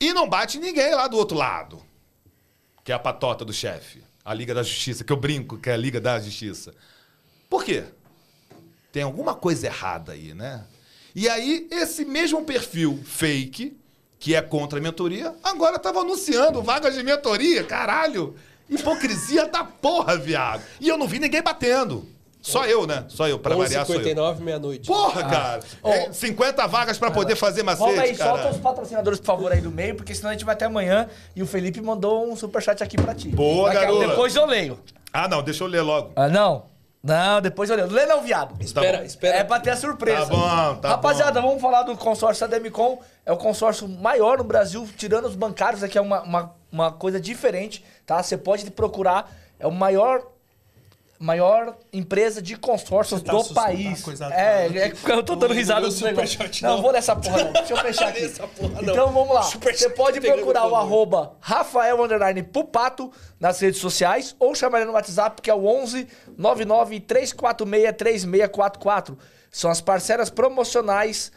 [0.00, 1.82] E não bate ninguém lá do outro lado,
[2.84, 4.02] que é a patota do chefe.
[4.24, 6.72] A Liga da Justiça, que eu brinco que é a Liga da Justiça.
[7.50, 7.84] Por quê?
[8.92, 10.64] Tem alguma coisa errada aí, né?
[11.14, 13.76] E aí, esse mesmo perfil fake,
[14.18, 18.36] que é contra a mentoria, agora estava anunciando vagas de mentoria, caralho!
[18.70, 20.62] Hipocrisia da porra, viado!
[20.80, 22.08] E eu não vi ninguém batendo.
[22.42, 23.04] Só eu, né?
[23.08, 24.00] Só eu, pra variar, sou eu.
[24.02, 24.86] 11h59, meia-noite.
[24.88, 25.60] Porra, cara!
[25.84, 28.50] É, 50 vagas pra poder fazer macete, Volta aí, solta cara.
[28.50, 31.42] os patrocinadores, por favor, aí do meio, porque senão a gente vai até amanhã e
[31.42, 33.28] o Felipe mandou um superchat aqui pra ti.
[33.28, 34.08] Boa, garoto.
[34.08, 34.78] Depois eu leio.
[35.12, 36.10] Ah, não, deixa eu ler logo.
[36.16, 36.64] Ah, não.
[37.02, 37.88] Não, depois eu leio.
[37.90, 38.54] Lê não, viado.
[38.62, 39.04] Espera, bom.
[39.04, 39.36] espera.
[39.38, 40.26] É pra ter a surpresa.
[40.26, 41.48] Tá bom, tá Rapaziada, bom.
[41.48, 43.00] vamos falar do consórcio da Demicon.
[43.26, 47.20] É o consórcio maior no Brasil, tirando os bancários, aqui é uma, uma, uma coisa
[47.20, 48.22] diferente, tá?
[48.22, 50.31] Você pode procurar, é o maior
[51.22, 54.04] maior empresa de consórcios tá do país.
[54.32, 56.28] é, é, que eu tô dando risada do negócio.
[56.32, 56.82] superchat, Não, não.
[56.82, 57.52] vou nessa porra não.
[57.52, 58.28] Deixa eu fechar aqui.
[58.28, 59.42] Porra então vamos lá.
[59.42, 61.96] Superchat Você pode procurar o arroba Rafael
[62.52, 67.96] Pupato nas redes sociais ou chamar ele no WhatsApp que é o 11 99 346
[67.96, 69.16] 3644.
[69.50, 71.30] São as parceras promocionais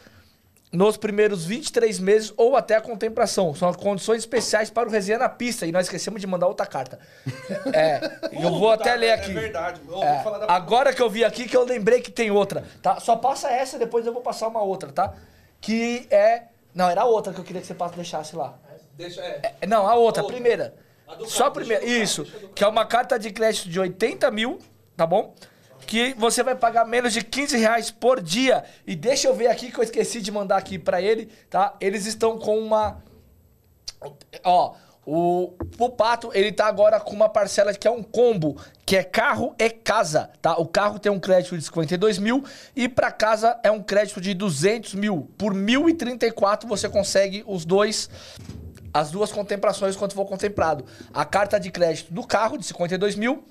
[0.72, 3.54] nos primeiros 23 meses ou até a contemplação.
[3.54, 5.64] São as condições especiais para o resenha na pista.
[5.66, 6.98] E nós esquecemos de mandar outra carta.
[7.72, 8.00] É,
[8.32, 9.32] eu vou até ler é aqui.
[9.32, 9.80] verdade.
[10.02, 12.98] É, da- agora que eu vi aqui que eu lembrei que tem outra, tá?
[13.00, 15.14] Só passa essa, depois eu vou passar uma outra, tá?
[15.60, 16.44] Que é...
[16.74, 18.58] Não, era a outra que eu queria que você deixasse lá.
[18.96, 19.54] Deixa, é.
[19.60, 20.34] É, Não, a outra, a Outra.
[20.36, 20.74] primeira.
[21.06, 21.84] A Só a primeira.
[21.84, 22.24] Isso.
[22.54, 24.58] Que é uma carta de crédito de 80 mil,
[24.96, 25.34] tá bom?
[25.86, 28.64] Que você vai pagar menos de 15 reais por dia.
[28.86, 31.74] E deixa eu ver aqui que eu esqueci de mandar aqui pra ele, tá?
[31.80, 33.02] Eles estão com uma.
[34.44, 34.74] Ó,
[35.08, 39.04] O, o Pato, ele tá agora com uma parcela que é um combo, que é
[39.04, 40.56] carro e casa, tá?
[40.56, 44.34] O carro tem um crédito de 52 mil e pra casa é um crédito de
[44.34, 45.30] 200 mil.
[45.38, 48.10] Por 1.034 você consegue os dois,
[48.92, 50.84] as duas contemplações quando for contemplado.
[51.14, 53.44] A carta de crédito do carro de 52 mil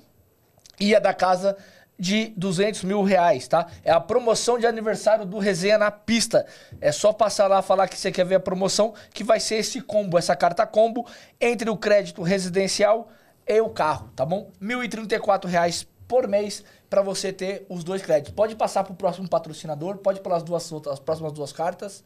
[0.78, 3.66] e a da casa de 200 mil reais, tá?
[3.84, 6.46] É a promoção de aniversário do Resenha na Pista.
[6.80, 9.80] É só passar lá falar que você quer ver a promoção, que vai ser esse
[9.80, 11.06] combo, essa carta combo,
[11.40, 13.08] entre o crédito residencial
[13.46, 14.50] e o carro, tá bom?
[14.60, 18.32] 1.034 reais por mês para você ter os dois créditos.
[18.32, 22.04] Pode passar para o próximo patrocinador, pode pelas duas as próximas duas cartas.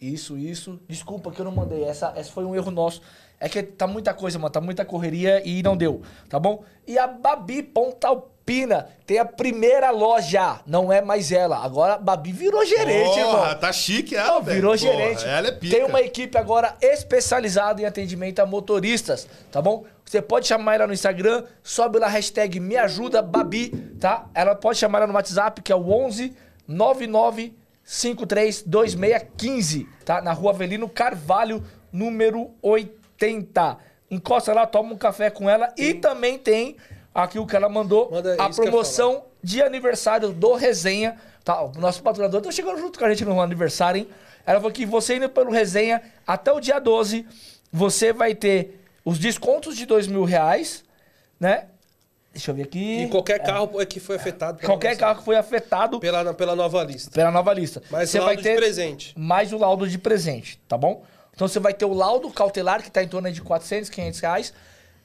[0.00, 0.80] Isso, isso.
[0.86, 1.82] Desculpa que eu não mandei.
[1.84, 3.02] Essa, essa foi um erro nosso.
[3.40, 4.50] É que tá muita coisa, mano.
[4.50, 6.64] Tá muita correria e não deu, tá bom?
[6.86, 10.60] E a Babi Pontalpina tem a primeira loja.
[10.66, 11.58] Não é mais ela.
[11.64, 13.54] Agora a Babi virou gerente, Porra, irmão.
[13.60, 14.56] tá chique ela, Não, velho.
[14.56, 15.24] virou Porra, gerente.
[15.24, 15.76] Ela é pica.
[15.76, 19.84] Tem uma equipe agora especializada em atendimento a motoristas, tá bom?
[20.04, 23.68] Você pode chamar ela no Instagram, sobe lá hashtag me ajuda Babi,
[24.00, 24.26] tá?
[24.34, 26.34] Ela pode chamar ela no WhatsApp, que é o 11
[26.66, 30.20] 99 532615, tá?
[30.22, 31.62] Na rua Avelino Carvalho,
[31.92, 32.50] número
[33.22, 33.78] 80.
[34.10, 36.76] Encosta lá, toma um café com ela e também tem
[37.14, 41.16] aqui o que ela mandou, Manda a eu ia promoção de aniversário do Resenha.
[41.44, 44.08] Tá, o nosso patrocinador tá chegando junto com a gente no aniversário, hein?
[44.46, 47.26] Ela falou que você indo pelo Resenha até o dia 12,
[47.72, 50.84] você vai ter os descontos de dois mil reais,
[51.38, 51.66] né?
[52.32, 53.02] Deixa eu ver aqui.
[53.04, 54.64] E qualquer carro é que foi afetado.
[54.64, 57.10] Qualquer nossa- carro que foi afetado Pela, pela nova lista.
[57.10, 57.82] pela nova lista.
[57.90, 59.14] Mais você vai ter de presente.
[59.18, 61.02] mais o laudo de presente, tá bom?
[61.38, 64.52] Então você vai ter o laudo cautelar, que tá em torno de 400, 500 reais,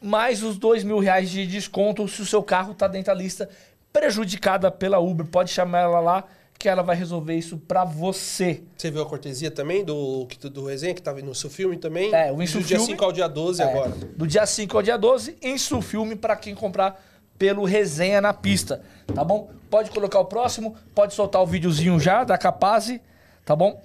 [0.02, 3.48] mais os dois mil reais de desconto se o seu carro tá dentro da lista
[3.94, 5.28] prejudicada pela Uber.
[5.28, 6.24] Pode chamar ela lá,
[6.58, 8.64] que ela vai resolver isso pra você.
[8.76, 12.12] Você viu a cortesia também do, do resenha, que tava no seu filme também?
[12.12, 13.92] É, o Do dia Insufilme- 5 ao dia 12 É, agora.
[13.92, 17.00] Do dia 5 ao dia 12, em filme para quem comprar
[17.38, 18.82] pelo Resenha na Pista,
[19.14, 19.52] tá bom?
[19.70, 23.00] Pode colocar o próximo, pode soltar o videozinho já da Capaz,
[23.46, 23.80] tá bom?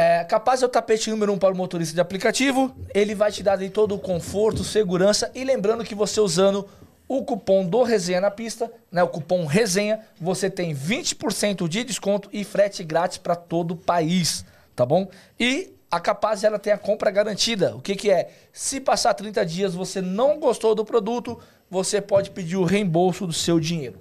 [0.00, 2.74] É, Capaz é o tapete número um para o motorista de aplicativo.
[2.94, 6.66] Ele vai te dar aí todo o conforto, segurança e lembrando que você usando
[7.06, 12.30] o cupom do Resenha na Pista, né, o cupom Resenha, você tem 20% de desconto
[12.32, 14.42] e frete grátis para todo o país,
[14.74, 15.06] tá bom?
[15.38, 17.76] E a Capaz ela tem a compra garantida.
[17.76, 18.30] O que que é?
[18.54, 21.38] Se passar 30 dias você não gostou do produto,
[21.68, 23.98] você pode pedir o reembolso do seu dinheiro.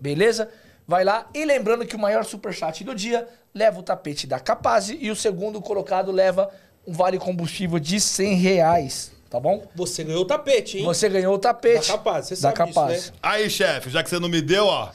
[0.00, 0.48] Beleza?
[0.90, 1.28] Vai lá.
[1.32, 3.24] E lembrando que o maior superchat do dia
[3.54, 6.50] leva o tapete da Capaz e o segundo colocado leva
[6.84, 9.12] um vale combustível de 100 reais.
[9.30, 9.64] Tá bom?
[9.76, 10.84] Você ganhou o tapete, hein?
[10.84, 11.86] Você ganhou o tapete.
[11.86, 13.06] Da Capaz, você da sabe disso, Capaz.
[13.12, 13.16] né?
[13.22, 14.88] Aí, chefe, já que você não me deu, ó.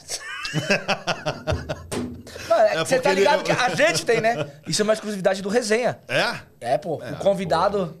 [2.48, 4.46] Mano, é É você tá porque ele- ligado que a gente tem, né?
[4.68, 5.98] Isso é uma exclusividade do resenha.
[6.06, 6.74] É?
[6.74, 6.96] É, pô.
[6.96, 7.96] o convidado.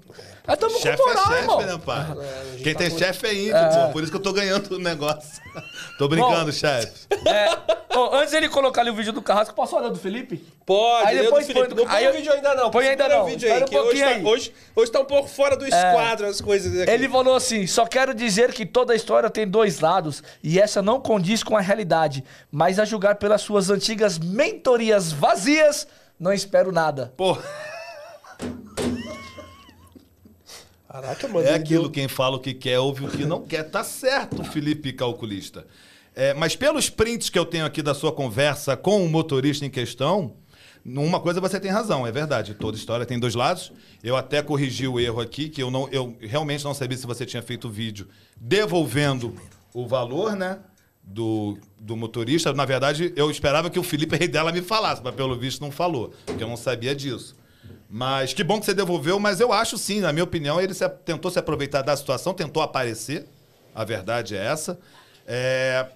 [0.46, 1.60] Nós estamos com Chefe é moral, chefe, irmão.
[1.62, 1.96] né, pai?
[2.00, 3.52] a gente Quem tá tem chefe é índio,
[3.86, 3.92] pô.
[3.92, 5.42] Por isso que eu tô ganhando o negócio.
[5.98, 6.92] tô brincando, chefe.
[7.26, 7.48] É,
[8.12, 10.44] antes dele colocar ali o vídeo do Carrasco, posso olhar do Felipe?
[10.64, 11.74] Pode, Aí depois do Felipe.
[11.74, 12.70] põe- Não põe aí o vídeo ainda não.
[12.70, 13.22] põe ainda não.
[13.22, 14.24] o vídeo aí, um que hoje pouquinho tá, aí.
[14.24, 16.90] hoje, hoje tá um pouco fora do esquadro as coisas aqui.
[16.90, 21.00] Ele falou assim: só quero dizer que toda história tem dois lados e essa não
[21.00, 22.22] condiz com a realidade.
[22.52, 25.88] Mas a julgar pelas suas antigas mentorias vazias,
[26.20, 27.12] não espero nada.
[27.16, 27.36] Pô,
[31.00, 31.46] Caraca, mano.
[31.46, 33.64] é aquilo, deu- quem fala o que quer, ouve o que não quer.
[33.64, 35.66] Tá certo, Felipe Calculista.
[36.14, 39.70] É, mas pelos prints que eu tenho aqui da sua conversa com o motorista em
[39.70, 40.32] questão,
[40.82, 42.54] numa coisa você tem razão, é verdade.
[42.54, 43.70] Toda história tem dois lados.
[44.02, 47.26] Eu até corrigi o erro aqui, que eu, não, eu realmente não sabia se você
[47.26, 48.08] tinha feito o vídeo
[48.40, 49.34] devolvendo
[49.74, 50.58] o valor, né?
[51.04, 52.52] Do, do motorista.
[52.54, 55.70] Na verdade, eu esperava que o Felipe Rei dela me falasse, mas pelo visto não
[55.70, 57.36] falou, porque eu não sabia disso.
[57.88, 60.88] Mas que bom que você devolveu, mas eu acho sim, na minha opinião, ele se-
[61.04, 63.26] tentou se aproveitar da situação, tentou aparecer.
[63.74, 64.78] A verdade é essa.
[65.26, 65.86] É,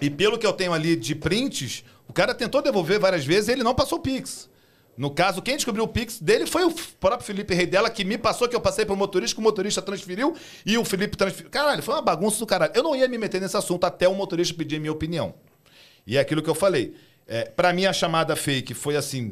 [0.00, 3.52] e pelo que eu tenho ali de prints, o cara tentou devolver várias vezes e
[3.52, 4.48] ele não passou o Pix.
[4.96, 8.18] No caso, quem descobriu o Pix dele foi o próprio Felipe Rei dela, que me
[8.18, 10.34] passou, que eu passei pro motorista, que o motorista transferiu
[10.66, 11.50] e o Felipe transferiu.
[11.50, 12.72] Caralho, foi uma bagunça do caralho.
[12.74, 15.34] Eu não ia me meter nesse assunto até o motorista pedir minha opinião.
[16.04, 16.96] E é aquilo que eu falei.
[17.28, 19.30] É, para mim, a chamada fake foi assim,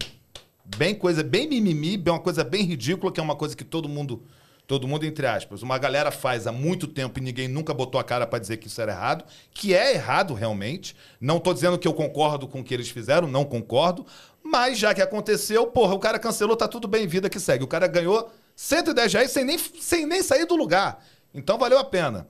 [0.77, 3.89] bem coisa, bem mimimi, bem uma coisa bem ridícula, que é uma coisa que todo
[3.89, 4.23] mundo,
[4.67, 8.05] todo mundo entre aspas, uma galera faz há muito tempo e ninguém nunca botou a
[8.05, 10.97] cara para dizer que isso era errado, que é errado realmente.
[11.21, 14.05] Não tô dizendo que eu concordo com o que eles fizeram, não concordo,
[14.43, 17.65] mas já que aconteceu, porra, o cara cancelou, tá tudo bem, vida que segue.
[17.65, 21.05] O cara ganhou 110 reais sem nem, sem nem sair do lugar.
[21.35, 22.27] Então valeu a pena.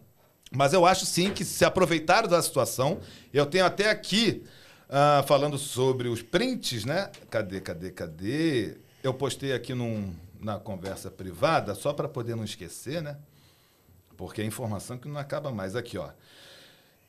[0.51, 3.01] Mas eu acho sim que se aproveitaram da situação.
[3.33, 4.45] Eu tenho até aqui,
[4.89, 7.11] ah, falando sobre os prints, né?
[7.31, 8.77] Cadê, cadê, cadê?
[9.03, 13.17] Eu postei aqui num, na conversa privada, só para poder não esquecer, né?
[14.17, 15.77] Porque é informação que não acaba mais.
[15.77, 16.09] Aqui, ó.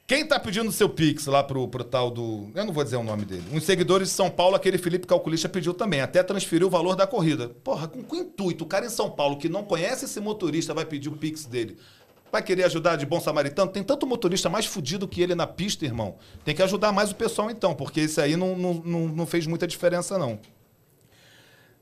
[0.07, 2.49] Quem tá pedindo seu Pix lá pro, pro tal do.
[2.55, 3.43] Eu não vou dizer o nome dele.
[3.51, 5.99] Uns seguidores de São Paulo, aquele Felipe Calculista pediu também.
[5.99, 7.49] Até transferiu o valor da corrida.
[7.63, 8.63] Porra, com que intuito?
[8.63, 11.77] O cara em São Paulo que não conhece esse motorista vai pedir o Pix dele.
[12.31, 13.71] Vai querer ajudar de bom samaritano?
[13.71, 16.15] Tem tanto motorista mais fudido que ele na pista, irmão.
[16.43, 19.47] Tem que ajudar mais o pessoal então, porque esse aí não, não, não, não fez
[19.47, 20.37] muita diferença, não.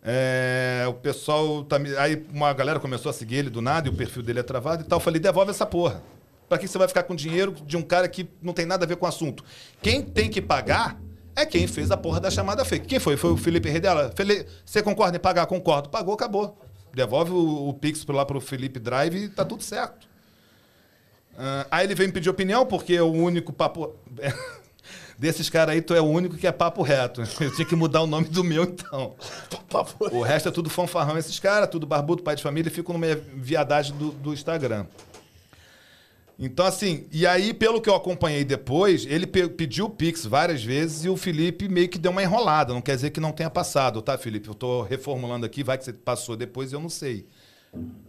[0.04, 1.64] É, o pessoal.
[1.64, 4.44] Tá, aí uma galera começou a seguir ele do nada e o perfil dele é
[4.44, 4.98] travado e tal.
[4.98, 6.04] Eu falei, devolve essa porra.
[6.48, 8.88] Pra que você vai ficar com dinheiro de um cara que não tem nada a
[8.88, 9.44] ver com o assunto?
[9.82, 11.02] Quem tem que pagar
[11.36, 12.86] é quem fez a porra da chamada fake.
[12.86, 13.18] Quem foi?
[13.18, 14.12] Foi o Felipe Redela.
[14.16, 15.48] Feli- Você concorda em pagar?
[15.48, 15.90] Concordo.
[15.90, 16.56] Pagou, acabou.
[16.94, 20.08] Devolve o, o Pix lá pro Felipe Drive e tá tudo certo.
[21.38, 23.94] Ah, aí ele veio me pedir opinião, porque é o único papo.
[25.18, 27.22] Desses caras aí, tu é o único que é papo reto.
[27.40, 29.16] Eu tinha que mudar o nome do meu, então.
[30.12, 31.18] O resto é tudo fanfarrão.
[31.18, 34.86] Esses caras, tudo barbudo, pai de família, ficam numa viadagem do, do Instagram.
[36.38, 40.62] Então, assim, e aí, pelo que eu acompanhei depois, ele pe- pediu o Pix várias
[40.62, 42.74] vezes e o Felipe meio que deu uma enrolada.
[42.74, 44.49] Não quer dizer que não tenha passado, tá, Felipe?
[44.49, 47.26] Eu tô reformulando aqui, vai que você passou depois, eu não sei.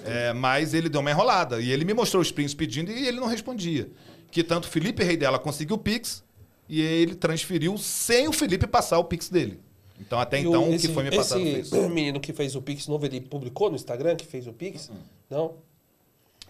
[0.05, 1.61] É, mas ele deu uma enrolada.
[1.61, 3.89] E ele me mostrou os prints pedindo e ele não respondia.
[4.31, 6.23] Que tanto o Felipe Rei dela conseguiu o Pix
[6.69, 9.61] e ele transferiu sem o Felipe passar o Pix dele.
[10.01, 11.89] Então, até E então, o esse- que foi me passado foi Esse isso.
[11.89, 14.91] menino que fez o Pix novo, ele publicou no Instagram que fez o Pix?
[15.31, 15.55] Não?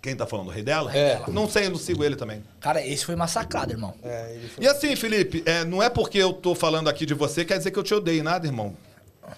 [0.02, 0.48] Quem tá falando?
[0.48, 0.94] O Rei dela?
[0.96, 1.22] É.
[1.30, 2.42] Não sei, eu não sigo ele também.
[2.60, 3.94] Cara, esse foi massacrado, irmão.
[4.02, 4.64] É, ele foi.
[4.64, 7.70] E assim, Felipe, é, não é porque eu tô falando aqui de você, quer dizer
[7.70, 8.76] que eu te odeio nada, irmão.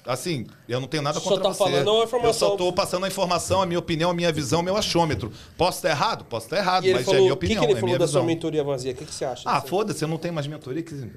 [0.06, 1.59] Assim, eu não tenho nada Só contra tá você.
[1.59, 2.28] falando uma informação.
[2.28, 5.32] Eu só tô passando a informação, a minha opinião, a minha visão, meu achômetro.
[5.56, 6.24] Posso estar errado?
[6.24, 7.98] Posso estar errado, mas falou, é minha o que, opinião, que ele é falou minha
[7.98, 8.20] da visão.
[8.23, 8.93] sua mentoria vazia?
[8.93, 9.43] O que, que você acha?
[9.48, 10.82] Ah, foda-se, eu não tenho mais mentoria.
[10.82, 11.10] Que...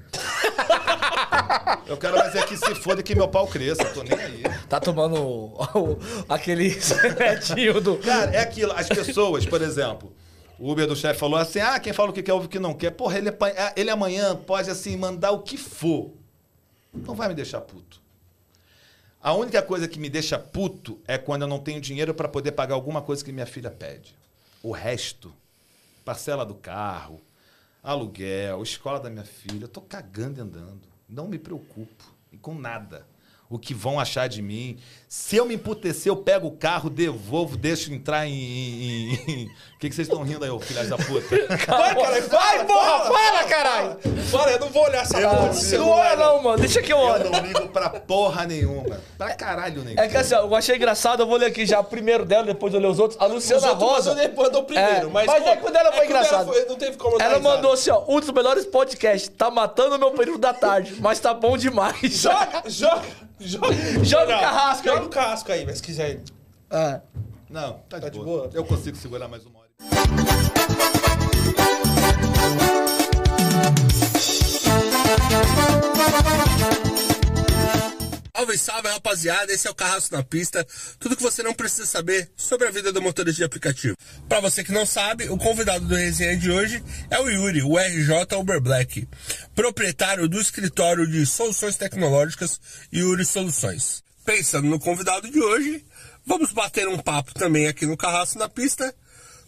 [1.86, 4.42] eu quero mais é que se foda que meu pau cresça, eu tô nem aí.
[4.68, 6.68] Tá tomando o- o- aquele
[7.02, 7.96] remédio do.
[7.98, 8.72] Cara, é aquilo.
[8.72, 10.12] As pessoas, por exemplo,
[10.58, 12.58] o Uber do chefe falou assim: ah, quem fala o que quer ouve o que
[12.58, 12.90] não quer.
[12.92, 16.10] Porra, ele, apa- ah, ele amanhã pode, assim, mandar o que for.
[16.94, 18.01] Não vai me deixar puto.
[19.22, 22.50] A única coisa que me deixa puto é quando eu não tenho dinheiro para poder
[22.50, 24.16] pagar alguma coisa que minha filha pede.
[24.60, 25.32] O resto,
[26.04, 27.20] parcela do carro,
[27.84, 30.82] aluguel, escola da minha filha, eu tô cagando e andando.
[31.08, 33.06] Não me preocupo e com nada.
[33.52, 34.78] O que vão achar de mim.
[35.08, 38.32] Se eu me emputecer, eu pego o carro, devolvo, deixo entrar em.
[38.32, 39.44] em-
[39.76, 41.26] O que, que vocês estão rindo aí, ô filhas da puta?
[41.48, 43.98] Vai, caralho, Vai, porra, fala, caralho!
[44.30, 45.54] Fala, eu não vou olhar essa Eu porra não do.
[45.54, 45.98] Não celular.
[45.98, 46.58] olha não, mano.
[46.60, 47.30] Deixa que eu Eu olho.
[47.30, 49.00] não ligo pra porra nenhuma.
[49.18, 49.98] Pra caralho nenhum.
[50.00, 52.44] É que assim, ó, eu achei engraçado, eu vou ler aqui já o primeiro dela,
[52.46, 53.20] depois eu ler os outros.
[53.20, 54.22] A Os Luciana outros Rosa.
[54.24, 56.46] Ele mandou primeiro, É, mas, mas pô, é que o dela foi engraçado.
[56.50, 59.30] foi- não teve como Ela mandou assim, ó, um dos melhores podcasts.
[59.36, 62.00] Tá matando o meu período da tarde, mas tá bom demais.
[62.22, 63.02] Joga, joga,
[63.48, 64.04] joga.
[64.04, 64.94] Joga o carrasco aí.
[64.94, 66.20] Joga o carrasco aí, mas se quiser.
[66.70, 67.00] É.
[67.50, 68.24] Não, tá de, Tá de boa.
[68.24, 68.50] boa?
[68.54, 69.68] Eu consigo segurar mais uma hora.
[78.42, 79.52] Salve, salve, rapaziada.
[79.52, 80.66] Esse é o Carrasco na Pista.
[80.98, 83.96] Tudo que você não precisa saber sobre a vida do motorista de aplicativo.
[84.28, 87.78] Para você que não sabe, o convidado do resenha de hoje é o Yuri, o
[87.78, 89.06] RJ Uber Black,
[89.54, 92.60] proprietário do escritório de soluções tecnológicas
[92.92, 94.02] Yuri Soluções.
[94.24, 95.86] Pensando no convidado de hoje,
[96.26, 98.92] vamos bater um papo também aqui no Carrasco na Pista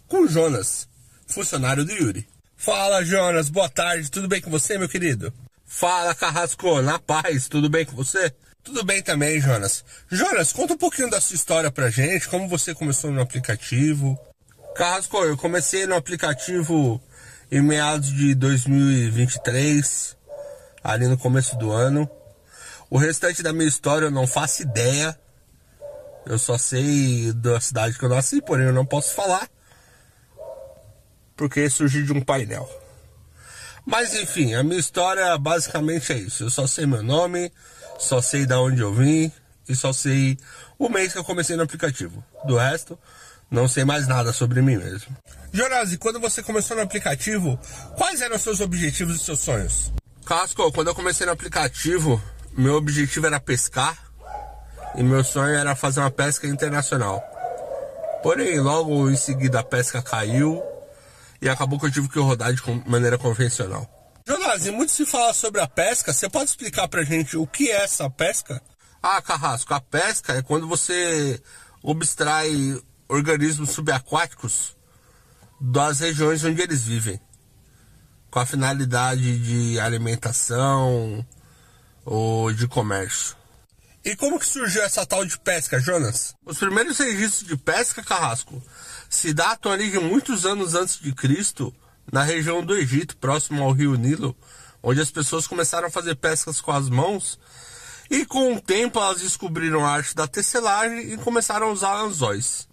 [0.07, 0.87] com Jonas,
[1.27, 2.25] funcionário do Yuri.
[2.55, 3.49] Fala, Jonas.
[3.49, 4.09] Boa tarde.
[4.09, 5.33] Tudo bem com você, meu querido?
[5.65, 6.81] Fala, Carrasco.
[6.81, 7.49] Na paz.
[7.49, 8.33] Tudo bem com você?
[8.65, 9.85] Tudo bem também, Jonas.
[10.11, 12.27] Jonas, conta um pouquinho da sua história pra gente.
[12.27, 14.19] Como você começou no aplicativo?
[14.75, 16.99] Carrasco, eu comecei no aplicativo
[17.51, 20.17] em meados de 2023,
[20.83, 22.09] ali no começo do ano.
[22.89, 25.17] O restante da minha história eu não faço ideia.
[26.25, 29.47] Eu só sei da cidade que eu nasci, porém eu não posso falar
[31.35, 32.67] porque surgiu de um painel.
[33.85, 36.45] Mas enfim, a minha história basicamente é isso.
[36.45, 37.51] Eu só sei meu nome,
[37.97, 39.31] só sei da onde eu vim
[39.67, 40.37] e só sei
[40.77, 42.23] o mês que eu comecei no aplicativo.
[42.45, 42.97] Do resto,
[43.49, 45.15] não sei mais nada sobre mim mesmo.
[45.51, 47.59] Jonas, quando você começou no aplicativo,
[47.97, 49.91] quais eram os seus objetivos e seus sonhos?
[50.25, 52.21] Casco, quando eu comecei no aplicativo,
[52.57, 53.97] meu objetivo era pescar
[54.95, 57.23] e meu sonho era fazer uma pesca internacional.
[58.23, 60.61] Porém, logo em seguida a pesca caiu
[61.41, 63.87] e acabou que eu tive que rodar de maneira convencional.
[64.27, 67.69] Jonas, e muito se fala sobre a pesca, você pode explicar pra gente o que
[67.69, 68.59] é essa pesca?
[69.01, 71.39] Ah, Carrasco, a pesca é quando você
[71.87, 72.51] abstrai
[73.07, 74.75] organismos subaquáticos
[75.61, 77.21] das regiões onde eles vivem,
[78.31, 81.23] com a finalidade de alimentação
[82.03, 83.35] ou de comércio.
[84.03, 86.35] E como que surgiu essa tal de pesca, Jonas?
[86.43, 88.59] Os primeiros registros de pesca, Carrasco,
[89.07, 91.71] se datam ali de muitos anos antes de Cristo,
[92.11, 94.35] na região do Egito, próximo ao rio Nilo,
[94.81, 97.39] onde as pessoas começaram a fazer pescas com as mãos
[98.09, 102.67] e com o tempo elas descobriram a arte da tecelagem e começaram a usar anzóis.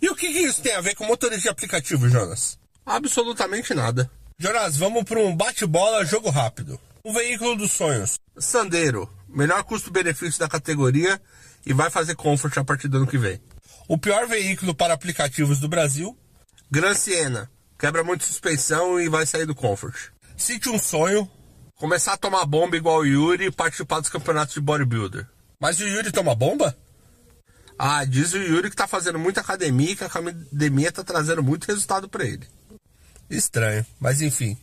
[0.00, 2.58] E o que, que isso tem a ver com motorista de aplicativo, Jonas?
[2.84, 4.10] Absolutamente nada.
[4.38, 6.80] Jonas, vamos para um bate-bola jogo rápido.
[7.04, 8.18] O veículo dos sonhos.
[8.38, 11.20] Sandero, melhor custo-benefício da categoria
[11.64, 13.40] e vai fazer comfort a partir do ano que vem.
[13.86, 16.16] O pior veículo para aplicativos do Brasil.
[16.70, 17.50] Gran Siena,
[17.80, 20.10] quebra muito suspensão e vai sair do comfort.
[20.36, 21.28] Cite um sonho,
[21.76, 25.26] começar a tomar bomba igual o Yuri e participar dos campeonatos de bodybuilder.
[25.58, 26.76] Mas o Yuri toma bomba?
[27.78, 31.42] Ah, diz o Yuri que tá fazendo muita academia e que a academia tá trazendo
[31.42, 32.46] muito resultado para ele.
[33.30, 34.58] Estranho, mas enfim.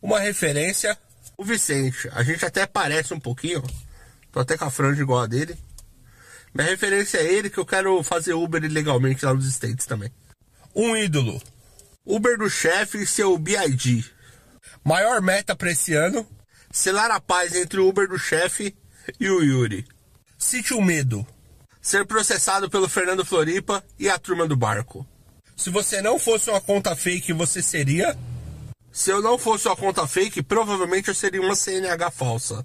[0.00, 0.98] Uma referência,
[1.36, 2.08] o Vicente.
[2.12, 3.62] A gente até parece um pouquinho,
[4.32, 5.58] tô até com a franja igual a dele.
[6.54, 10.10] Minha referência é ele que eu quero fazer Uber ilegalmente lá nos States também.
[10.74, 11.38] Um ídolo.
[12.06, 14.08] Uber do chefe e seu BID.
[14.84, 16.24] Maior meta para esse ano,
[16.70, 18.76] selar a paz entre o Uber do chefe
[19.18, 19.84] e o Yuri.
[20.38, 21.26] Cite o medo.
[21.82, 25.04] Ser processado pelo Fernando Floripa e a turma do barco.
[25.56, 28.16] Se você não fosse uma conta fake, você seria?
[28.92, 32.64] Se eu não fosse uma conta fake, provavelmente eu seria uma CNH falsa.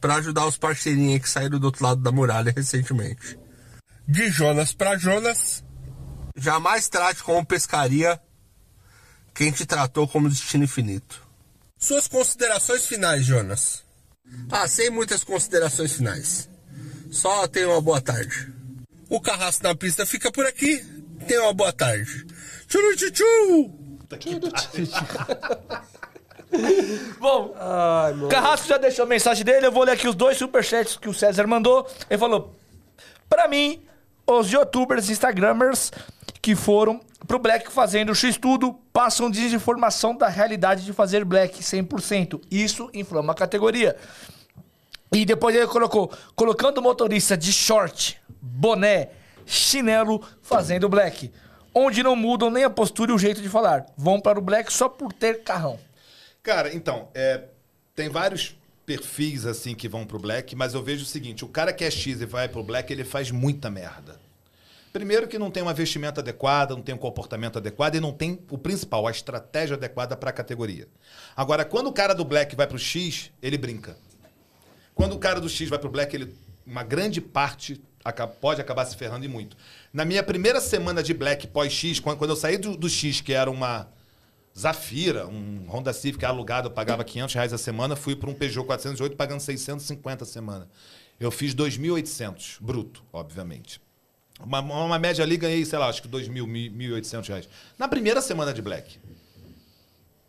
[0.00, 3.38] Para ajudar os parceirinhos que saíram do outro lado da muralha recentemente.
[4.08, 5.64] De Jonas para Jonas.
[6.36, 8.20] Jamais trate como pescaria
[9.36, 11.22] quem te tratou como destino infinito.
[11.78, 13.84] Suas considerações finais, Jonas.
[14.50, 16.48] Ah, sem muitas considerações finais.
[17.10, 18.50] Só tenha uma boa tarde.
[19.10, 20.82] O carrasco na pista fica por aqui.
[21.28, 22.26] Tenha uma boa tarde.
[22.66, 23.70] Tchuru tchu
[27.20, 28.14] Bom, Ai.
[28.30, 29.66] Carrasco já deixou a mensagem dele.
[29.66, 31.86] Eu vou ler aqui os dois superchats que o César mandou.
[32.08, 32.56] Ele falou:
[33.28, 33.82] Pra mim,
[34.26, 35.92] os youtubers e instagramers
[36.40, 42.40] que foram pro Black fazendo X-Tudo passam desinformação da realidade de fazer Black 100%.
[42.50, 43.96] Isso inflama a categoria.
[45.12, 49.10] E depois ele colocou: colocando o motorista de short, boné,
[49.44, 51.32] chinelo fazendo Black.
[51.74, 53.84] Onde não mudam nem a postura e o jeito de falar.
[53.96, 55.78] Vão para o Black só por ter carrão.
[56.42, 57.42] Cara, então, é,
[57.94, 61.72] tem vários perfis assim que vão pro black, mas eu vejo o seguinte: o cara
[61.72, 64.25] que é X e vai pro black, ele faz muita merda.
[64.96, 68.40] Primeiro que não tem uma vestimenta adequada, não tem um comportamento adequado e não tem
[68.50, 70.88] o principal, a estratégia adequada para a categoria.
[71.36, 73.94] Agora, quando o cara do black vai pro X, ele brinca.
[74.94, 76.34] Quando o cara do X vai pro black, ele
[76.66, 77.78] uma grande parte
[78.40, 79.54] pode acabar se ferrando e muito.
[79.92, 83.50] Na minha primeira semana de black pós-X, quando eu saí do, do X, que era
[83.50, 83.90] uma
[84.58, 88.64] Zafira, um Honda Civic alugado, eu pagava 500 reais a semana, fui para um Peugeot
[88.64, 90.66] 408 pagando 650 a semana.
[91.20, 93.84] Eu fiz 2.800, bruto, obviamente.
[94.40, 97.48] Uma, uma média ali, ganhei, sei lá, acho que 2.000, 1.800 reais.
[97.78, 98.98] Na primeira semana de Black.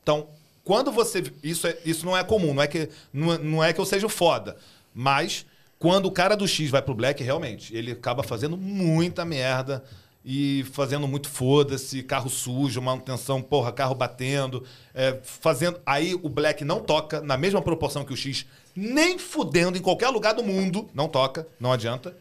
[0.01, 0.29] Então,
[0.63, 1.23] quando você...
[1.43, 4.07] Isso, é, isso não é comum, não é, que, não, não é que eu seja
[4.07, 4.55] foda.
[4.93, 5.45] Mas,
[5.77, 9.83] quando o cara do X vai pro Black, realmente, ele acaba fazendo muita merda
[10.29, 14.61] e fazendo muito foda-se, carro sujo, manutenção, porra, carro batendo,
[14.93, 15.79] é, fazendo.
[15.85, 20.09] Aí o Black não toca na mesma proporção que o X, nem fudendo em qualquer
[20.09, 22.13] lugar do mundo, não toca, não adianta.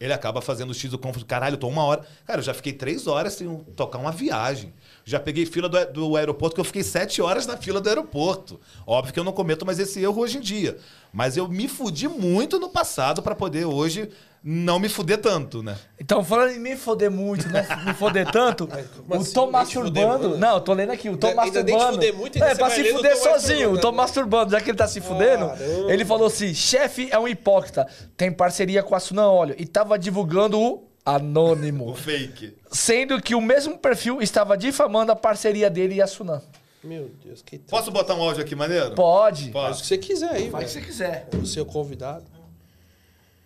[0.00, 1.26] Ele acaba fazendo o X do Comfort.
[1.26, 2.06] Caralho, eu tô uma hora.
[2.24, 4.72] Cara, eu já fiquei três horas sem tocar uma viagem.
[5.04, 8.58] Já peguei fila do, do aeroporto, que eu fiquei sete horas na fila do aeroporto.
[8.86, 10.78] Óbvio que eu não cometo mais esse erro hoje em dia.
[11.12, 14.08] Mas eu me fudi muito no passado pra poder hoje
[14.42, 15.76] não me fuder tanto, né?
[15.98, 18.64] Então, falando em me foder muito, não me foder tanto,
[19.08, 20.38] o assim, fuder masturbando.
[20.38, 21.92] Não, eu tô lendo aqui, o te masturbando.
[21.94, 23.96] fuder muito, ainda é, pra se fuder sozinho, o tô também.
[23.96, 25.48] masturbando, já que ele tá se fudendo.
[25.48, 25.92] Caramba.
[25.92, 27.86] Ele falou assim: chefe é um hipócrita,
[28.16, 31.94] tem parceria com a Sunan Óleo e tava divulgando o O anônimo.
[31.94, 32.56] fake.
[32.70, 36.40] Sendo que o mesmo perfil estava difamando a parceria dele e a Sunan.
[36.82, 37.68] Meu Deus, que triste.
[37.70, 38.94] Posso botar um áudio aqui, maneiro?
[38.94, 39.50] Pode.
[39.52, 41.28] Faz o que você quiser aí, Faz o que você quiser.
[41.42, 42.24] O seu convidado.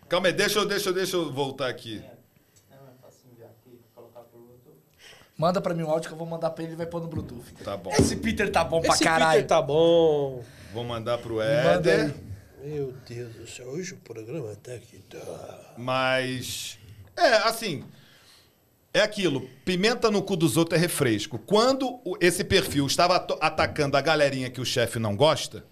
[0.09, 2.03] Calma aí, deixa eu, deixa, eu- deixa eu voltar aqui.
[5.37, 7.09] Manda pra mim um áudio que eu vou mandar pra ele e vai pôr no
[7.09, 7.53] Bluetooth.
[7.65, 7.91] Tá bom.
[7.93, 9.33] Esse Peter tá bom pra Esse caralho.
[9.43, 10.45] Peter tá bom.
[10.73, 11.45] Vou mandar pro Manda
[11.91, 12.15] Éder.
[12.63, 15.75] Meu Deus do céu, hoje o programa tá que tá.
[15.77, 16.79] Mas.
[17.17, 17.85] É, assim.
[18.93, 19.49] É aquilo.
[19.65, 21.37] Pimenta no cu dos outros é refresco.
[21.37, 25.65] Quando o- esse perfil estava atacando a galerinha que o chefe não gosta,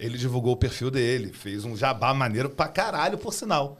[0.00, 1.32] ele divulgou o perfil dele.
[1.32, 3.78] Fez um jabá maneiro pra caralho, por sinal.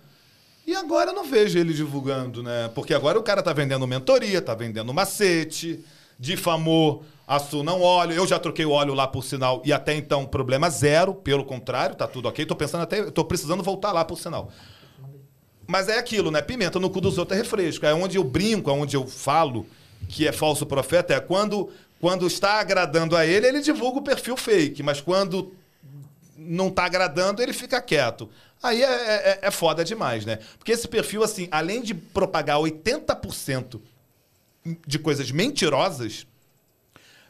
[0.67, 2.71] E agora eu não vejo ele divulgando, né?
[2.75, 5.83] Porque agora o cara tá vendendo mentoria, tá vendendo macete,
[6.19, 8.13] difamou a Su não óleo.
[8.13, 11.15] Eu já troquei o óleo lá por sinal e até então problema zero.
[11.15, 12.45] Pelo contrário, tá tudo ok.
[12.45, 13.11] Tô pensando até.
[13.11, 14.53] Tô precisando voltar lá por sinal.
[15.67, 16.43] Mas é aquilo, né?
[16.43, 17.87] Pimenta no cu dos outros é refresco.
[17.87, 19.67] É onde eu brinco, é onde eu falo
[20.09, 21.71] que é falso profeta, é quando,
[22.01, 24.83] quando está agradando a ele, ele divulga o perfil fake.
[24.83, 25.53] Mas quando
[26.41, 28.29] não está agradando, ele fica quieto.
[28.63, 30.39] Aí é, é, é foda demais, né?
[30.59, 33.81] Porque esse perfil, assim, além de propagar 80%
[34.87, 36.27] de coisas mentirosas,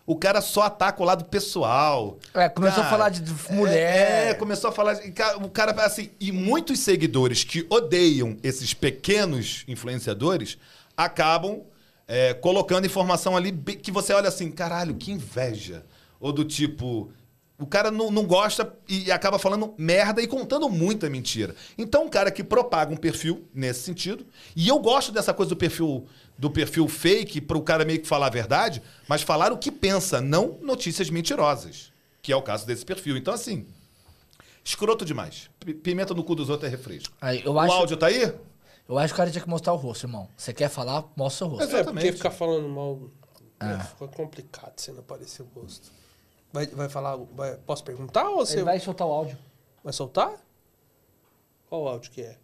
[0.06, 2.18] o cara só ataca o lado pessoal.
[2.34, 3.22] É, começou a falar de
[3.52, 4.30] mulher.
[4.30, 5.14] É, começou a falar de.
[5.42, 10.58] O cara, assim, e muitos seguidores que odeiam esses pequenos influenciadores
[10.96, 11.62] acabam
[12.08, 15.84] é, colocando informação ali que você olha assim, caralho, que inveja.
[16.18, 17.12] Ou do tipo.
[17.60, 21.54] O cara não, não gosta e acaba falando merda e contando muita mentira.
[21.76, 24.26] Então, um cara que propaga um perfil nesse sentido,
[24.56, 26.06] e eu gosto dessa coisa do perfil
[26.38, 29.70] do perfil fake para o cara meio que falar a verdade, mas falar o que
[29.70, 31.92] pensa, não notícias mentirosas,
[32.22, 33.14] que é o caso desse perfil.
[33.18, 33.66] Então, assim,
[34.64, 35.50] escroto demais.
[35.60, 37.14] P- Pimenta no cu dos outros é refresco.
[37.20, 38.32] Aí, eu o acho- áudio tá aí?
[38.88, 40.28] Eu acho que o cara tinha que mostrar o rosto, irmão.
[40.36, 41.62] Você quer falar, mostra o rosto.
[41.64, 41.76] Exato.
[41.76, 42.16] É, porque Exatamente.
[42.16, 42.98] ficar falando mal.
[43.60, 43.72] Ah.
[43.72, 45.92] É, fica complicado se não aparecer o rosto.
[46.52, 47.16] Vai, vai falar.
[47.36, 49.38] vai- posso perguntar ou você Ele vai soltar o áudio.
[49.84, 50.32] vai soltar?
[51.68, 52.36] Qual o áudio que é?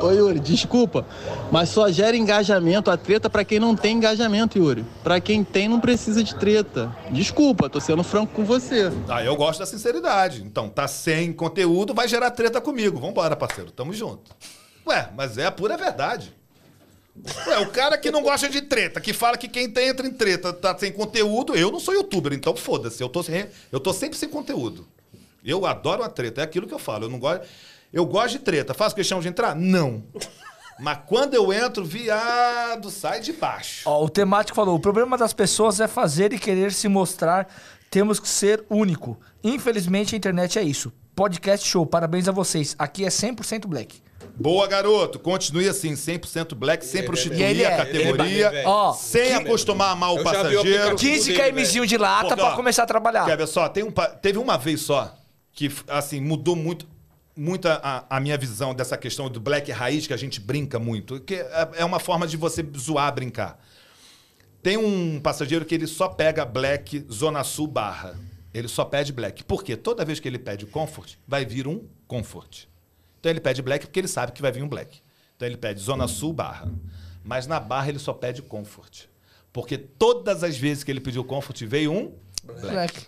[0.00, 1.06] Ô Yuri, desculpa,
[1.52, 4.82] mas só gera engajamento a treta pra quem não tem engajamento, Yuri.
[5.02, 6.90] Pra quem tem, não precisa de treta.
[7.10, 8.90] Desculpa, tô sendo franco com você.
[9.06, 10.42] Ah, eu gosto da sinceridade.
[10.42, 12.98] Então, tá sem conteúdo, vai gerar treta comigo.
[12.98, 13.70] Vambora, parceiro.
[13.70, 14.34] Tamo junto.
[14.86, 16.34] Ué, mas é a pura verdade.
[17.46, 20.12] Ué, o cara que não gosta de treta, que fala que quem tem, entra em
[20.12, 23.02] treta tá sem conteúdo, eu não sou youtuber, então foda-se.
[23.02, 23.24] Eu tô,
[23.70, 24.86] eu tô sempre sem conteúdo.
[25.44, 27.04] Eu adoro a treta, é aquilo que eu falo.
[27.04, 27.46] Eu não gosto.
[27.92, 28.74] Eu gosto de treta.
[28.74, 29.54] Faço questão de entrar?
[29.54, 30.02] Não.
[30.80, 33.88] Mas quando eu entro, viado, sai de baixo.
[33.88, 37.46] Ó, o temático falou: o problema das pessoas é fazer e querer se mostrar.
[37.90, 39.16] Temos que ser único.
[39.42, 40.92] Infelizmente, a internet é isso.
[41.14, 42.74] Podcast show, parabéns a vocês.
[42.76, 44.02] Aqui é 100% black.
[44.36, 45.18] Boa, garoto.
[45.18, 48.92] Continue assim, 100% black, sem Ele é prostituir bem- a ele é, categoria, é Ó,
[48.92, 50.60] sem acostumar a mal o o passageiro.
[50.60, 50.96] aplicativo.
[50.96, 53.24] 15 dele, kmzinho de lata Porque, pra começar a trabalhar.
[53.26, 53.68] Quer ver só?
[53.68, 55.14] Tem um, pa- teve uma vez só
[55.52, 56.86] que, assim, mudou muito,
[57.36, 61.20] muito a, a minha visão dessa questão do black raiz, que a gente brinca muito.
[61.20, 63.58] Que é, é uma forma de você zoar, brincar.
[64.62, 68.16] Tem um passageiro que ele só pega black Zona Sul barra.
[68.52, 69.44] Ele só pede black.
[69.44, 69.76] Por quê?
[69.76, 72.64] Toda vez que ele pede comfort, vai vir um comfort.
[73.24, 75.00] Então ele pede black porque ele sabe que vai vir um black.
[75.34, 76.70] Então ele pede Zona Sul barra.
[77.24, 79.06] Mas na barra ele só pede comfort.
[79.50, 82.14] Porque todas as vezes que ele pediu comfort veio um
[82.44, 82.70] black.
[82.70, 83.06] Black.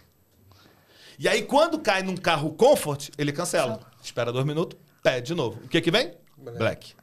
[1.19, 3.79] E aí, quando cai num carro comfort, ele cancela.
[4.03, 5.63] Espera dois minutos, pede de novo.
[5.63, 6.15] O que que vem?
[6.57, 6.95] Black.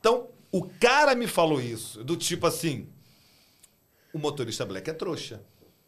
[0.00, 2.88] Então, o cara me falou isso, do tipo assim:
[4.12, 5.40] o motorista black é trouxa.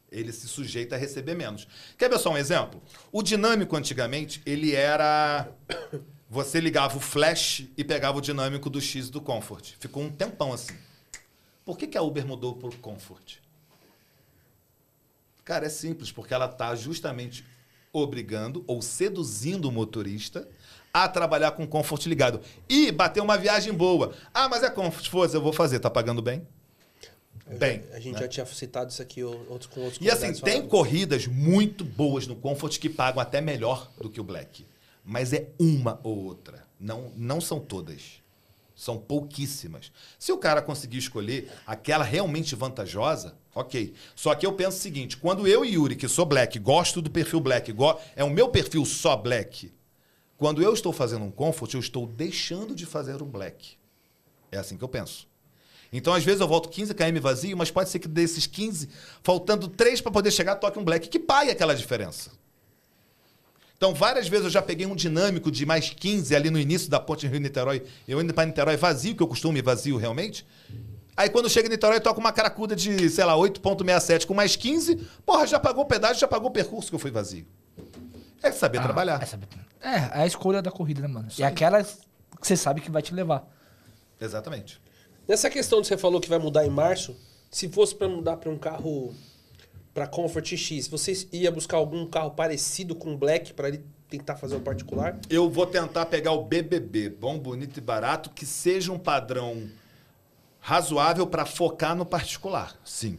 [0.09, 1.67] Ele se sujeita a receber menos.
[1.99, 2.81] Quer ver só um exemplo?
[3.11, 5.49] O dinâmico, antigamente, ele era.
[6.31, 9.73] Você ligava o flash e pegava o dinâmico do X do Comfort.
[9.81, 10.77] Ficou um tempão assim.
[11.65, 13.39] Por que, que a Uber mudou pro Comfort?
[15.45, 17.45] Cara, é simples, porque ela está justamente
[17.93, 20.47] obrigando ou seduzindo o motorista
[20.95, 22.41] a trabalhar com comfort ligado.
[22.69, 24.15] E bater uma viagem boa.
[24.33, 25.81] Ah, mas é comfort, foda eu vou fazer.
[25.81, 26.47] Tá pagando bem?
[27.59, 27.83] Bem.
[27.93, 28.21] A gente né?
[28.21, 32.29] já tinha citado isso aqui ou- outros, com outros E assim, tem corridas muito boas
[32.29, 34.65] no Comfort que pagam até melhor do que o Black.
[35.11, 36.65] Mas é uma ou outra.
[36.79, 38.23] Não, não são todas.
[38.77, 39.91] São pouquíssimas.
[40.21, 43.93] Se o cara conseguir escolher aquela realmente vantajosa, ok.
[44.15, 47.11] Só que eu penso o seguinte: quando eu e Yuri, que sou black, gosto do
[47.11, 47.75] perfil black,
[48.15, 49.73] é o meu perfil só black.
[50.39, 53.73] Quando eu estou fazendo um comfort, eu estou deixando de fazer um black.
[54.53, 55.29] É assim que eu penso.
[55.93, 58.89] Então, às vezes, eu volto 15 km vazio, mas pode ser que desses 15,
[59.25, 62.31] faltando 3 para poder chegar, toque um black, que pague aquela diferença.
[63.81, 67.01] Então, várias vezes eu já peguei um dinâmico de mais 15 ali no início da
[67.01, 67.83] ponte Rio-Niterói.
[68.07, 70.47] Eu indo para Niterói vazio, que eu costumo ir vazio realmente.
[71.17, 74.55] Aí, quando chega em Niterói, eu toco uma caracuda de, sei lá, 8,67 com mais
[74.55, 74.97] 15.
[75.25, 77.47] Porra, já pagou o pedágio, já pagou o percurso que eu fui vazio.
[78.43, 79.23] É saber Ah, trabalhar.
[79.23, 79.49] É, saber-
[79.81, 81.29] é, é a escolha da corrida, né, mano?
[81.39, 81.91] É aquela que
[82.43, 83.49] você sabe que vai te levar.
[84.21, 84.79] Exatamente.
[85.27, 87.17] Nessa questão que você falou que vai mudar em março,
[87.51, 89.15] se fosse para mudar para um carro
[89.93, 94.37] para Comfort X, você ia buscar algum carro parecido com o Black para ele tentar
[94.37, 95.19] fazer um particular?
[95.29, 99.69] Eu vou tentar pegar o BBB, bom, bonito e barato, que seja um padrão
[100.61, 102.77] razoável para focar no particular.
[102.85, 103.19] Sim.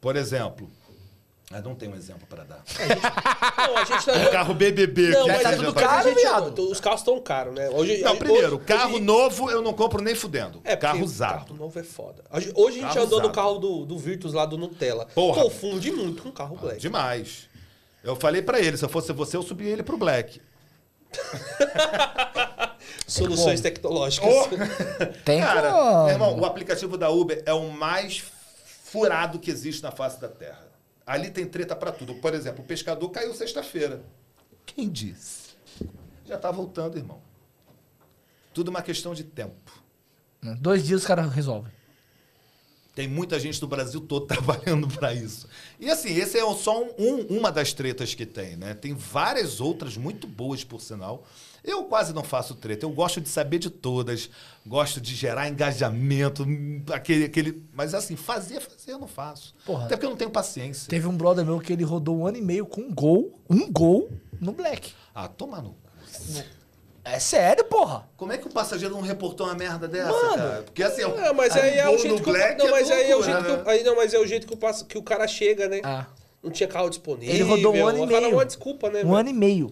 [0.00, 0.70] Por exemplo,
[1.52, 2.62] eu não tenho um exemplo para dar.
[3.56, 4.12] Não, a gente tá...
[4.14, 6.58] Um carro BBB Não, que mas tá tudo caro, a gente- viado.
[6.70, 7.70] Os carros estão caros, né?
[7.70, 10.60] Hoje, Não, primeiro, hoje- carro hoje- novo eu não compro nem fudendo.
[10.64, 11.44] É, carro usado.
[11.46, 12.24] Carro novo é foda.
[12.32, 13.34] Hoje, hoje a gente andou no usado.
[13.34, 15.06] carro do, do Virtus lá do Nutella.
[15.14, 15.42] Porra.
[15.44, 16.80] Confunde muito com carro Black.
[16.80, 17.48] Demais.
[18.02, 20.40] Eu falei para ele, se eu fosse você, eu subia ele pro Black.
[23.06, 24.28] Soluções tecnológicas.
[25.24, 26.04] Tem Cara, como.
[26.04, 28.22] meu irmão, o aplicativo da Uber é o mais
[28.84, 30.65] furado que existe na face da Terra.
[31.06, 32.14] Ali tem treta pra tudo.
[32.16, 34.02] Por exemplo, o pescador caiu sexta-feira.
[34.66, 35.54] Quem disse?
[36.24, 37.20] Já tá voltando, irmão.
[38.52, 39.72] Tudo uma questão de tempo.
[40.60, 41.72] Dois dias os caras resolvem.
[42.94, 45.48] Tem muita gente do Brasil todo trabalhando para isso.
[45.78, 48.74] E assim, esse é só um- um- uma das tretas que tem, né?
[48.74, 51.24] Tem várias outras muito boas, por sinal.
[51.66, 52.86] Eu quase não faço treta.
[52.86, 54.30] Eu gosto de saber de todas.
[54.64, 56.44] Gosto de gerar engajamento.
[56.44, 57.62] hum, Aquele, aquele...
[57.72, 59.54] Mas assim, fazer, fazer eu não faço.
[59.66, 59.86] Porra.
[59.86, 60.88] Até porque eu não tenho paciência.
[60.88, 63.70] Teve um brother meu que ele rodou um ano e meio com um gol, um
[63.70, 64.08] gol
[64.40, 64.92] no Black.
[65.14, 65.76] Ah, toma no cu.
[67.04, 68.08] É sério, porra.
[68.16, 70.36] Como é que o passageiro não reportou uma merda dessa, Mano.
[70.36, 70.62] cara?
[70.64, 72.90] Porque assim, é É, mas aí é o gol jeito no que Black não, mas
[72.90, 73.62] aí é o jeito que, né?
[73.64, 75.80] o- aí não, mas é o jeito que o, passo- que o cara chega, né?
[75.84, 76.06] Ah.
[76.42, 77.32] Não tinha carro disponível.
[77.34, 78.24] Ele rodou um ano e meio.
[78.24, 79.02] é uma desculpa, né?
[79.04, 79.70] Um ano e meio.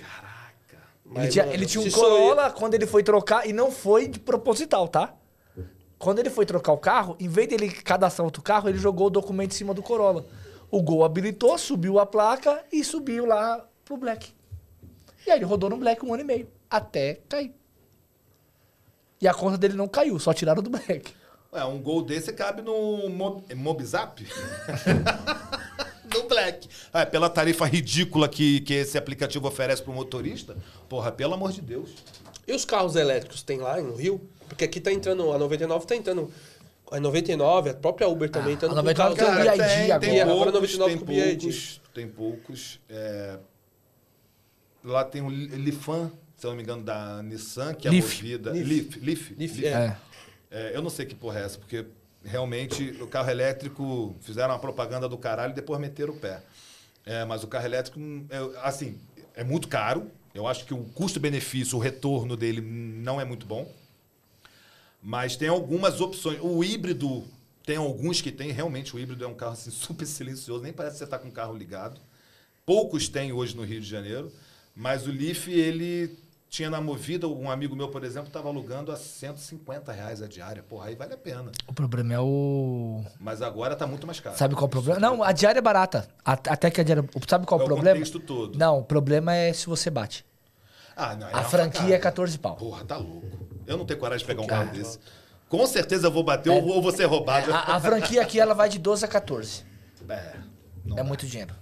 [1.05, 4.09] Mas, ele, tinha, mano, ele tinha um Corolla quando ele foi trocar e não foi
[4.09, 5.15] de proposital, tá?
[5.99, 9.11] Quando ele foi trocar o carro, em vez dele cadastrar outro carro, ele jogou o
[9.11, 10.27] documento em cima do Corolla.
[10.71, 14.33] O Gol habilitou, subiu a placa e subiu lá pro Black.
[15.27, 17.55] E aí ele rodou no Black um ano e meio, até cair.
[19.21, 21.15] E a conta dele não caiu, só tiraram do Black.
[21.53, 23.45] É, um gol desse cabe no Mob,
[26.19, 26.69] é no Black.
[26.93, 30.57] É, pela tarifa ridícula que, que esse aplicativo oferece pro motorista,
[30.89, 31.91] porra, pelo amor de Deus.
[32.47, 34.21] E os carros elétricos tem lá no Rio?
[34.49, 36.31] Porque aqui tá entrando, a 99 tá entrando.
[36.91, 39.91] A 99, a própria Uber também tá a com 99 carro- tem o BID tem,
[39.91, 40.01] agora.
[40.01, 41.41] tem Agora poucos, 99 tem com BID.
[41.43, 42.81] poucos, tem poucos.
[42.89, 43.39] é,
[44.85, 48.05] Lá tem o Li- Lifan, se eu não me engano, da Nissan, que é Leaf.
[48.23, 48.51] movida...
[48.53, 48.69] Leaf.
[48.69, 48.97] Leaf.
[49.03, 49.35] Leaf.
[49.39, 49.65] Leaf, Leaf.
[49.65, 49.69] é.
[49.71, 49.97] É.
[50.51, 51.87] É, eu não sei que porra é essa, porque
[52.25, 56.43] realmente o carro elétrico fizeram uma propaganda do caralho e depois meteram o pé.
[57.05, 58.99] É, mas o carro elétrico, hum, é, assim,
[59.35, 60.11] é muito caro.
[60.35, 63.71] Eu acho que o custo-benefício, o retorno dele não é muito bom.
[65.03, 66.39] Mas tem algumas opções.
[66.41, 67.25] O híbrido,
[67.65, 68.51] tem alguns que tem.
[68.51, 70.63] Realmente, o híbrido é um carro assim, super silencioso.
[70.63, 72.01] Nem parece que você está com o carro ligado.
[72.65, 74.33] Poucos têm hoje no Rio de Janeiro.
[74.75, 76.19] Mas o Leaf, ele
[76.55, 80.63] tinha na Movida, um amigo meu, por exemplo, estava alugando a 150 reais a diária.
[80.63, 81.51] Porra, aí vale a pena.
[81.67, 83.03] O problema é o.
[83.19, 84.37] Mas agora tá muito mais caro.
[84.39, 85.01] Sabe qual é o problema?
[85.01, 86.07] Não, a diária é barata.
[86.25, 87.05] At- Até que a diária.
[87.29, 87.97] Sabe qual é É o o problema?
[87.97, 88.57] contexto todo.
[88.57, 90.25] Não, o problema é se você bate.
[90.97, 91.95] Ah, não, é A franquia facada.
[91.97, 92.55] é 14 pau.
[92.55, 93.27] Porra, tá louco.
[93.67, 95.01] Eu não tenho coragem de pegar um carro desse.
[95.49, 97.51] Com certeza eu vou bater ou ou vou ser roubado.
[97.51, 97.53] É.
[97.55, 99.65] A, a franquia aqui ela vai de 12 a 14.
[100.09, 100.35] É,
[100.97, 101.53] É muito dinheiro.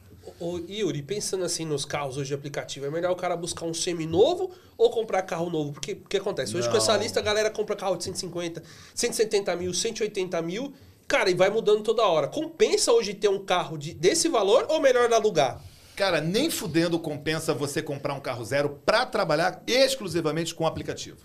[0.42, 3.72] Ô, Yuri, pensando assim nos carros hoje de aplicativo, é melhor o cara buscar um
[3.72, 5.72] semi-novo ou comprar carro novo?
[5.72, 6.56] Porque o que acontece?
[6.56, 7.00] Hoje com essa Não.
[7.00, 8.60] lista a galera compra carro de 150,
[8.92, 10.74] 170 mil, 180 mil,
[11.06, 12.26] cara, e vai mudando toda hora.
[12.26, 15.62] Compensa hoje ter um carro de, desse valor ou melhor alugar?
[15.94, 21.18] Cara, nem fudendo compensa você comprar um carro zero pra trabalhar exclusivamente com o aplicativo.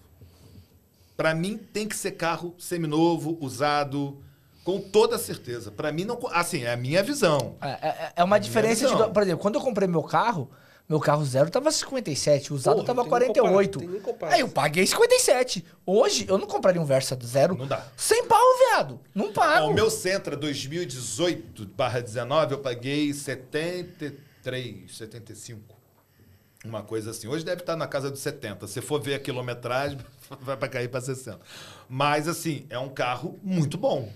[1.15, 4.22] Pra mim tem que ser carro seminovo, usado,
[4.68, 5.72] com toda certeza.
[5.72, 7.56] Pra mim não, assim, é a minha visão.
[7.61, 8.94] É, é- é uma diferença de.
[9.14, 10.52] Por exemplo, quando eu comprei meu carro,
[10.89, 13.80] meu carro zero tava 57, o usado Porra, tava não tem nem 48.
[13.80, 14.35] compara- tem nem comparação.
[14.35, 15.64] Aí eu paguei 57.
[15.85, 17.56] Hoje eu não compraria um Versa do zero.
[17.57, 17.81] Não dá.
[17.95, 18.99] Sem pau, viado.
[19.15, 19.68] Não pago.
[19.68, 25.77] O meu Sentra 2018/19 eu paguei 73, 75.
[26.65, 27.30] Uma coisa assim.
[27.30, 28.68] Hoje deve estar na casa dos 70.
[28.68, 29.98] Se for ver a quilometragem,
[30.41, 31.39] vai para cair para 60.
[31.88, 34.11] Mas assim, é um carro muito bom.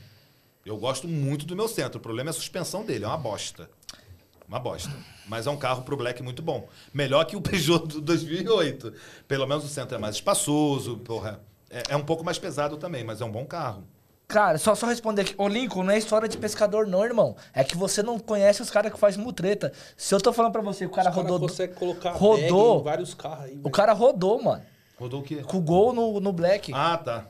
[0.65, 1.97] Eu gosto muito do meu Sentra.
[1.97, 3.69] O problema é a suspensão dele, é uma bosta.
[4.47, 4.91] Uma bosta.
[5.27, 6.67] Mas é um carro pro Black muito bom.
[6.93, 8.93] Melhor que o Peugeot do 2008.
[9.27, 11.39] Pelo menos o Sentra é mais espaçoso, porra.
[11.69, 13.83] É, é um pouco mais pesado também, mas é um bom carro.
[14.27, 15.35] Cara, só, só responder aqui.
[15.37, 17.35] Ô, Lincoln, não é história de pescador, não, irmão.
[17.53, 19.73] É que você não conhece os caras que faz mutreta.
[19.97, 21.47] Se eu tô falando pra você que o cara Os cara rodou.
[21.49, 22.83] consegue colocar rodou.
[22.83, 23.59] vários carros aí.
[23.63, 24.63] O cara rodou, mano.
[24.97, 25.37] Rodou o quê?
[25.37, 26.71] Com o gol no, no Black.
[26.73, 27.27] Ah, tá.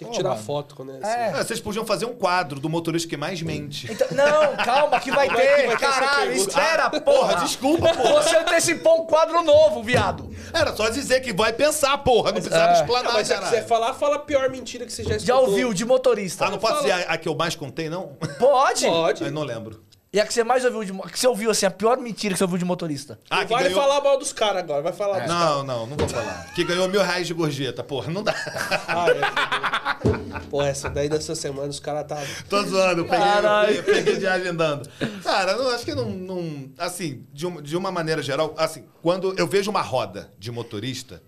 [0.00, 0.42] Tem que Pô, tirar mano.
[0.42, 1.06] foto quando é assim.
[1.20, 1.28] É.
[1.34, 3.86] Ah, vocês podiam fazer um quadro do motorista que mais mente.
[3.92, 5.66] Então- não, calma, que vai é que ter.
[5.66, 7.34] vai ter Caralho, espera, Ah, porra.
[7.44, 8.22] desculpa, porra.
[8.22, 10.30] Você antecipou um quadro novo, viado.
[10.54, 12.32] Era só dizer que vai pensar, porra.
[12.32, 12.80] Não precisava é.
[12.80, 13.52] explanar, Não, mas se caralho.
[13.52, 15.48] quiser falar, fala a pior mentira que você já Já escutou.
[15.48, 16.46] ouviu, de motorista.
[16.46, 16.86] Ah, não pode Fala.
[16.86, 18.16] ser a, a que eu mais contei, não?
[18.38, 18.86] Pode?
[18.86, 19.24] Pode.
[19.24, 19.82] Aí não lembro.
[20.12, 22.34] E a que você mais ouviu de mo- que você ouviu assim, a pior mentira
[22.34, 23.16] que você ouviu de motorista?
[23.30, 23.80] Ah, que vale ganhou...
[23.80, 25.40] falar mal dos caras agora, vai falar dos caras.
[25.56, 26.52] Não, não, não vou falar.
[26.52, 28.10] Que ganhou mil reais de gorjeta, porra.
[28.10, 28.34] Não dá.
[28.88, 30.40] Ah, é.
[30.50, 32.20] Pô, essa daí dessa semana os caras tá.
[32.48, 33.84] Tô zoando, peguei, Caralho.
[33.84, 34.88] peguei, peguei de agendando.
[35.22, 39.32] Cara, eu acho que não, não- Assim, de uma, de uma maneira geral, assim, quando
[39.38, 41.22] eu vejo uma roda de motorista,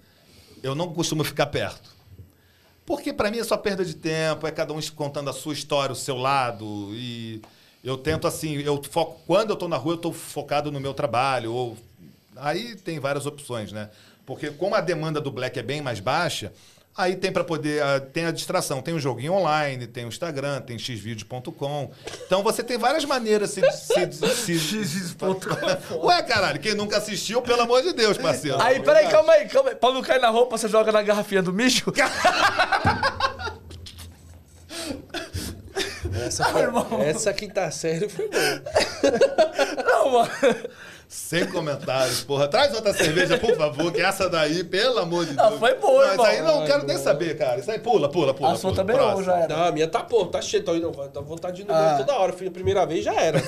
[0.61, 1.89] eu não costumo ficar perto.
[2.85, 5.93] Porque pra mim é só perda de tempo, é cada um contando a sua história,
[5.93, 6.89] o seu lado.
[6.95, 7.41] E
[7.83, 9.21] eu tento, assim, eu foco.
[9.27, 11.53] Quando eu tô na rua, eu tô focado no meu trabalho.
[11.53, 11.77] Ou,
[12.37, 13.91] aí tem várias opções, né?
[14.25, 16.53] Porque como a demanda do Black é bem mais baixa,
[16.97, 17.83] aí tem para poder.
[17.83, 18.81] ah, Tem a distração.
[18.81, 21.91] Tem o joguinho online, tem o Instagram, tem xvideo.com.
[22.25, 23.61] Então você tem várias maneiras se.
[23.73, 25.17] se, se
[26.05, 28.63] Ué, caralho, quem nunca assistiu, pelo amor de Deus, parceiro.
[28.63, 29.75] Aí, peraí, calma aí, calma aí.
[29.75, 31.87] Pra não cair na roupa, você joga na garrafinha do mijo?
[36.15, 36.63] Essa, foi,
[37.07, 38.63] essa quinta série foi boa.
[39.85, 40.31] Não, mano.
[41.09, 42.49] Sem comentários, porra.
[42.49, 45.61] Traz outra cerveja, por favor, que essa daí, pelo amor de Ah, Deus.
[45.61, 46.61] foi boa, não, Isso aí irmão.
[46.61, 47.61] não quero nem saber, cara.
[47.61, 48.53] Isso aí pula, pula, pula.
[48.53, 49.55] A sua também não, já era.
[49.55, 50.63] Não, a minha tá, pô, tá cheia.
[50.63, 51.97] Tô indo, dá vontade de ir no Ah.
[51.99, 52.33] toda hora.
[52.33, 53.39] Fui a primeira vez, já era.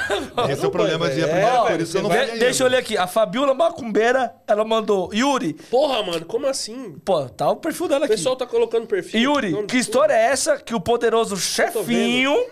[0.50, 2.38] Esse é o problema de ir a É, primeira ó, vez, isso eu não ainda.
[2.38, 2.96] deixa eu ler aqui.
[2.96, 5.12] A Fabiola Macumbeira, ela mandou.
[5.12, 6.96] Yuri, Porra, mano, como assim?
[7.04, 8.14] pô, tá o perfil dela O aqui.
[8.14, 9.20] pessoal tá colocando perfil.
[9.20, 12.46] Yuri, que história é essa que o poderoso tô chefinho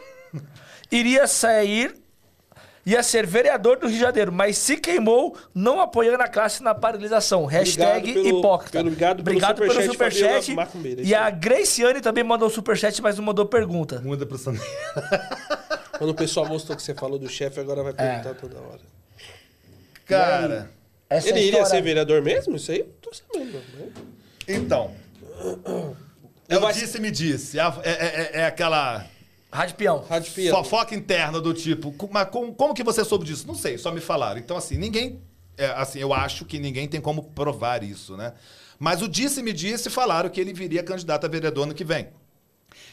[0.91, 1.95] iria sair,
[2.87, 6.75] ia ser vereador do Rio de Janeiro, mas se queimou não apoiando a classe na
[6.75, 7.45] paralisação.
[7.45, 8.79] Hashtag pelo- hipócrita.
[8.79, 10.47] pelo- obrigado pelo Obrigado pelo superchat.
[10.47, 11.29] Fabiola Macumbeira, E a.
[11.31, 14.01] Graciane também mandou superchat, mas não mandou pergunta.
[14.01, 14.63] Muda pro Sandro.
[15.99, 18.35] Quando o pessoal mostrou que você falou do chefe, agora vai perguntar É.
[18.35, 18.81] toda hora.
[20.07, 20.71] Cara,
[21.11, 21.67] Essa Ele é iria história.
[21.71, 22.57] ser vereador mesmo?
[22.57, 23.59] Isso aí eu tô sabendo.
[23.79, 23.87] Né?
[24.47, 24.95] então.
[26.49, 27.59] Eu Eu acho- disse me disse.
[27.59, 29.05] É, é- é- é aquela
[29.51, 30.05] Rádio Peão.
[30.09, 30.51] Rádio Fia.
[30.51, 31.91] fofoca interna do tipo.
[31.93, 33.47] "Co- Mas como, como que você soube disso?
[33.47, 34.39] Não sei, só me falaram.
[34.39, 35.21] Então, assim, ninguém.
[35.57, 38.35] é, assim, eu acho que ninguém tem como provar isso, né?
[38.79, 42.09] Mas o disse-me disse falaram que ele viria candidato a vereador ano que vem.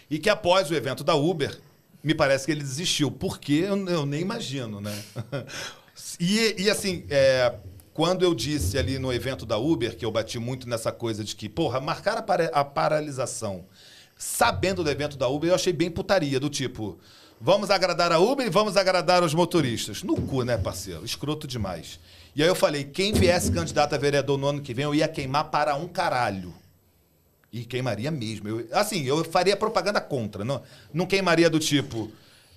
[0.10, 1.56] E que após o evento da Uber,
[2.04, 3.12] me parece que ele desistiu.
[3.12, 3.66] Por quê?
[3.68, 4.96] Eu, eu nem imagino, né?
[6.20, 7.54] e, e, assim, é,
[7.94, 11.36] quando eu disse ali no evento da Uber, que eu bati muito nessa coisa de
[11.36, 13.66] que, porra, marcar a, para- a paralisação
[14.18, 16.98] sabendo do evento da Uber, eu achei bem putaria, do tipo,
[17.40, 20.04] vamos agradar a Uber e vamos agradar os motoristas.
[20.04, 21.04] No cu, né, parceiro?
[21.04, 22.00] Escroto demais.
[22.36, 25.08] E aí eu falei, quem viesse candidato a vereador no ano que vem, eu ia
[25.08, 26.54] queimar para um caralho.
[27.52, 28.50] E queimaria mesmo.
[28.50, 30.44] Eu- assim, eu faria propaganda contra.
[30.44, 30.62] Não,
[30.94, 32.12] não queimaria do tipo.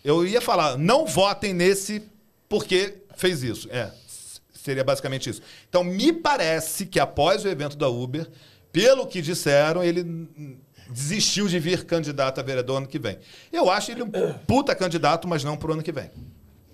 [0.05, 2.03] Eu ia falar, não votem nesse
[2.49, 3.69] porque fez isso.
[3.71, 3.93] É,
[4.53, 5.41] seria basicamente isso.
[5.69, 8.29] Então, me parece que após o evento da Uber,
[8.73, 10.27] pelo que disseram, ele
[10.91, 13.19] desistiu de vir candidato a vereador ano que vem.
[13.53, 14.11] Eu acho ele um
[14.47, 16.11] puta candidato, mas não pro ano que vem.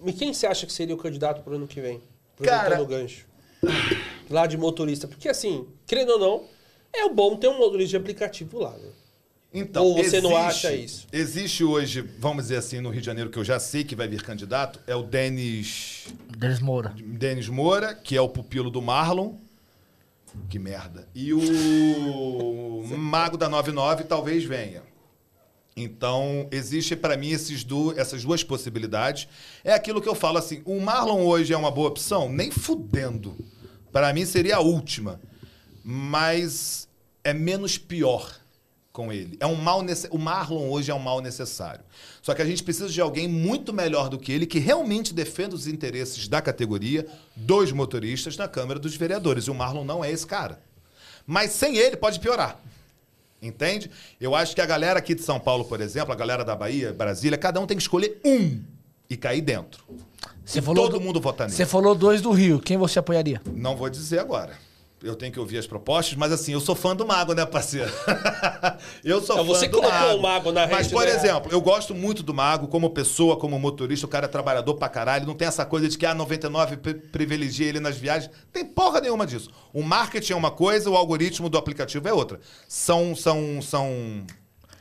[0.05, 2.01] E quem você acha que seria o candidato pro ano que vem?
[2.43, 3.27] Cara- Aproveitando o gancho.
[4.31, 5.09] Lá de motorista.
[5.09, 6.45] Porque assim, querendo ou não,
[6.93, 8.89] é bom ter um motorista de aplicativo lá, né?
[9.57, 11.07] Então, Ou você não acha isso?
[11.12, 14.09] Existe hoje, vamos dizer assim, no Rio de Janeiro, que eu já sei que vai
[14.09, 16.07] vir candidato, é o Denis.
[16.36, 16.93] Denis Moura.
[16.99, 19.35] Denis Moura, que é o pupilo do Marlon.
[20.48, 21.09] Que merda.
[21.15, 24.82] E o Mago da 99 talvez venha.
[25.77, 29.27] Então, existe para mim esses du essas duas possibilidades.
[29.65, 32.28] É aquilo que eu falo assim: o Marlon hoje é uma boa opção?
[32.28, 33.36] Nem fudendo.
[33.90, 35.20] Para mim seria a última.
[35.85, 36.89] Mas
[37.23, 38.44] é menos pior
[38.95, 39.37] com ele.
[39.41, 41.81] É um mal nece- O Marlon hoje é um mal necessário.
[42.23, 45.53] Só que a gente precisa de alguém muito melhor do que ele, que realmente defenda
[45.57, 47.05] os interesses da categoria,
[47.35, 49.45] dos motoristas, na Câmara dos Vereadores.
[49.47, 50.61] E o Marlon não é esse cara.
[51.27, 52.57] Mas sem ele pode piorar.
[53.43, 53.91] Entende?
[54.21, 56.93] Eu acho que a galera aqui de São Paulo, por exemplo, a galera da Bahia,
[56.93, 58.61] Brasília, cada um tem que escolher um
[59.11, 59.85] e cair dentro.
[60.45, 61.57] Você E falou todo do- mundo votar nele.
[61.57, 62.61] Você falou dois do Rio.
[62.61, 63.43] Quem você apoiaria?
[63.55, 64.57] Não vou dizer agora.
[65.05, 67.93] Eu tenho que ouvir as propostas, mas assim, eu sou fã do Mago, né, parceiro?
[69.05, 70.14] eu sou Então, fã você do colocou Mago.
[70.18, 71.10] o Mago na Mas, rede, por né?
[71.14, 74.89] exemplo, eu gosto muito do Mago como pessoa, como motorista, o cara é trabalhador pra
[74.89, 75.26] caralho.
[75.26, 78.31] Não tem essa coisa de que a 99 pri- privilegia ele nas viagens.
[78.51, 79.51] Tem porra nenhuma disso.
[79.74, 82.40] O marketing é uma coisa, o algoritmo do aplicativo é outra.
[82.66, 84.24] São, são, são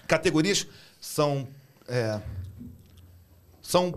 [0.07, 0.65] categorias,
[1.01, 1.45] são...
[1.87, 2.21] é,
[3.61, 3.91] são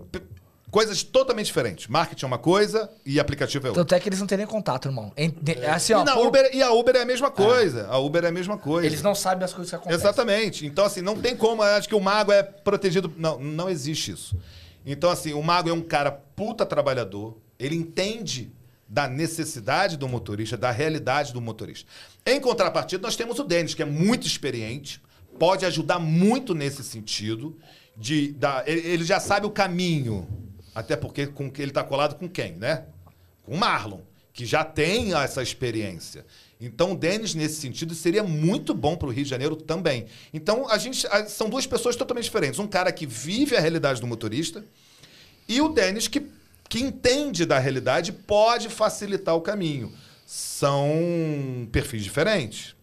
[0.71, 1.87] coisas totalmente diferentes.
[1.87, 3.85] Marketing é uma coisa e aplicativo é outra.
[3.85, 5.13] Tanto é que eles não têm nem contato, irmão.
[5.41, 7.87] De- Assim, ó, E, na por- Uber, e a Uber é a mesma coisa.
[7.89, 8.87] A Uber é a mesma coisa.
[8.87, 10.01] eles não sabem as coisas que acontecem.
[10.01, 10.67] Exatamente.
[10.67, 11.63] Então, assim, não tem como.
[11.63, 13.13] Acho que o mago é protegido.
[13.17, 14.37] Não, não existe isso.
[14.85, 17.37] Então, assim, o mago é um cara puta trabalhador.
[17.59, 18.53] Ele entende
[18.89, 21.89] da necessidade do motorista, da realidade do motorista.
[22.25, 25.01] Em contrapartida, nós temos o Denis, que é muito experiente,
[25.39, 27.57] pode ajudar muito nesse sentido.
[27.97, 30.29] De, da, ele já sabe o caminho.
[30.77, 32.85] Até porque com, ele está colado com quem, né?
[33.43, 34.01] Com o Marlon,
[34.35, 36.27] que já tem essa experiência.
[36.61, 40.05] Então, o Denis, nesse sentido, seria muito bom para o Rio de Janeiro também.
[40.35, 41.07] Então, a gente.
[41.07, 42.59] a- são duas pessoas totalmente diferentes.
[42.61, 44.63] Um cara que vive a realidade do motorista
[45.49, 46.27] e o Denis que,
[46.69, 49.91] que entende da realidade pode facilitar o caminho.
[50.27, 52.75] São perfis diferentes.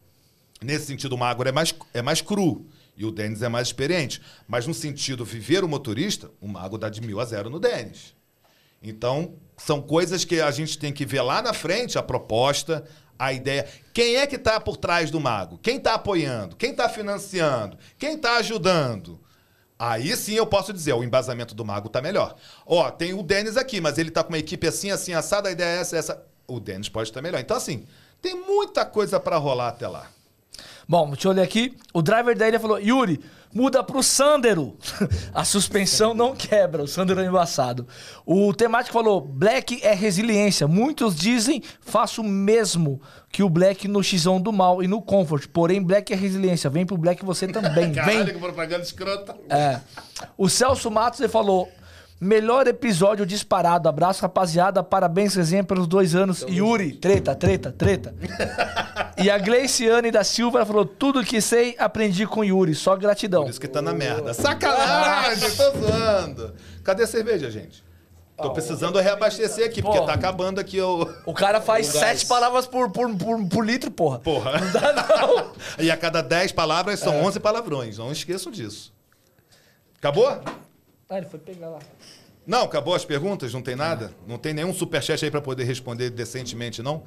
[0.63, 2.65] Nesse sentido, o Magro é mais, é mais cru
[2.95, 4.21] e o Denis é mais experiente.
[4.47, 8.13] Mas no sentido viver o motorista, o Mago dá de mil a zero no Denis.
[8.81, 12.83] Então, são coisas que a gente tem que ver lá na frente, a proposta,
[13.17, 13.65] a ideia.
[13.93, 15.57] Quem é que está por trás do mago?
[15.57, 16.55] Quem está apoiando?
[16.57, 17.77] Quem está financiando?
[17.97, 19.21] Quem está ajudando?
[19.79, 22.35] Aí sim eu posso dizer, o embasamento do mago tá melhor.
[22.65, 25.51] Ó, tem o Denis aqui, mas ele tá com uma equipe assim, assim, assada, a
[25.51, 26.25] ideia é essa, essa.
[26.45, 27.39] O Denis pode estar melhor.
[27.39, 27.85] Então, assim,
[28.21, 30.09] tem muita coisa para rolar até lá.
[30.87, 31.75] Bom, deixa eu ler aqui.
[31.93, 33.19] O driver da ilha falou: Yuri,
[33.53, 34.75] muda pro Sandero.
[35.33, 36.83] A suspensão não quebra.
[36.83, 37.87] O Sandero é embaçado.
[38.25, 40.67] O temático falou: Black é resiliência.
[40.67, 43.01] Muitos dizem, faço o mesmo
[43.31, 45.47] que o Black no X1 do mal e no Comfort.
[45.47, 46.69] Porém, Black é resiliência.
[46.69, 47.91] Vem pro Black você também.
[48.03, 48.25] Vem.
[48.25, 49.35] que propaganda escrota.
[49.49, 49.79] É.
[50.37, 51.69] O Celso Matos ele falou:
[52.23, 53.89] melhor episódio disparado.
[53.89, 54.81] Abraço, rapaziada.
[54.83, 56.45] Parabéns, resenha, pelos dois anos.
[56.49, 58.15] Yuri, treta, treta, treta.
[59.17, 62.73] e a Gleiciane da Silva falou: tudo que sei, aprendi com Yuri.
[62.73, 63.43] Só gratidão.
[63.43, 64.33] Por isso que tá na merda.
[64.33, 66.53] Sacanagem, tô zoando.
[66.83, 67.83] Cadê a cerveja, gente?
[68.35, 70.05] Tô precisando reabastecer aqui, porque Pô.
[70.05, 71.07] tá acabando aqui o.
[71.25, 74.19] O cara faz O sete palavras por, por, por, por litro, porra.
[74.19, 74.59] Porra.
[74.59, 75.53] Não dá, não.
[75.79, 77.97] E a cada 10 palavras são 11 palavrões.
[77.97, 78.91] Não esqueçam disso.
[79.97, 80.41] Acabou?
[81.13, 81.79] Ah, ele foi pegar lá.
[82.45, 83.53] Não, acabou as perguntas?
[83.53, 84.11] Não tem nada?
[84.27, 87.03] Não tem nenhum superchat aí pra poder responder decentemente, não?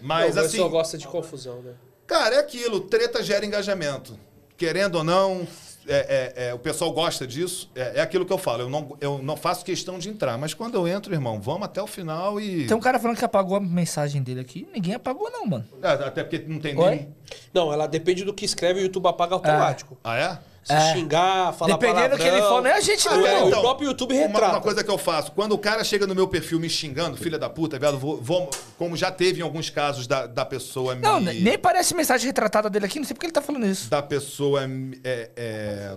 [0.00, 1.72] Mas Não, o assim, pessoal gosta de confusão, né?
[2.06, 2.80] cara, é aquilo.
[2.80, 4.16] Treta gera engajamento.
[4.56, 5.46] Querendo ou não,
[5.88, 7.68] é- é- é, o pessoal gosta disso.
[7.74, 8.62] É, é aquilo que eu falo.
[8.62, 10.38] Eu não, eu não faço questão de entrar.
[10.38, 12.66] Mas quando eu entro, irmão, vamos até o final e...
[12.68, 14.68] Tem um cara falando que apagou a mensagem dele aqui.
[14.72, 15.66] Ninguém apagou, não, mano.
[15.82, 16.90] É, até porque não tem Oi?
[16.90, 17.14] nem...
[17.52, 19.98] Não, ela depende do que escreve, o YouTube apaga automático.
[20.04, 20.38] Ah, é?
[20.64, 20.92] Se É.
[20.94, 22.56] xingar, falar Dependendo do que ele palavrão.
[22.56, 23.48] for, não é a gente, não, É, não.
[23.48, 24.52] o próprio YouTube Uma, retrata.
[24.54, 27.38] uma coisa que eu faço, quando o cara chega no meu perfil me xingando, filha
[27.38, 31.02] da puta, viado, vou, vou- como já teve em alguns casos da, da pessoa me.
[31.02, 32.98] Não, nem parece mensagem retratada dele aqui.
[32.98, 33.90] Não sei porque ele tá falando isso.
[33.90, 34.62] Da pessoa.
[35.04, 35.96] é, é,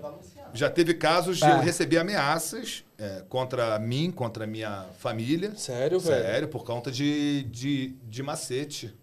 [0.54, 1.52] já teve casos de É.
[1.52, 5.54] eu receber ameaças é, contra mim, contra a minha família.
[5.56, 6.24] Sério, velho?
[6.26, 8.94] Sério, por conta de, de, de macete.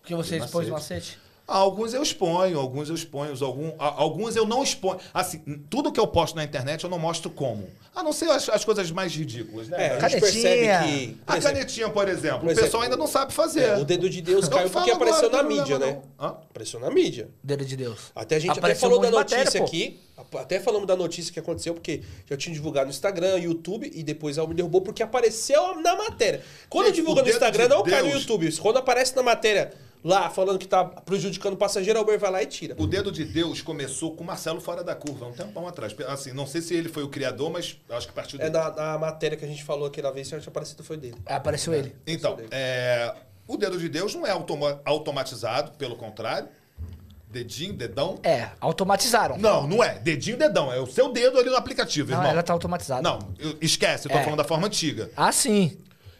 [0.00, 1.16] Porque você expôs o macete.
[1.16, 1.25] macete.
[1.46, 4.98] Alguns eu exponho, alguns eu exponho, algum, alguns eu não exponho.
[5.14, 5.38] Assim,
[5.70, 7.68] tudo que eu posto na internet eu não mostro como.
[7.94, 9.86] A não ser as, as coisas mais ridículas, né?
[9.86, 10.20] É, a Canetinha.
[10.20, 11.18] percebe que.
[11.26, 13.62] A exemplo, canetinha, por exemplo, por o pessoal exemplo, ainda não sabe fazer.
[13.62, 16.02] é, o dedo de Deus caiu porque agora, apareceu não na mídia, né?
[16.18, 16.28] não.
[16.28, 17.28] Apareceu na mídia.
[17.42, 17.98] Dedo de Deus.
[18.14, 19.66] Até a gente até Apareceu falou um da notícia matéria, pô.
[19.66, 20.00] aqui.
[20.38, 24.36] Até falamos da notícia que aconteceu, porque já tinha divulgado no Instagram, YouTube, e depois
[24.36, 26.42] ela me derrubou porque apareceu na matéria.
[26.68, 28.52] Quando Gente, divulga no Instagram, de não cai no Deus- YouTube.
[28.58, 29.72] Quando aparece na matéria
[30.06, 32.76] lá, falando que tá prejudicando o passageiro, a Uber vai lá e tira.
[32.78, 35.94] O Dedo de Deus começou com o Marcelo Fora da Curva, há um tempão atrás.
[36.06, 38.56] Assim, não sei se ele foi o criador, mas acho que partiu É dele.
[38.64, 41.16] na, na matéria que a gente falou aquela vez, que tinha aparecido foi dele.
[41.26, 41.94] É, apareceu ele.
[42.06, 43.14] Então, é,
[43.48, 46.48] o Dedo de Deus não é automa- automatizado, pelo contrário.
[47.28, 48.18] Dedinho, dedão.
[48.22, 49.36] É, automatizaram.
[49.36, 49.98] Não, não é.
[49.98, 50.72] Dedinho, dedão.
[50.72, 52.30] É o seu dedo ali no aplicativo, Não, irmão.
[52.30, 53.02] ela tá automatizada.
[53.02, 53.18] Não,
[53.60, 54.22] esquece, eu tô É.
[54.22, 55.10] falando da forma antiga.
[55.16, 55.76] Ah, sim.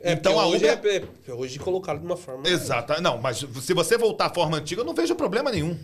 [0.09, 2.49] É, Então, a hoje, Uber- é, é, hoje colocaram de uma forma.
[2.49, 3.01] Exato.
[3.03, 5.78] Não, mas se você voltar à forma antiga, eu não vejo problema nenhum.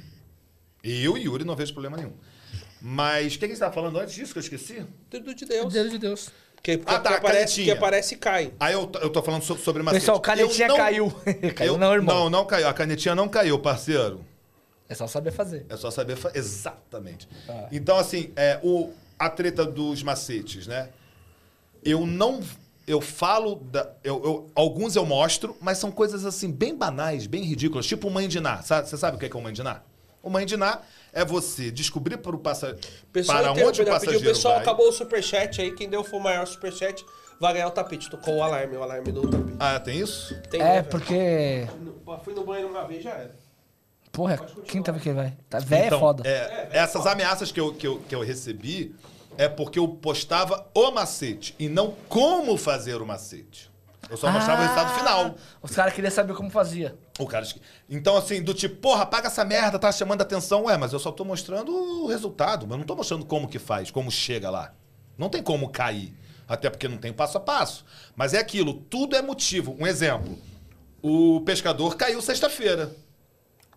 [0.82, 2.12] Eu e Yuri não vejo problema nenhum.
[2.80, 4.84] Mas o que, que você estava falando antes disso que eu esqueci?
[5.10, 5.72] Dedo de Deus.
[5.72, 6.30] Dedo de Deus.
[6.62, 7.64] Que, Ah, tá, que aparece, canetinha.
[7.66, 8.52] que aparece e cai.
[8.58, 10.00] Aí eu, eu tô falando so- sobre macete.
[10.02, 11.10] Pessoal, canetinha não- caiu.
[11.56, 12.14] caiu eu- não, irmão.
[12.24, 12.68] Não, não caiu.
[12.68, 14.24] A canetinha não caiu, parceiro.
[14.88, 15.66] É só saber fazer.
[15.68, 16.38] É só saber fazer.
[16.38, 17.28] Exatamente.
[17.48, 17.66] Ah.
[17.72, 20.88] Então, assim, é, o, a treta dos macetes, né?
[21.84, 22.40] Eu não.
[22.86, 23.56] Eu falo.
[23.56, 27.86] Da, eu, eu- alguns eu mostro, mas são coisas assim, bem banais, bem ridículas.
[27.86, 28.62] Tipo o mãe de Ná.
[28.62, 29.80] Sabe- Você sabe o que é, que é o mãe de Ná?
[30.22, 30.80] O mãe de Ná
[31.12, 32.80] é você descobrir para o passageiro.
[33.12, 34.62] Pessoal, Para onde o passageiro pessoal, vai.
[34.62, 35.72] acabou o superchat aí.
[35.74, 37.04] Quem deu foi o maior superchat
[37.40, 38.08] vai ganhar o tapete.
[38.10, 39.56] Tocou o alarme, o alarme do tapete.
[39.58, 40.34] Ah, tem isso?
[40.50, 41.66] Tem, é, né, porque.
[42.24, 43.34] Fui no banheiro uma vez já era.
[44.12, 44.36] Porra,
[44.66, 45.32] quem tava que vai?
[45.48, 46.28] Tá velho Então, é foda.
[46.28, 48.94] é, essas ameaças que eu, que, eu, que eu recebi
[49.36, 53.70] é porque eu postava o macete e não como fazer o macete.
[54.10, 55.34] Eu só mostrava o resultado final.
[55.62, 56.94] Os caras queriam saber como fazia.
[57.18, 57.46] O cara...
[57.88, 60.64] Então, assim, do tipo, porra, paga essa merda, tá chamando atenção.
[60.64, 62.66] Ué, mas eu só tô mostrando o resultado.
[62.66, 64.74] Mas não tô mostrando como que faz, como chega lá.
[65.16, 66.12] Não tem como cair.
[66.46, 67.86] Até porque não tem passo a passo.
[68.14, 69.74] Mas é aquilo, tudo é motivo.
[69.78, 70.38] Um exemplo.
[71.00, 72.94] O pescador caiu sexta-feira.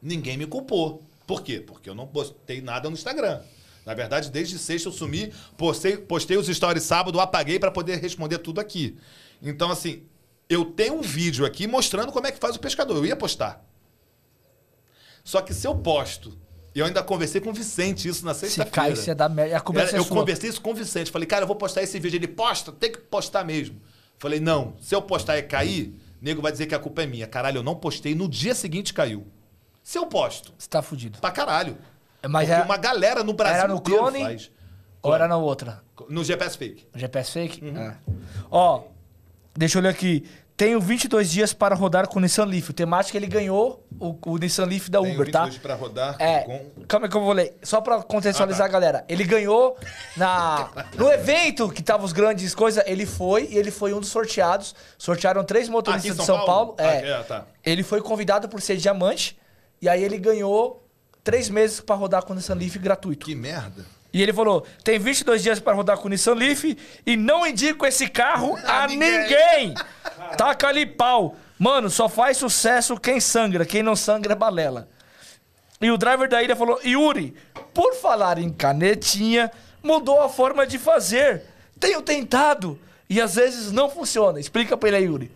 [0.01, 1.01] Ninguém me culpou.
[1.25, 1.61] Por quê?
[1.61, 3.41] Porque eu não postei nada no Instagram.
[3.85, 8.39] Na verdade, desde sexta eu sumi, postei, postei os stories sábado, apaguei para poder responder
[8.39, 8.97] tudo aqui.
[9.41, 10.03] Então, assim,
[10.49, 12.97] eu tenho um vídeo aqui mostrando como é que faz o pescador.
[12.97, 13.63] Eu ia postar.
[15.23, 16.37] Só que se eu posto,
[16.73, 18.71] e eu ainda conversei com o Vicente isso na Se sexta-feira.
[18.71, 19.53] cai, você dá merda.
[19.55, 20.15] É eu sua.
[20.17, 21.11] conversei isso com o Vicente.
[21.11, 22.17] Falei, cara, eu vou postar esse vídeo.
[22.17, 23.81] Ele posta, tem que postar mesmo.
[24.17, 27.27] Falei, não, se eu postar e cair, nego vai dizer que a culpa é minha.
[27.27, 29.27] Caralho, eu não postei, no dia seguinte caiu.
[29.83, 31.19] Se eu posto, Você tá fudido.
[31.19, 31.77] pra caralho.
[32.27, 34.19] Mas Porque era, uma galera no Brasil era no clone?
[34.21, 34.51] faz.
[35.01, 35.83] ou era na outra?
[36.09, 36.87] No GPS fake.
[36.95, 37.63] GPS fake?
[37.65, 37.77] Uhum.
[37.77, 37.95] É.
[38.51, 38.83] Ó,
[39.57, 40.25] Deixa eu olhar aqui.
[40.57, 42.69] Tenho 22 dias para rodar com o Nissan Leaf.
[42.69, 45.43] O temático ele ganhou o, o Nissan Leaf da Tenho Uber, tá?
[45.45, 46.71] 22 pra rodar É, com...
[46.87, 47.57] calma aí que eu vou ler.
[47.61, 49.05] Só pra contextualizar Ah, a galera.
[49.07, 49.77] Ele ganhou
[50.17, 54.09] na no evento que tava os grandes coisas, ele foi e ele foi um dos
[54.09, 54.75] sorteados.
[54.97, 56.73] Sortearam três motoristas Aqui em de São São Paulo.
[56.73, 56.91] Paulo?
[56.91, 56.99] É.
[57.13, 57.45] Ah, é, tá.
[57.63, 59.37] Ele foi convidado por ser diamante
[59.81, 60.84] e aí ele ganhou
[61.25, 63.25] três meses pra rodar com Nissan Leaf gratuito.
[63.25, 63.83] Que merda.
[64.13, 67.85] E ele falou: tem 22 dias para rodar com o Nissan Leaf e não indico
[67.85, 69.73] esse carro a ninguém.
[70.37, 71.35] Taca ali pau.
[71.59, 73.65] Mano, só faz sucesso quem sangra.
[73.65, 74.87] Quem não sangra é balela.
[75.81, 77.35] E o driver da ilha falou: Yuri,
[77.73, 79.51] por falar em canetinha,
[79.83, 81.43] mudou a forma de fazer.
[81.77, 82.79] Tenho tentado
[83.09, 84.39] e às vezes não funciona.
[84.39, 85.31] Explica pra ele aí, Yuri.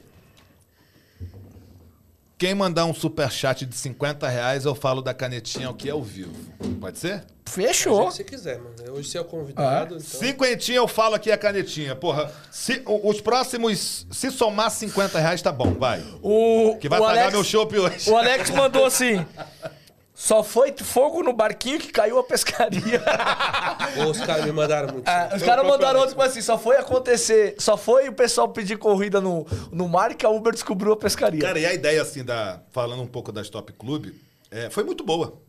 [2.39, 6.01] Quem mandar um superchat de 50 reais, eu falo da canetinha ao que é ao
[6.01, 6.31] vivo.
[6.79, 7.25] Pode ser?
[7.45, 8.09] Fechou.
[8.09, 8.93] Se você quiser, mano.
[8.93, 9.97] Hoje você é o convidado.
[9.97, 9.99] Então...
[9.99, 11.97] Cinquentinha eu falo aqui a canetinha.
[11.97, 16.01] Porra, se, os próximos, se somar 50 reais, tá bom, vai.
[16.21, 18.09] O, Que vai o pagar Alex, meu chopp hoje.
[18.09, 19.25] O Alex mandou assim.
[20.19, 23.01] Só foi fogo no barquinho que caiu a pescaria.
[24.05, 25.07] Os caras me mandaram muito.
[25.07, 28.77] Ah, os caras mandaram outro, tipo assim, só foi acontecer, só foi o pessoal pedir
[28.77, 31.39] corrida no, no mar que a Uber descobriu a pescaria.
[31.39, 34.07] Cara, e a ideia, assim, da, falando um pouco da Stop Club,
[34.51, 35.41] é, foi muito boa.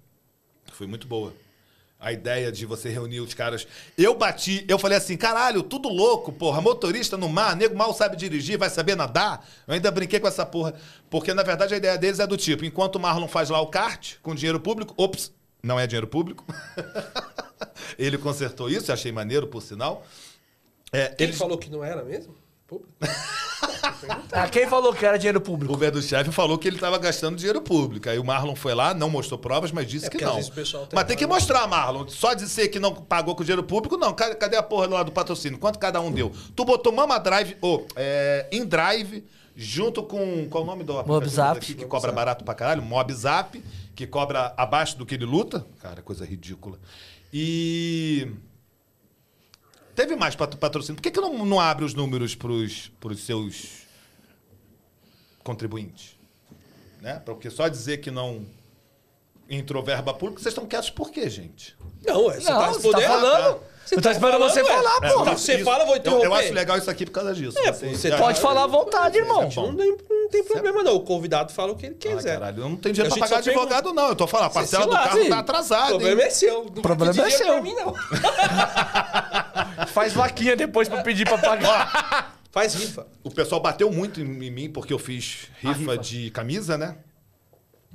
[0.70, 1.32] Foi muito boa.
[2.00, 3.66] A ideia de você reunir os caras.
[3.98, 6.58] Eu bati, eu falei assim, caralho, tudo louco, porra.
[6.62, 9.46] Motorista no mar, nego mal sabe dirigir, vai saber nadar.
[9.68, 10.72] Eu ainda brinquei com essa porra.
[11.10, 13.66] Porque, na verdade, a ideia deles é do tipo: enquanto o Marlon faz lá o
[13.66, 15.30] kart com dinheiro público, ops,
[15.62, 16.42] não é dinheiro público.
[17.98, 20.06] Ele consertou isso, eu achei maneiro, por sinal.
[20.90, 22.34] É, Quem eles- falou que não era mesmo?
[22.70, 22.92] Público?
[24.32, 25.74] Ah, quem falou que era dinheiro O público?
[25.74, 28.08] Uber do chefe falou que ele estava gastando dinheiro público.
[28.08, 30.38] Aí o Marlon foi lá, não mostrou provas, mas disse É que não.
[30.38, 32.08] o tem Mas tem que mostrar, Marlon.
[32.08, 34.14] Só dizer que não pagou com dinheiro público, não.
[34.14, 35.58] Cadê, a porra lá do patrocínio?
[35.58, 36.32] Quanto cada um deu?
[36.56, 39.24] Tu botou Mama Drive, ou é, InDrive,
[39.54, 40.48] junto com.
[40.48, 41.58] Qual o nome do Mobzap.
[41.58, 42.82] aqui, que cobra barato pra caralho?
[42.82, 43.62] Mobzap,
[43.94, 45.66] que cobra abaixo do que ele luta.
[45.80, 46.78] Cara, coisa ridícula.
[47.32, 48.28] E.
[50.00, 50.96] Teve mais pat- patrocínio.
[50.96, 53.82] Por que, que não, não abre os números pros, pros seus
[55.44, 56.16] contribuintes?
[57.02, 57.20] Né?
[57.22, 58.46] Porque só dizer que não
[59.48, 61.76] entrou verba pública, vocês estão quietos por quê, gente?
[62.06, 63.08] Não, é, você Não, tá você tá respondendo.
[63.08, 63.60] falando.
[63.84, 65.24] Você Eu tá esperando você falar, É, pô.
[65.24, 66.26] tá- Você Isso- fala, eu vou eu, interromper.
[66.26, 67.58] eu acho legal isso aqui por causa disso.
[67.58, 69.42] É, você Ah, Pode falar à vontade, irmão.
[69.42, 70.94] Não, tem- não tem problema, não.
[70.94, 72.34] O convidado fala o que ele Ah, quiser.
[72.34, 74.08] caralho, eu não tenho dinheiro A pra gente pagar advogado, não.
[74.10, 75.32] Eu tô falando, a Você parcela do carro lasca, tá hein?
[75.32, 75.84] atrasada.
[75.86, 76.26] O problema hein?
[76.28, 76.64] é seu.
[76.72, 77.46] Não problema é seu.
[77.48, 77.94] Pra mim, não.
[79.86, 82.36] Faz vaquinha depois pra pedir pra pagar.
[82.52, 83.06] Faz rifa.
[83.22, 85.98] O pessoal bateu muito em, mim porque eu fiz rifa, rifa.
[85.98, 86.96] de camisa, né?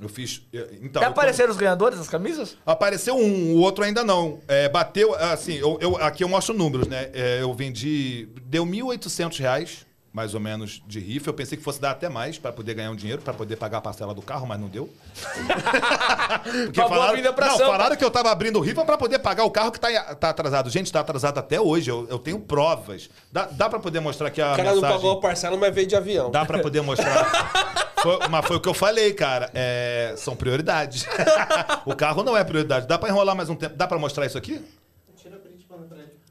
[0.00, 0.42] Eu fiz.
[0.82, 2.56] Então, Já eu- apareceram os ganhadores das camisas?
[2.66, 4.40] Apareceu um, o outro ainda não.
[4.46, 7.10] É, bateu, assim, eu, eu- aqui eu mostro números, né?
[7.14, 9.85] É, eu vendi, deu 1.800 reais,
[10.16, 11.28] mais ou menos, de rifa.
[11.28, 13.78] Eu pensei que fosse dar até mais para poder ganhar um dinheiro, para poder pagar
[13.78, 14.88] a parcela do carro, mas não deu.
[16.64, 17.70] Porque Uma falaram, pra não, Sampa.
[17.70, 20.70] falaram que eu tava abrindo rifa para poder pagar o carro que tá, tá atrasado.
[20.70, 21.90] Gente, tá atrasado até hoje.
[21.90, 23.10] Eu, eu tenho provas.
[23.30, 24.96] Dá, dá para poder mostrar aqui a O cara não mensagem?
[24.96, 26.30] pagou a parcela, mas veio de avião.
[26.30, 27.84] Dá pra poder mostrar.
[28.02, 29.50] Foi- mas foi o que eu falei, cara.
[29.52, 31.04] É, são prioridades.
[31.84, 32.86] o carro não é prioridade.
[32.86, 33.74] Dá pra enrolar mais um tempo.
[33.76, 34.64] Dá pra mostrar isso aqui?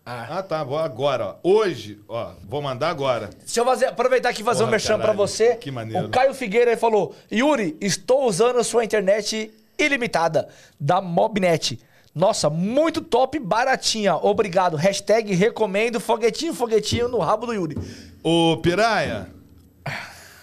[0.06, 0.64] Ah, tá.
[0.64, 1.36] Vou agora, ó.
[1.44, 2.34] Hoje, ó.
[2.48, 3.30] Vou mandar agora.
[3.40, 5.18] Deixa eu fazer- aproveitar aqui e fazer Porra, um merchan pra caralho.
[5.18, 5.56] você.
[5.56, 6.08] Que maneiro.
[6.08, 10.48] O Caio Figueira falou: Yuri, estou usando sua internet ilimitada
[10.80, 11.80] da Mobnet.
[12.14, 14.16] Nossa, muito top, baratinha.
[14.16, 14.78] Obrigado.
[14.78, 17.76] Hashtag recomendo foguetinho, foguetinho no rabo do Yuri.
[18.24, 19.28] Ô, Piraia.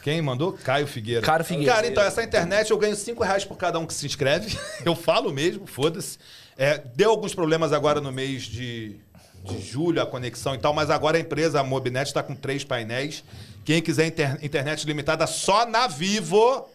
[0.03, 0.53] Quem mandou?
[0.65, 1.23] Caio Figueira.
[1.23, 1.73] Caio Figueira.
[1.73, 4.59] Cara, então, essa internet eu ganho 5 reais por cada um que se inscreve.
[4.85, 6.19] Eu falo mesmo, foda-se.
[6.59, 8.97] É, deu alguns problemas agora no mês de,
[9.45, 12.65] de julho, a conexão e tal, mas agora a empresa, a Mobnet, está com três
[12.65, 13.25] painéis.
[13.65, 16.69] Quem quiser inter- internet limitada só na Vivo,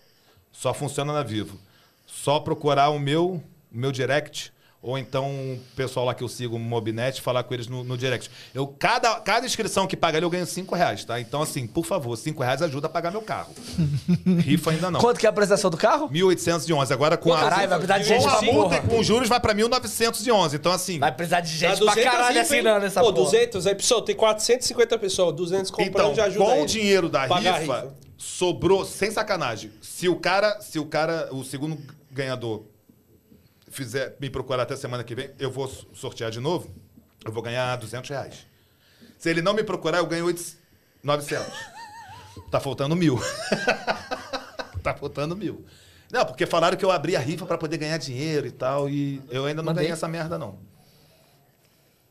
[0.52, 1.58] só funciona na Vivo.
[2.06, 3.42] Só procurar o meu,
[3.72, 4.52] o meu direct.
[4.88, 7.98] Ou então o pessoal lá que eu sigo, o Mobnet, falar com eles no, no
[7.98, 8.32] direct.
[8.56, 11.20] Eu, cada, cada inscrição que paga ali, eu ganho 5 reais, tá?
[11.20, 13.54] Então, assim, por favor, 5 reais ajuda a pagar meu carro.
[14.40, 15.02] Rifa ainda não.
[15.02, 16.10] Quanto que é a apresentação do carro?
[16.10, 16.92] 1.811.
[16.92, 17.42] Agora com a.
[17.42, 18.96] Caralho, vai precisar de gente com a multa e porra.
[18.96, 20.54] com juros vai pra 1.911.
[20.54, 21.00] Então, assim.
[21.00, 23.26] Vai precisar de gente pra 200 caralho rifa, assinando essa Pô, porra.
[23.26, 25.36] 200, aí, pessoal, tem 450 pessoas.
[25.36, 29.70] 200 comprando Então, já ajuda com o dinheiro da Pagar a rifa, sobrou, sem sacanagem.
[29.82, 31.78] Se o cara, se o cara, o segundo
[32.10, 32.64] ganhador
[33.78, 36.68] fizer me procurar até semana que vem, eu vou sortear de novo,
[37.24, 38.48] eu vou ganhar 200 reais.
[39.20, 40.58] Se ele não me procurar, eu ganho 800,
[41.04, 41.48] 900.
[42.50, 43.20] Tá faltando mil.
[44.82, 45.64] tá faltando mil.
[46.12, 49.22] Não, porque falaram que eu abri a rifa pra poder ganhar dinheiro e tal, e
[49.30, 49.84] eu ainda não Mandei.
[49.84, 50.58] ganhei essa merda, não.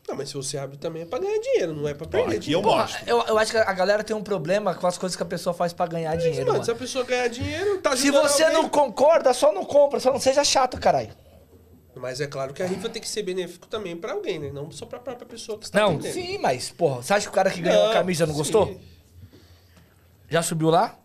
[0.07, 2.45] Não, mas se você abre também é pra ganhar dinheiro, não é pra perder aqui
[2.45, 2.65] dinheiro.
[2.65, 3.03] eu mostro.
[3.05, 5.53] eu, eu acho que a galera tem um problema com as coisas que a pessoa
[5.53, 6.63] faz pra ganhar dinheiro, Mano, mano.
[6.63, 8.61] se a pessoa ganhar dinheiro, tá Se você alguém.
[8.61, 11.09] não concorda, só não compra, só não seja chato, caralho.
[11.99, 14.51] Mas é claro que a rifa tem que ser benéfico também pra alguém, né?
[14.51, 16.13] Não só pra própria pessoa que está Não, vendendo.
[16.13, 18.39] sim, mas, porra, você acha que o cara que ganhou a camisa não sim.
[18.39, 18.79] gostou?
[20.29, 20.97] Já subiu lá?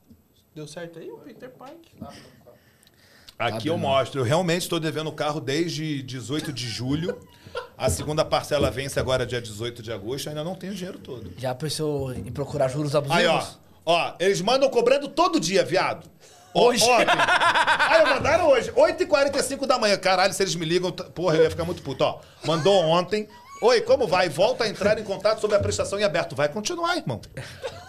[0.55, 1.79] Deu certo aí o Peter Park?
[3.39, 4.21] Aqui eu mostro.
[4.21, 7.19] Eu realmente estou devendo o carro desde 18 de julho.
[7.77, 10.29] A segunda parcela vence agora dia 18 de agosto.
[10.29, 11.33] Ainda não tenho o dinheiro todo.
[11.39, 13.19] Já pensou em procurar juros abusivos?
[13.21, 13.45] Aí, ó.
[13.85, 16.09] Ó, eles mandam cobrando todo dia, viado.
[16.55, 16.85] Hoje.
[16.85, 17.07] Ontem.
[17.79, 18.71] Aí, mandaram hoje.
[18.73, 19.97] 8h45 da manhã.
[19.97, 22.05] Caralho, se eles me ligam, porra, eu ia ficar muito puto.
[22.05, 23.29] Ó, mandou ontem.
[23.63, 24.29] Oi, como vai?
[24.29, 26.35] Volta a entrar em contato sobre a prestação em aberto.
[26.35, 27.21] Vai continuar, irmão.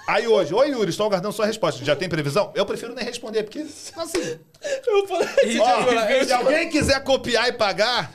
[0.07, 1.84] Aí hoje, oi Yuri, estou aguardando sua resposta.
[1.84, 2.52] Já tem previsão?
[2.53, 3.65] Eu prefiro nem responder, porque
[3.98, 4.40] assim.
[4.85, 5.27] Eu falei,
[5.60, 8.11] Ó, se alguém quiser copiar e pagar,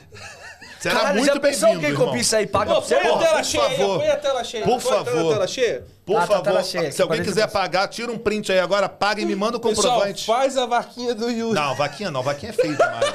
[0.79, 1.65] será Caralho, muito bem-vindo.
[1.67, 2.05] alguém irmão.
[2.07, 2.95] copia isso aí paga Pô, pra você?
[2.95, 3.97] põe a Porra, tela por cheia aí, favor.
[3.99, 4.63] põe a tela cheia.
[4.63, 5.33] Por Põe a tela- favor.
[5.33, 5.83] tela cheia.
[6.05, 9.25] Por tá, favor, se alguém 40 quiser pagar, tira um print aí agora, paga e
[9.25, 10.25] me manda o Pessoal, comprovante.
[10.25, 11.53] faz a vaquinha do Yuri.
[11.53, 13.13] Não, vaquinha não, vaquinha é feio demais.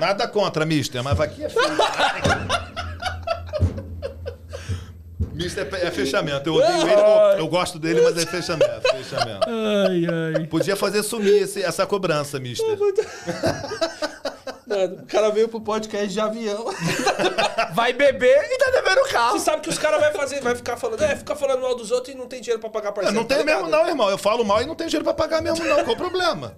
[0.00, 2.68] Nada contra, mister, mas vaquinha é feio demais.
[5.34, 6.48] Mister é, é fechamento.
[6.48, 8.82] Eu odeio ele, eu, eu gosto dele, mas é fechamento.
[8.90, 9.46] Fechamento.
[9.48, 10.06] Ai,
[10.38, 10.46] ai.
[10.48, 12.76] Podia fazer sumir esse- essa cobrança, mister.
[14.68, 16.66] Mano, o cara veio pro podcast de avião.
[17.74, 19.38] Vai beber e tá devendo o carro.
[19.38, 21.90] Você sabe que os caras vai fazer, vai ficar falando, é, ficar falando mal dos
[21.90, 23.16] outros e não tem dinheiro pra pagar Eu parceiro.
[23.18, 23.56] não tá ligado?
[23.64, 24.10] mesmo não, irmão.
[24.10, 25.84] Eu falo mal e não tenho dinheiro pra pagar mesmo não.
[25.84, 26.56] Qual o problema?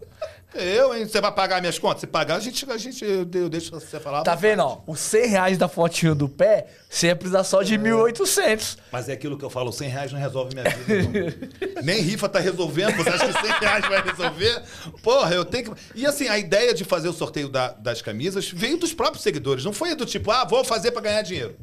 [0.54, 1.06] Eu, hein?
[1.06, 2.00] Você vai pagar minhas contas?
[2.00, 4.22] Se pagar, a gente, a gente eu, eu deixo você falar.
[4.22, 4.80] Tá vendo, ó?
[4.86, 8.76] Os 100 reais da fotinho do pé, você ia precisar só de 1.800.
[8.90, 11.36] Mas é aquilo que eu falo, 100 reais não resolve minha vida.
[11.84, 14.62] Nem rifa tá resolvendo, você acha que 100 reais vai resolver?
[15.02, 15.80] Porra, eu tenho que...
[15.94, 19.64] E assim, a ideia de fazer o sorteio da- das camisas veio dos próprios seguidores.
[19.64, 21.56] Não foi do tipo, ah, vou fazer pra ganhar dinheiro.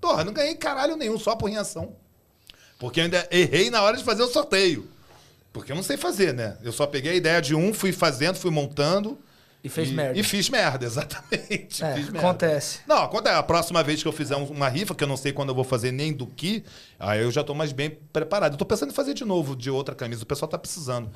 [0.00, 1.96] Porra, não ganhei caralho nenhum, só por reação.
[2.78, 4.88] Porque eu ainda errei na hora de fazer o sorteio.
[5.52, 6.56] Porque eu não sei fazer, né?
[6.62, 9.18] Eu só peguei a ideia de um, fui fazendo, fui montando.
[9.62, 10.18] E fez merda.
[10.18, 11.84] E fiz merda, exatamente.
[11.84, 12.18] É, fiz merda.
[12.18, 12.80] acontece.
[12.86, 13.34] Não, acontece.
[13.36, 15.54] A próxima vez que eu fizer um- uma rifa, que eu não sei quando eu
[15.54, 16.64] vou fazer nem do que,
[16.98, 18.54] aí eu já tô mais bem preparado.
[18.54, 20.22] Eu tô pensando em fazer de novo, de outra camisa.
[20.22, 21.10] O pessoal tá precisando.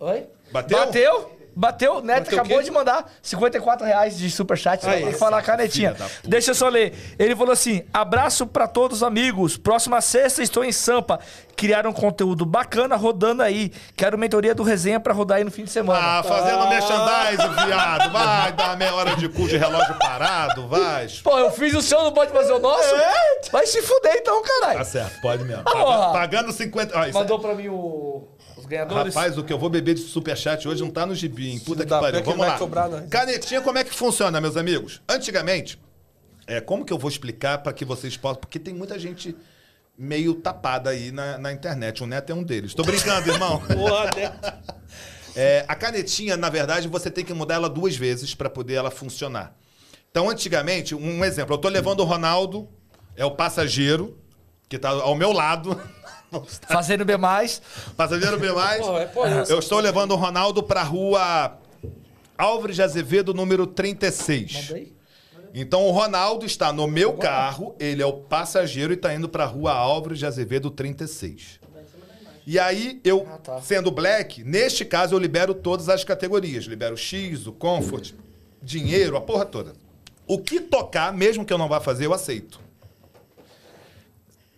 [0.00, 0.26] Oi?
[0.50, 0.78] Bateu?
[0.78, 1.41] Bateu?
[1.54, 5.42] Bateu, o Neto Bateu acabou de mandar 54 reais de superchat Aí, pra falar a
[5.42, 5.94] canetinha.
[6.24, 6.94] Deixa eu só ler.
[7.18, 9.56] Ele falou assim: abraço pra todos amigos.
[9.56, 11.20] Próxima sexta estou em Sampa.
[11.54, 13.70] Criaram um conteúdo bacana rodando aí.
[13.94, 16.18] Quero mentoria do resenha pra rodar aí no fim de semana.
[16.18, 18.10] Ah, fazendo merchandising, viado.
[18.10, 21.06] Vai dar meia hora de cu de relógio parado, vai.
[21.22, 22.94] Pô, eu fiz o seu, não pode fazer o nosso?
[23.52, 24.84] Vai se fuder então, Tá caralho.
[24.84, 25.62] certo, pode mesmo.
[25.64, 25.84] Porra.
[25.84, 26.98] Paga- Pagando 50.
[26.98, 28.26] Ó, isso Mandou pra mim o-
[28.62, 29.14] os ganhadores.
[29.14, 31.58] Rapaz, o que eu vou beber de superchat hoje não tá no gibi, hein?
[31.58, 32.22] Puta que pariu.
[32.22, 32.58] Vamos lá.
[33.10, 35.02] Canetinha, como é que funciona, meus amigos?
[35.08, 35.80] Antigamente,
[36.46, 38.40] é, como que eu vou explicar para que vocês possam...
[38.40, 39.36] Porque tem muita gente
[39.96, 42.02] meio tapada aí na, na internet.
[42.02, 42.74] O Neto é um deles.
[42.74, 43.60] Tô brincando, irmão.
[43.66, 44.32] Porra, né?
[45.34, 48.90] É, a canetinha, na verdade, você tem que mudar ela duas vezes para poder ela
[48.90, 49.56] funcionar.
[50.10, 51.54] Então, antigamente, um exemplo.
[51.54, 52.68] Eu tô levando o Ronaldo,
[53.16, 54.18] é o passageiro,
[54.68, 55.80] que tá ao meu lado.
[56.68, 57.14] Fazendo B.
[57.96, 58.48] Passageiro B+.
[58.48, 61.58] Pô, é, pô, Eu estou levando o Ronaldo para a rua
[62.36, 64.52] Álvares de Azevedo, número 36.
[64.68, 64.92] Manda aí.
[65.54, 69.44] Então o Ronaldo está no meu carro, ele é o passageiro e está indo para
[69.44, 71.60] a rua Álvares de Azevedo 36.
[72.46, 73.60] E aí, eu, Ah, tá.
[73.60, 76.64] sendo black, neste caso eu libero todas as categorias.
[76.64, 78.12] Libero o X, o Comfort,
[78.62, 79.74] dinheiro, a porra toda.
[80.26, 82.58] O que tocar, mesmo que eu não vá fazer, eu aceito.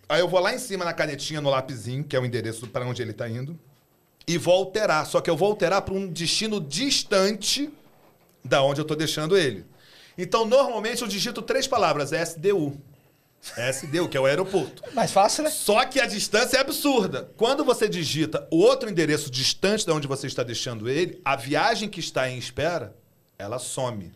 [0.07, 2.85] Aí eu vou lá em cima na canetinha, no lapisinho, que é o endereço para
[2.85, 3.59] onde ele está indo,
[4.27, 5.05] e vou alterar.
[5.05, 7.71] Só que eu vou alterar para um destino distante
[8.43, 9.65] da onde eu estou deixando ele.
[10.17, 12.79] Então, normalmente eu digito três palavras: SDU.
[13.57, 14.81] SDU, que é o aeroporto.
[14.93, 15.51] Mais fácil, né?
[15.51, 17.29] Só que a distância é absurda.
[17.37, 21.87] Quando você digita o outro endereço distante de onde você está deixando ele, a viagem
[21.87, 22.95] que está em espera,
[23.37, 24.11] ela some.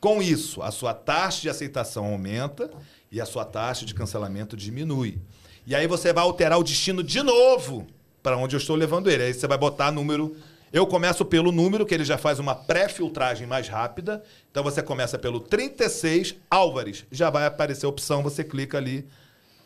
[0.00, 2.70] Com isso, a sua taxa de aceitação aumenta
[3.10, 5.20] e a sua taxa de cancelamento diminui.
[5.66, 7.86] E aí você vai alterar o destino de novo
[8.22, 9.24] para onde eu estou levando ele.
[9.24, 10.36] Aí você vai botar número.
[10.72, 14.22] Eu começo pelo número, que ele já faz uma pré-filtragem mais rápida.
[14.50, 17.04] Então você começa pelo 36 Álvares.
[17.10, 19.06] Já vai aparecer a opção, você clica ali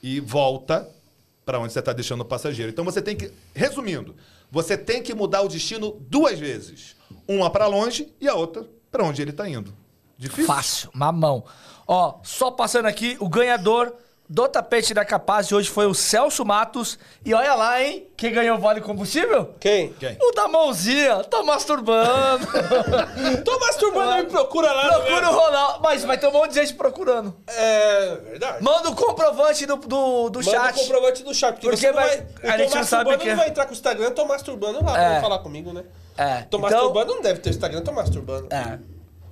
[0.02, 0.88] e volta
[1.44, 2.72] para onde você está deixando o passageiro.
[2.72, 4.14] Então você tem que, resumindo,
[4.50, 6.96] você tem que mudar o destino duas vezes.
[7.28, 9.74] Uma para longe e a outra para onde ele está indo.
[10.16, 10.46] Difícil?
[10.46, 11.44] Fácil, mamão.
[11.86, 13.94] Ó, só passando aqui, o ganhador
[14.26, 16.98] do tapete da Capaz de hoje foi o Celso Matos.
[17.22, 18.06] E olha lá, hein?
[18.16, 19.54] Quem ganhou o vale combustível?
[19.60, 19.92] Quem?
[19.92, 20.16] Quem?
[20.18, 21.22] O da mãozinha.
[21.24, 22.46] Tá masturbando.
[23.44, 24.88] Tô masturbando, me procura lá.
[24.94, 25.80] Procura o Ronaldo.
[25.82, 27.36] Mas vai ter um monte de gente procurando.
[27.46, 28.62] É verdade.
[28.64, 30.74] Manda o comprovante do, do, do Manda chat.
[30.74, 32.50] o comprovante do chat, porque, Porque você não vai- vai...
[32.54, 33.30] a gente tô não sabe masturbando, que é.
[33.32, 35.10] não vai entrar com o Instagram, eu tô masturbando lá É.
[35.12, 35.84] pra falar comigo, né?
[36.16, 36.36] É.
[36.48, 38.48] Tô então- masturbando, não deve ter Instagram, tô masturbando.
[38.50, 38.78] É.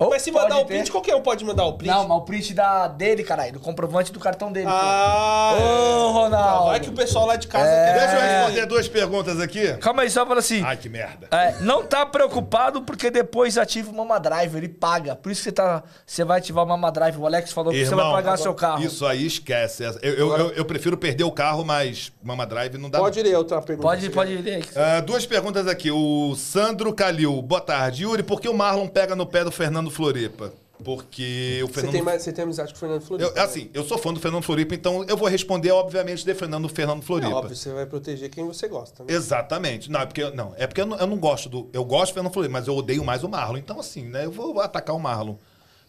[0.09, 0.91] Mas se mandar o print, ter.
[0.91, 1.91] qualquer um pode mandar o print.
[1.91, 3.53] Não, mas o print da dele, caralho.
[3.53, 4.65] Do comprovante do cartão dele.
[4.67, 4.71] pô.
[4.73, 6.59] Ah, Ô, Ronaldo.
[6.59, 7.93] Não, vai que o pessoal lá de casa É.
[7.93, 7.99] quer...
[7.99, 9.73] Deixa eu responder duas perguntas aqui.
[9.77, 10.61] Calma aí, só fala assim.
[10.63, 11.27] Ai, que merda.
[11.31, 15.15] É, não tá preocupado porque depois ativa o Mama Drive, ele paga.
[15.15, 17.17] Por isso que você, tá, você vai ativar o Mama Drive.
[17.17, 18.83] O Alex falou que você Irmão, vai pagar seu carro.
[18.83, 19.83] Isso aí esquece.
[20.01, 22.99] Eu, eu, eu, eu prefiro perder o carro, mas Mama Drive não dá.
[22.99, 23.87] Pode ler outra pergunta.
[23.87, 24.63] Pode, pode ler aí.
[24.75, 25.91] Ah, duas perguntas aqui.
[25.91, 27.41] O Sandro Calil.
[27.41, 28.03] Boa tarde.
[28.03, 30.53] Yuri, por que o Marlon pega no pé do Fernando Floripa?
[30.83, 31.91] Porque o Você Fernando...
[31.93, 33.31] tem, mais, você tem amizade com o Fernando Floripa?
[33.35, 36.69] Eu, assim, eu sou fã do Fernando Floripa, então eu vou responder, obviamente, defendendo o
[36.69, 37.33] Fernando É Floripa.
[37.35, 39.13] óbvio, você vai proteger quem você gosta, né?
[39.13, 39.89] Exatamente.
[39.89, 41.69] Não, é porque, não, é porque eu, não, eu não gosto do.
[41.71, 43.57] Eu gosto do Fernando Floripa, mas eu odeio mais o Marlon.
[43.57, 44.25] Então, assim, né?
[44.25, 45.35] Eu vou atacar o Marlon.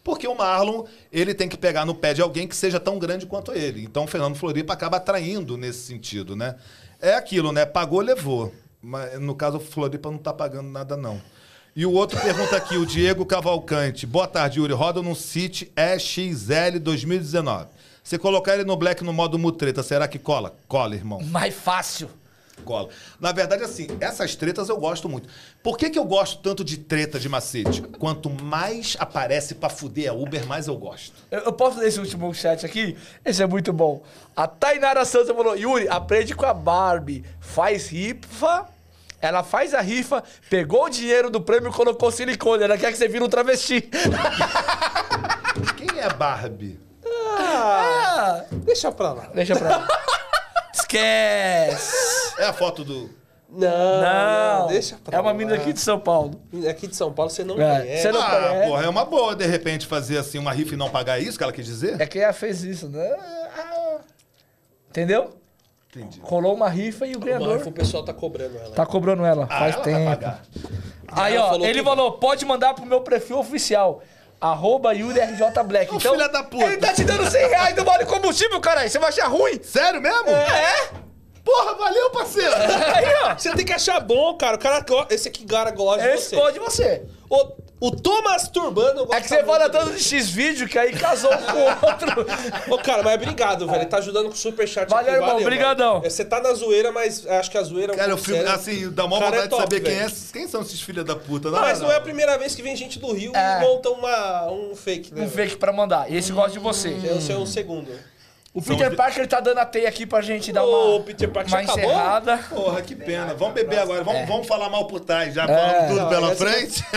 [0.03, 3.25] Porque o Marlon, ele tem que pegar no pé de alguém que seja tão grande
[3.25, 3.83] quanto ele.
[3.83, 6.55] Então, o Fernando Floripa acaba atraindo nesse sentido, né?
[7.01, 7.65] É aquilo, né?
[7.65, 8.53] Pagou, levou.
[8.81, 11.19] Mas, no caso, o Floripa não tá pagando nada, não.
[11.77, 14.05] E o outro pergunta aqui, o Diego Cavalcante.
[14.07, 14.71] Boa tarde, Yuri.
[14.71, 17.67] Roda num City EXL 2019.
[18.01, 20.55] Se colocar ele no Black no modo mutreta, será que cola?
[20.69, 21.19] Cola, irmão.
[21.23, 22.09] Mais fácil.
[22.63, 22.87] Cola.
[23.19, 25.27] Na verdade, assim, essas tretas eu gosto muito.
[25.61, 27.81] Por que, que eu gosto tanto de treta de macete?
[27.81, 31.11] Quanto mais aparece pra fuder a Uber, mais eu gosto.
[31.29, 32.95] Eu, eu posso ler esse último chat aqui?
[33.25, 34.01] Esse é muito bom.
[34.33, 37.25] A Tainara Santos falou: Yuri, aprende com a Barbie.
[37.41, 38.73] Faz rifa.
[39.21, 42.63] Ela faz a rifa, pegou o dinheiro do prêmio e colocou silicone.
[42.63, 43.89] Ela quer que você vira um travesti.
[45.77, 46.79] Quem é Barbie?
[47.37, 49.29] Ah, deixa pra lá.
[49.33, 49.87] Deixa pra lá.
[50.73, 51.93] Esquece.
[52.37, 53.09] É a foto do.
[53.49, 55.37] Não, Não, deixa pra é uma lá.
[55.37, 56.41] menina aqui de São Paulo.
[56.69, 58.01] Aqui de São Paulo você não É, conhece.
[58.01, 58.67] você não- ah, conhece?
[58.67, 61.43] porra, é uma boa, de repente, fazer assim uma rifa e não pagar isso que
[61.43, 62.01] ela quis dizer?
[62.01, 63.15] É que ela fez isso, né?
[63.57, 63.97] Ah.
[64.89, 65.37] Entendeu?
[65.95, 66.19] Entendi.
[66.21, 68.71] Rolou uma rifa e o ganhador o pessoal tá cobrando ela.
[68.71, 69.47] tá cobrando ela.
[69.49, 70.33] Ah, faz ela tempo.
[71.11, 74.01] Aí, ó, falou ele que- falou, pode mandar pro meu perfil oficial.
[74.41, 75.95] Arroba YuliRJ Black.
[75.95, 76.65] Ô, filha da puta.
[76.65, 78.89] Ele tá te dando 100 reais do vale combustível, caralho.
[78.89, 79.59] Você vai achar ruim?
[79.63, 80.29] Sério mesmo?
[80.29, 80.89] É?
[81.43, 82.53] Porra, valeu, parceiro!
[82.95, 83.35] Aí, ó.
[83.35, 84.55] Você tem que achar bom, cara.
[84.57, 86.35] O cara esse aqui cara gosta de Esse você.
[86.35, 87.03] pode você.
[87.29, 87.51] O,
[87.87, 91.57] o Thomas Turbano É que você fala tanto de X-Vídeo que aí casou um com
[91.57, 92.25] o outro.
[92.73, 93.79] Ô, cara, mas obrigado, velho.
[93.79, 95.23] Ele tá ajudando com o superchat Valeu, aqui.
[95.23, 95.43] irmão.
[95.43, 95.93] Brigadão.
[95.99, 96.09] mano.
[96.09, 98.37] Você tá na zoeira, mas acho que a zoeira é um Cara, eu pouco fico,
[98.37, 98.53] séria.
[98.53, 100.11] assim, dá maior Cara, vontade é top, de saber quem, velho.
[100.11, 101.49] é, quem são esses filhos da puta.
[101.51, 103.57] Não, mas não é a primeira vez que vem gente do Rio É.
[103.57, 105.23] e monta uma, um fake, né?
[105.23, 106.09] Um fake pra mandar.
[106.11, 106.89] E esse gosta de você.
[107.17, 107.91] Esse é o segundo.
[108.55, 111.53] O Peter Parker tá dando a teia aqui pra gente dar Ô, uma, Peter Parker
[111.53, 111.91] uma já acabou?
[111.91, 112.37] encerrada.
[112.49, 113.33] Porra, que pena.
[113.33, 114.01] Vamos beber agora.
[114.03, 114.25] Vamos, É.
[114.25, 115.33] vamos falar mal por trás.
[115.33, 116.85] Já falamos tudo Não, pela essa- frente.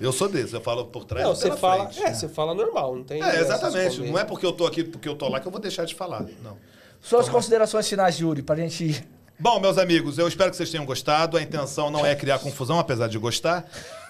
[0.00, 0.54] eu sou desse.
[0.54, 1.88] Eu falo por trás Não, e você pela fala.
[1.90, 2.04] frente.
[2.06, 3.22] É, você fala normal, não tem.
[3.22, 4.00] É, exatamente.
[4.00, 5.94] Não é porque eu tô aqui, porque eu tô lá, que eu vou deixar de
[5.94, 6.24] falar.
[6.42, 6.56] Não.
[7.00, 9.08] Suas considerações finais, Yuri, pra gente ir.
[9.40, 11.36] Bom, meus amigos, eu espero que vocês tenham gostado.
[11.36, 13.64] A intenção não é criar confusão, apesar de gostar.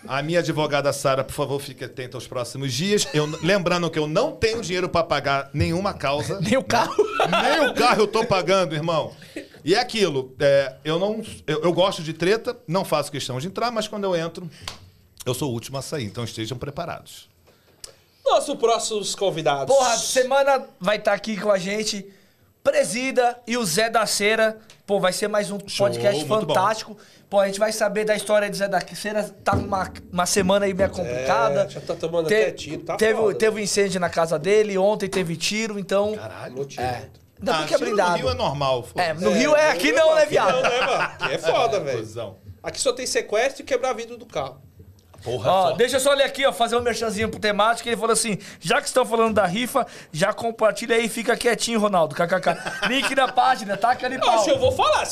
[0.07, 3.07] A minha advogada Sara, por favor, fique atenta aos próximos dias.
[3.13, 6.39] Eu, lembrando que eu não tenho dinheiro pra pagar nenhuma causa.
[6.43, 6.95] Nem o carro.
[6.97, 9.13] Nem o carro eu tô pagando, irmão.
[9.65, 11.21] E é aquilo, é, eu não.
[11.47, 14.49] Eu, eu gosto de treta, não faço questão de entrar, mas quando eu entro,
[15.27, 16.05] eu sou o último a sair.
[16.05, 17.29] Então estejam preparados.
[18.25, 19.75] Nossos próximos convidados.
[19.75, 22.07] Porra, semana vai estar aqui com a gente
[22.71, 24.59] Presida e o Zé da Cera.
[24.87, 26.99] Pô, vai ser mais um Show, podcast fantástico.
[27.31, 29.25] Pô, a gente vai saber da história de Zé da Cera.
[29.43, 31.63] Tá uma, uma semana aí meio complicada.
[31.63, 33.39] É, já tá tomando até tiro, tá teve, foda.
[33.39, 36.15] teve um incêndio na casa dele, ontem teve tiro, então.
[36.15, 36.69] Caralho.
[36.77, 36.83] É.
[37.39, 38.19] Ainda bem Ah, que é tiro no blindado.
[38.19, 38.83] Rio é normal.
[38.83, 39.09] foda-se.
[39.09, 40.53] É, no Rio é, aqui não, né, viado?
[40.53, 41.03] Não, né, mano?
[41.03, 41.99] Aqui é foda, velho.
[42.01, 42.37] Cusão.
[42.63, 44.61] Aqui só tem sequestro e quebrar vidro do carro.
[45.23, 47.89] Porra, Ó, deixa eu só ler aqui, ó, fazer um merchanzinho pro temático.
[47.89, 51.81] Ele falou assim: já que estão falando da rifa, já compartilha aí e fica quietinho,
[51.81, 52.15] Ronaldo.
[52.15, 52.57] KKK.
[52.89, 54.35] Link na página, taca ali Eu pau.
[54.39, 55.05] acho eu vou falar.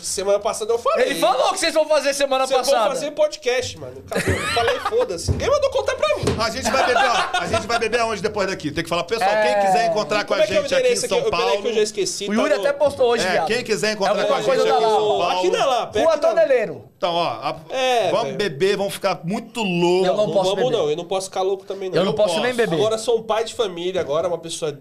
[0.00, 1.10] Semana passada eu falei.
[1.10, 2.78] Ele falou que vocês vão fazer semana Vocês passada.
[2.84, 4.02] vão fazer podcast, mano.
[4.10, 4.34] Acabou.
[4.34, 5.30] Eu falei, foda-se.
[5.32, 6.24] Ninguém mandou contar pra mim.
[6.42, 8.70] A gente vai beber, ó, a gente vai beber aonde depois daqui?
[8.70, 9.52] Tem que falar, pessoal, É.
[9.54, 10.96] quem quiser encontrar com a é é gente aqui em aqui?
[11.08, 11.62] São Peraí Paulo.
[11.62, 12.28] que eu já esqueci.
[12.28, 13.46] O Yuri tá no- até postou hoje, É, viado.
[13.46, 14.80] quem quiser encontrar É com a gente aqui em São.
[14.80, 15.22] Paulo.
[15.30, 15.98] Aqui na Lapa.
[15.98, 16.91] é Rua aqui Toneleiro.
[17.02, 18.38] Então, ó, a- É, vamos velho.
[18.38, 20.06] beber, vamos ficar muito louco.
[20.06, 20.78] Eu não Não posso vamos beber.
[20.78, 21.96] não, eu não posso ficar louco também não.
[21.96, 22.46] Eu não posso posso.
[22.46, 22.76] nem beber.
[22.76, 24.78] Agora sou um pai de família, agora uma pessoa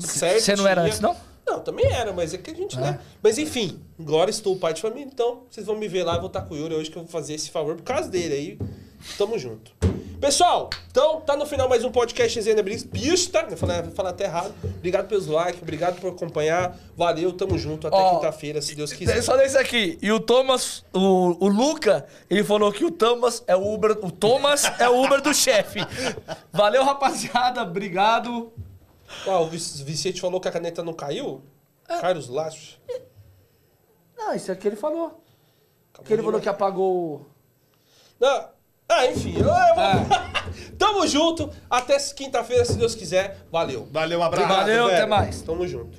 [0.00, 0.40] certa.
[0.40, 1.14] Você não era antes, não?
[1.46, 2.98] Não, também era, mas é que a gente, né?
[3.22, 6.26] Mas enfim, agora estou pai de família, então vocês vão me ver lá, eu vou
[6.26, 8.58] estar com o Yuri hoje que eu vou fazer esse favor por causa dele aí.
[9.16, 9.70] Tamo junto.
[10.20, 12.86] Pessoal, então tá no final mais um podcast Resenha Brisa.
[12.86, 14.54] Pista, eu falei, vou falar até errado.
[14.62, 16.76] Obrigado pelos likes, obrigado por acompanhar.
[16.94, 17.86] Valeu, tamo junto.
[17.86, 19.22] Até quinta-feira, se Deus quiser.
[19.22, 19.98] Só desse aqui.
[20.02, 23.92] E o Thomas, o, o Luca, ele falou que o Thomas é o Uber.
[24.04, 25.80] O Thomas é o Uber do chefe.
[26.52, 27.62] Valeu, rapaziada.
[27.62, 28.52] Obrigado.
[29.26, 31.42] Ah, o Vic- Vicente falou que a caneta não caiu?
[31.88, 32.78] Carlos Laços.
[34.18, 35.18] Não, isso aqui ele falou.
[36.04, 37.26] Que ele falou que apagou.
[38.20, 38.59] Não.
[38.90, 39.34] Ah, enfim.
[39.36, 40.20] Eu, eu vou...
[40.76, 41.48] Tamo junto.
[41.70, 43.38] Até quinta-feira, se Deus quiser.
[43.52, 43.86] Valeu.
[43.92, 44.48] Valeu, um abraço.
[44.48, 44.96] Valeu, velho.
[44.96, 45.40] até mais.
[45.42, 45.96] Tamo junto.